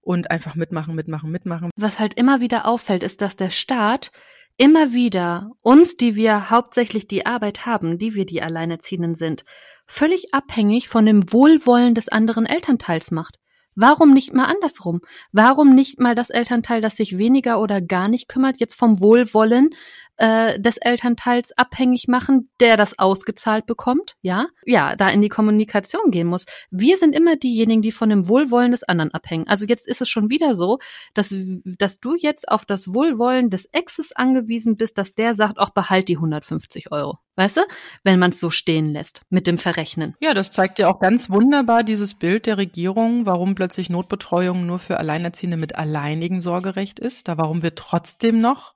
und 0.00 0.30
einfach 0.30 0.54
mitmachen, 0.54 0.94
mitmachen, 0.94 1.30
mitmachen. 1.30 1.70
Was 1.76 1.98
halt 1.98 2.14
immer 2.14 2.40
wieder 2.40 2.66
auffällt, 2.66 3.02
ist, 3.02 3.20
dass 3.20 3.36
der 3.36 3.50
Staat 3.50 4.12
immer 4.56 4.92
wieder 4.92 5.50
uns, 5.62 5.96
die 5.96 6.14
wir 6.14 6.50
hauptsächlich 6.50 7.08
die 7.08 7.26
Arbeit 7.26 7.66
haben, 7.66 7.98
die 7.98 8.14
wir 8.14 8.24
die 8.24 8.42
Alleinerziehenden 8.42 9.14
sind, 9.14 9.44
völlig 9.86 10.32
abhängig 10.32 10.88
von 10.88 11.04
dem 11.04 11.32
Wohlwollen 11.32 11.94
des 11.94 12.08
anderen 12.08 12.46
Elternteils 12.46 13.10
macht. 13.10 13.38
Warum 13.76 14.10
nicht 14.12 14.32
mal 14.32 14.46
andersrum? 14.46 15.02
Warum 15.32 15.74
nicht 15.74 16.00
mal 16.00 16.14
das 16.14 16.30
Elternteil, 16.30 16.80
das 16.80 16.96
sich 16.96 17.18
weniger 17.18 17.60
oder 17.60 17.82
gar 17.82 18.08
nicht 18.08 18.26
kümmert, 18.26 18.58
jetzt 18.58 18.74
vom 18.74 19.00
Wohlwollen 19.00 19.70
äh, 20.16 20.58
des 20.60 20.76
Elternteils 20.78 21.52
abhängig 21.56 22.08
machen, 22.08 22.50
der 22.60 22.76
das 22.76 22.98
ausgezahlt 22.98 23.66
bekommt, 23.66 24.16
ja, 24.22 24.46
ja, 24.64 24.96
da 24.96 25.10
in 25.10 25.22
die 25.22 25.28
Kommunikation 25.28 26.10
gehen 26.10 26.26
muss. 26.26 26.46
Wir 26.70 26.96
sind 26.96 27.14
immer 27.14 27.36
diejenigen, 27.36 27.82
die 27.82 27.92
von 27.92 28.08
dem 28.08 28.28
Wohlwollen 28.28 28.70
des 28.70 28.82
anderen 28.82 29.12
abhängen. 29.12 29.46
Also 29.48 29.66
jetzt 29.66 29.86
ist 29.86 30.00
es 30.00 30.08
schon 30.08 30.30
wieder 30.30 30.56
so, 30.56 30.78
dass, 31.14 31.34
dass 31.64 32.00
du 32.00 32.14
jetzt 32.16 32.48
auf 32.48 32.64
das 32.64 32.94
Wohlwollen 32.94 33.50
des 33.50 33.66
Exes 33.72 34.12
angewiesen 34.12 34.76
bist, 34.76 34.98
dass 34.98 35.14
der 35.14 35.34
sagt, 35.34 35.58
auch 35.58 35.70
behalt 35.70 36.08
die 36.08 36.16
150 36.16 36.92
Euro. 36.92 37.18
Weißt 37.36 37.58
du? 37.58 37.60
Wenn 38.02 38.18
man 38.18 38.30
es 38.30 38.40
so 38.40 38.50
stehen 38.50 38.92
lässt 38.92 39.20
mit 39.28 39.46
dem 39.46 39.58
Verrechnen. 39.58 40.14
Ja, 40.20 40.32
das 40.32 40.50
zeigt 40.50 40.78
ja 40.78 40.88
auch 40.88 41.00
ganz 41.00 41.28
wunderbar 41.28 41.82
dieses 41.82 42.14
Bild 42.14 42.46
der 42.46 42.56
Regierung, 42.56 43.26
warum 43.26 43.54
plötzlich 43.54 43.90
Notbetreuung 43.90 44.64
nur 44.64 44.78
für 44.78 44.98
Alleinerziehende 44.98 45.58
mit 45.58 45.74
alleinigen 45.74 46.40
Sorgerecht 46.40 46.98
ist, 46.98 47.28
da 47.28 47.36
warum 47.36 47.62
wir 47.62 47.74
trotzdem 47.74 48.40
noch 48.40 48.74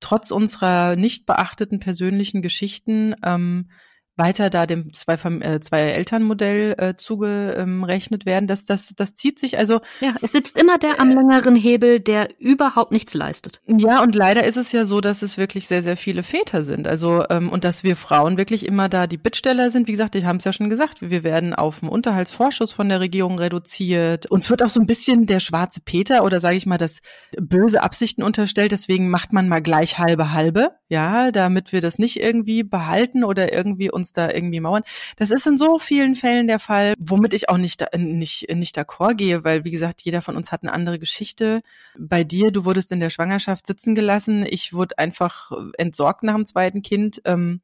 trotz 0.00 0.30
unserer 0.30 0.96
nicht 0.96 1.26
beachteten 1.26 1.78
persönlichen 1.78 2.42
Geschichten 2.42 3.14
ähm, 3.24 3.70
weiter 4.16 4.50
da 4.50 4.66
dem 4.66 4.92
zwei, 4.92 5.14
äh, 5.14 5.60
zwei 5.60 5.80
Elternmodell 5.82 6.74
äh, 6.78 6.96
zugerechnet 6.96 8.26
werden. 8.26 8.46
Das, 8.46 8.64
das, 8.64 8.94
das 8.96 9.14
zieht 9.14 9.38
sich 9.38 9.58
also. 9.58 9.80
Ja, 10.00 10.14
es 10.22 10.32
sitzt 10.32 10.58
immer 10.60 10.78
der 10.78 11.00
am 11.00 11.10
längeren 11.10 11.56
Hebel, 11.56 12.00
der 12.00 12.28
überhaupt 12.40 12.92
nichts 12.92 13.14
leistet. 13.14 13.60
Ja, 13.66 14.02
und 14.02 14.14
leider 14.14 14.44
ist 14.44 14.56
es 14.56 14.72
ja 14.72 14.84
so, 14.84 15.00
dass 15.00 15.22
es 15.22 15.38
wirklich 15.38 15.66
sehr, 15.66 15.82
sehr 15.82 15.96
viele 15.96 16.22
Väter 16.22 16.62
sind. 16.62 16.88
Also 16.88 17.24
ähm, 17.30 17.50
und 17.50 17.64
dass 17.64 17.84
wir 17.84 17.96
Frauen 17.96 18.38
wirklich 18.38 18.66
immer 18.66 18.88
da 18.88 19.06
die 19.06 19.18
Bittsteller 19.18 19.70
sind. 19.70 19.88
Wie 19.88 19.92
gesagt, 19.92 20.14
ich 20.14 20.24
habe 20.24 20.38
es 20.38 20.44
ja 20.44 20.52
schon 20.52 20.70
gesagt, 20.70 21.02
wir 21.02 21.24
werden 21.24 21.54
auf 21.54 21.80
dem 21.80 21.88
Unterhaltsvorschuss 21.88 22.72
von 22.72 22.88
der 22.88 23.00
Regierung 23.00 23.38
reduziert. 23.38 24.30
Uns 24.30 24.50
wird 24.50 24.62
auch 24.62 24.68
so 24.68 24.80
ein 24.80 24.86
bisschen 24.86 25.26
der 25.26 25.40
schwarze 25.40 25.80
Peter 25.80 26.24
oder 26.24 26.40
sage 26.40 26.56
ich 26.56 26.66
mal 26.66 26.78
das 26.78 27.00
böse 27.38 27.82
Absichten 27.82 28.22
unterstellt. 28.22 28.72
Deswegen 28.72 29.10
macht 29.10 29.32
man 29.32 29.48
mal 29.48 29.60
gleich 29.60 29.98
halbe 29.98 30.32
halbe, 30.32 30.70
ja, 30.88 31.30
damit 31.30 31.72
wir 31.72 31.80
das 31.80 31.98
nicht 31.98 32.20
irgendwie 32.20 32.62
behalten 32.62 33.24
oder 33.24 33.52
irgendwie 33.52 33.90
uns 33.90 34.05
uns 34.06 34.12
da 34.12 34.30
irgendwie 34.30 34.60
mauern. 34.60 34.82
Das 35.16 35.30
ist 35.30 35.46
in 35.46 35.58
so 35.58 35.78
vielen 35.78 36.14
Fällen 36.14 36.46
der 36.46 36.58
Fall, 36.58 36.94
womit 36.98 37.32
ich 37.34 37.48
auch 37.48 37.58
nicht, 37.58 37.84
nicht, 37.96 38.54
nicht 38.54 38.78
d'accord 38.78 39.14
gehe, 39.14 39.44
weil, 39.44 39.64
wie 39.64 39.70
gesagt, 39.70 40.00
jeder 40.02 40.22
von 40.22 40.36
uns 40.36 40.52
hat 40.52 40.62
eine 40.62 40.72
andere 40.72 40.98
Geschichte. 40.98 41.62
Bei 41.98 42.24
dir, 42.24 42.50
du 42.50 42.64
wurdest 42.64 42.92
in 42.92 43.00
der 43.00 43.10
Schwangerschaft 43.10 43.66
sitzen 43.66 43.94
gelassen. 43.94 44.46
Ich 44.48 44.72
wurde 44.72 44.98
einfach 44.98 45.50
entsorgt 45.78 46.22
nach 46.22 46.34
dem 46.34 46.46
zweiten 46.46 46.82
Kind, 46.82 47.20
ähm, 47.24 47.60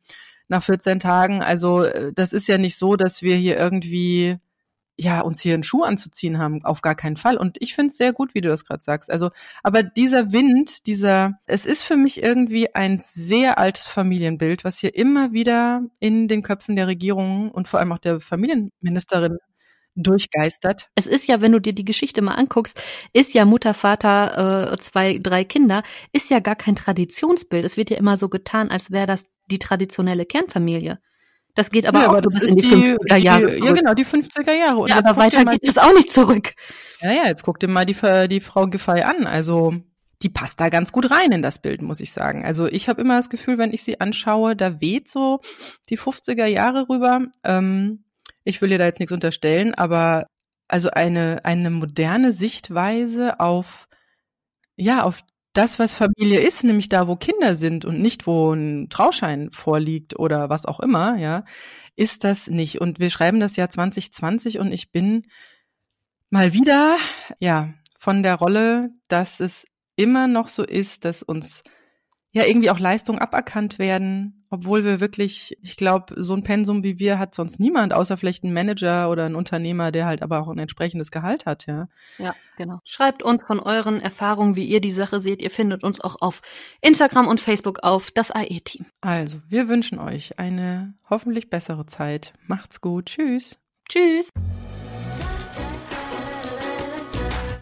nach 0.48 0.62
14 0.62 0.98
Tagen. 0.98 1.42
Also, 1.42 1.82
äh, 1.84 2.12
das 2.12 2.32
ist 2.32 2.48
ja 2.48 2.58
nicht 2.58 2.76
so, 2.76 2.96
dass 2.96 3.22
wir 3.22 3.36
hier 3.36 3.56
irgendwie 3.56 4.38
ja, 4.96 5.20
uns 5.20 5.40
hier 5.40 5.54
einen 5.54 5.62
Schuh 5.62 5.82
anzuziehen 5.82 6.38
haben, 6.38 6.64
auf 6.64 6.82
gar 6.82 6.94
keinen 6.94 7.16
Fall. 7.16 7.36
Und 7.36 7.56
ich 7.60 7.74
finde 7.74 7.90
es 7.90 7.96
sehr 7.96 8.12
gut, 8.12 8.34
wie 8.34 8.40
du 8.40 8.48
das 8.48 8.64
gerade 8.64 8.82
sagst. 8.82 9.10
Also, 9.10 9.30
aber 9.62 9.82
dieser 9.82 10.32
Wind, 10.32 10.86
dieser, 10.86 11.38
es 11.46 11.66
ist 11.66 11.84
für 11.84 11.96
mich 11.96 12.22
irgendwie 12.22 12.74
ein 12.74 12.98
sehr 13.00 13.58
altes 13.58 13.88
Familienbild, 13.88 14.64
was 14.64 14.78
hier 14.78 14.94
immer 14.94 15.32
wieder 15.32 15.82
in 15.98 16.28
den 16.28 16.42
Köpfen 16.42 16.76
der 16.76 16.86
Regierung 16.86 17.50
und 17.50 17.68
vor 17.68 17.80
allem 17.80 17.92
auch 17.92 17.98
der 17.98 18.20
Familienministerin 18.20 19.38
durchgeistert. 19.94 20.88
Es 20.94 21.06
ist 21.06 21.26
ja, 21.26 21.40
wenn 21.40 21.52
du 21.52 21.60
dir 21.60 21.74
die 21.74 21.84
Geschichte 21.84 22.22
mal 22.22 22.34
anguckst, 22.34 22.80
ist 23.12 23.34
ja 23.34 23.44
Mutter, 23.44 23.74
Vater, 23.74 24.72
äh, 24.72 24.78
zwei, 24.78 25.18
drei 25.18 25.44
Kinder, 25.44 25.82
ist 26.12 26.30
ja 26.30 26.40
gar 26.40 26.56
kein 26.56 26.76
Traditionsbild. 26.76 27.64
Es 27.64 27.76
wird 27.76 27.90
ja 27.90 27.98
immer 27.98 28.16
so 28.16 28.28
getan, 28.28 28.70
als 28.70 28.90
wäre 28.90 29.06
das 29.06 29.26
die 29.50 29.58
traditionelle 29.58 30.24
Kernfamilie. 30.24 30.98
Das 31.54 31.70
geht 31.70 31.86
aber 31.86 32.00
ja, 32.00 32.08
auch 32.08 32.16
aber 32.16 32.22
bis 32.22 32.42
in 32.42 32.56
die, 32.56 32.62
die 32.62 32.68
50er 32.68 33.16
Jahre. 33.16 33.52
Die, 33.52 33.64
ja, 33.64 33.72
genau, 33.72 33.94
die 33.94 34.06
50er 34.06 34.52
Jahre. 34.52 34.78
Und 34.78 34.88
ja, 34.88 34.98
aber 34.98 35.16
weiter 35.16 35.44
geht 35.44 35.68
es 35.68 35.78
auch 35.78 35.92
nicht 35.94 36.10
zurück. 36.10 36.54
Ja, 37.00 37.12
ja, 37.12 37.26
jetzt 37.26 37.42
guck 37.42 37.60
dir 37.60 37.68
mal 37.68 37.84
die, 37.84 37.96
die 38.28 38.40
Frau 38.40 38.66
Giffey 38.66 39.02
an. 39.02 39.26
Also, 39.26 39.72
die 40.22 40.30
passt 40.30 40.60
da 40.60 40.68
ganz 40.70 40.92
gut 40.92 41.10
rein 41.10 41.32
in 41.32 41.42
das 41.42 41.60
Bild, 41.60 41.82
muss 41.82 42.00
ich 42.00 42.12
sagen. 42.12 42.44
Also, 42.44 42.66
ich 42.66 42.88
habe 42.88 43.02
immer 43.02 43.16
das 43.16 43.28
Gefühl, 43.28 43.58
wenn 43.58 43.72
ich 43.72 43.82
sie 43.82 44.00
anschaue, 44.00 44.56
da 44.56 44.80
weht 44.80 45.08
so 45.08 45.40
die 45.90 45.98
50er 45.98 46.46
Jahre 46.46 46.88
rüber. 46.88 47.26
Ähm, 47.44 48.04
ich 48.44 48.62
will 48.62 48.72
ihr 48.72 48.78
da 48.78 48.86
jetzt 48.86 48.98
nichts 48.98 49.12
unterstellen, 49.12 49.74
aber 49.74 50.26
also 50.68 50.90
eine, 50.90 51.44
eine 51.44 51.70
moderne 51.70 52.32
Sichtweise 52.32 53.40
auf 53.40 53.88
ja, 54.76 55.02
auf 55.02 55.22
das, 55.52 55.78
was 55.78 55.94
Familie 55.94 56.40
ist, 56.40 56.64
nämlich 56.64 56.88
da, 56.88 57.08
wo 57.08 57.16
Kinder 57.16 57.54
sind 57.54 57.84
und 57.84 58.00
nicht, 58.00 58.26
wo 58.26 58.52
ein 58.52 58.88
Trauschein 58.88 59.50
vorliegt 59.50 60.18
oder 60.18 60.48
was 60.48 60.66
auch 60.66 60.80
immer, 60.80 61.16
ja, 61.18 61.44
ist 61.94 62.24
das 62.24 62.48
nicht. 62.48 62.80
Und 62.80 63.00
wir 63.00 63.10
schreiben 63.10 63.40
das 63.40 63.56
Jahr 63.56 63.68
2020 63.68 64.58
und 64.58 64.72
ich 64.72 64.92
bin 64.92 65.26
mal 66.30 66.52
wieder, 66.52 66.96
ja, 67.38 67.74
von 67.98 68.22
der 68.22 68.36
Rolle, 68.36 68.90
dass 69.08 69.40
es 69.40 69.66
immer 69.96 70.26
noch 70.26 70.48
so 70.48 70.64
ist, 70.64 71.04
dass 71.04 71.22
uns 71.22 71.62
ja 72.32 72.44
irgendwie 72.44 72.70
auch 72.70 72.78
Leistungen 72.78 73.18
aberkannt 73.18 73.78
werden, 73.78 74.46
obwohl 74.50 74.84
wir 74.84 75.00
wirklich, 75.00 75.56
ich 75.62 75.76
glaube, 75.76 76.14
so 76.22 76.34
ein 76.34 76.42
Pensum 76.42 76.82
wie 76.82 76.98
wir 76.98 77.18
hat 77.18 77.34
sonst 77.34 77.60
niemand, 77.60 77.94
außer 77.94 78.16
vielleicht 78.16 78.44
ein 78.44 78.52
Manager 78.52 79.10
oder 79.10 79.26
ein 79.26 79.34
Unternehmer, 79.34 79.92
der 79.92 80.06
halt 80.06 80.22
aber 80.22 80.40
auch 80.40 80.48
ein 80.48 80.58
entsprechendes 80.58 81.10
Gehalt 81.10 81.46
hat, 81.46 81.66
ja. 81.66 81.88
Ja, 82.18 82.34
genau. 82.56 82.80
Schreibt 82.84 83.22
uns 83.22 83.42
von 83.44 83.60
euren 83.60 84.00
Erfahrungen, 84.00 84.56
wie 84.56 84.64
ihr 84.64 84.80
die 84.80 84.90
Sache 84.90 85.20
seht. 85.20 85.42
Ihr 85.42 85.50
findet 85.50 85.84
uns 85.84 86.00
auch 86.00 86.16
auf 86.20 86.40
Instagram 86.80 87.28
und 87.28 87.40
Facebook 87.40 87.80
auf 87.82 88.10
das 88.10 88.30
AE-Team. 88.30 88.86
Also, 89.00 89.38
wir 89.48 89.68
wünschen 89.68 89.98
euch 89.98 90.38
eine 90.38 90.94
hoffentlich 91.08 91.50
bessere 91.50 91.86
Zeit. 91.86 92.32
Macht's 92.46 92.80
gut. 92.80 93.06
Tschüss. 93.06 93.58
Tschüss. 93.88 94.30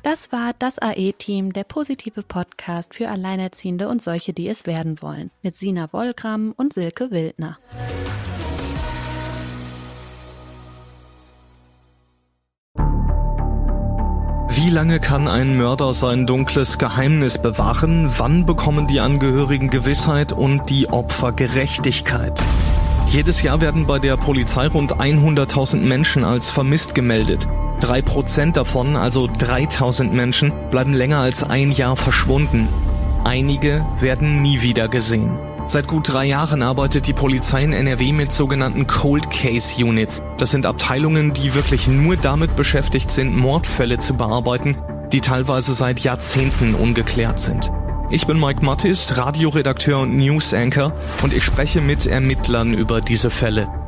Das 0.02 0.32
war 0.32 0.54
das 0.58 0.78
AE-Team, 0.78 1.52
der 1.52 1.64
positive 1.64 2.22
Podcast 2.22 2.94
für 2.94 3.10
Alleinerziehende 3.10 3.88
und 3.88 4.02
solche, 4.02 4.32
die 4.32 4.48
es 4.48 4.64
werden 4.64 5.02
wollen, 5.02 5.30
mit 5.42 5.56
Sina 5.56 5.92
Wollgramm 5.92 6.54
und 6.56 6.72
Silke 6.72 7.10
Wildner. 7.10 7.58
Wie 14.48 14.70
lange 14.70 15.00
kann 15.00 15.28
ein 15.28 15.58
Mörder 15.58 15.92
sein 15.92 16.26
dunkles 16.26 16.78
Geheimnis 16.78 17.40
bewahren? 17.40 18.10
Wann 18.16 18.46
bekommen 18.46 18.86
die 18.86 19.00
Angehörigen 19.00 19.68
Gewissheit 19.68 20.32
und 20.32 20.70
die 20.70 20.88
Opfer 20.88 21.32
Gerechtigkeit? 21.32 22.40
Jedes 23.08 23.42
Jahr 23.42 23.60
werden 23.60 23.86
bei 23.86 23.98
der 23.98 24.16
Polizei 24.16 24.66
rund 24.68 24.94
100.000 24.94 25.76
Menschen 25.78 26.24
als 26.24 26.50
vermisst 26.50 26.94
gemeldet. 26.94 27.48
Drei 27.80 28.02
Prozent 28.02 28.58
davon, 28.58 28.94
also 28.94 29.26
3000 29.26 30.12
Menschen, 30.12 30.52
bleiben 30.70 30.92
länger 30.92 31.18
als 31.18 31.42
ein 31.42 31.70
Jahr 31.70 31.96
verschwunden. 31.96 32.68
Einige 33.24 33.84
werden 34.00 34.42
nie 34.42 34.60
wieder 34.60 34.88
gesehen. 34.88 35.38
Seit 35.66 35.86
gut 35.86 36.12
drei 36.12 36.26
Jahren 36.26 36.62
arbeitet 36.62 37.06
die 37.06 37.14
Polizei 37.14 37.62
in 37.62 37.72
NRW 37.72 38.12
mit 38.12 38.32
sogenannten 38.32 38.86
Cold 38.86 39.30
Case 39.30 39.82
Units. 39.82 40.22
Das 40.36 40.50
sind 40.50 40.66
Abteilungen, 40.66 41.32
die 41.32 41.54
wirklich 41.54 41.88
nur 41.88 42.16
damit 42.16 42.54
beschäftigt 42.54 43.10
sind, 43.10 43.34
Mordfälle 43.36 43.98
zu 43.98 44.14
bearbeiten, 44.14 44.76
die 45.12 45.20
teilweise 45.22 45.72
seit 45.72 46.00
Jahrzehnten 46.00 46.74
ungeklärt 46.74 47.40
sind. 47.40 47.70
Ich 48.10 48.26
bin 48.26 48.38
Mike 48.38 48.64
Mattis, 48.64 49.16
Radioredakteur 49.16 50.00
und 50.00 50.18
News 50.18 50.52
Anchor 50.52 50.92
und 51.22 51.32
ich 51.32 51.44
spreche 51.44 51.80
mit 51.80 52.06
Ermittlern 52.06 52.74
über 52.74 53.00
diese 53.00 53.30
Fälle. 53.30 53.68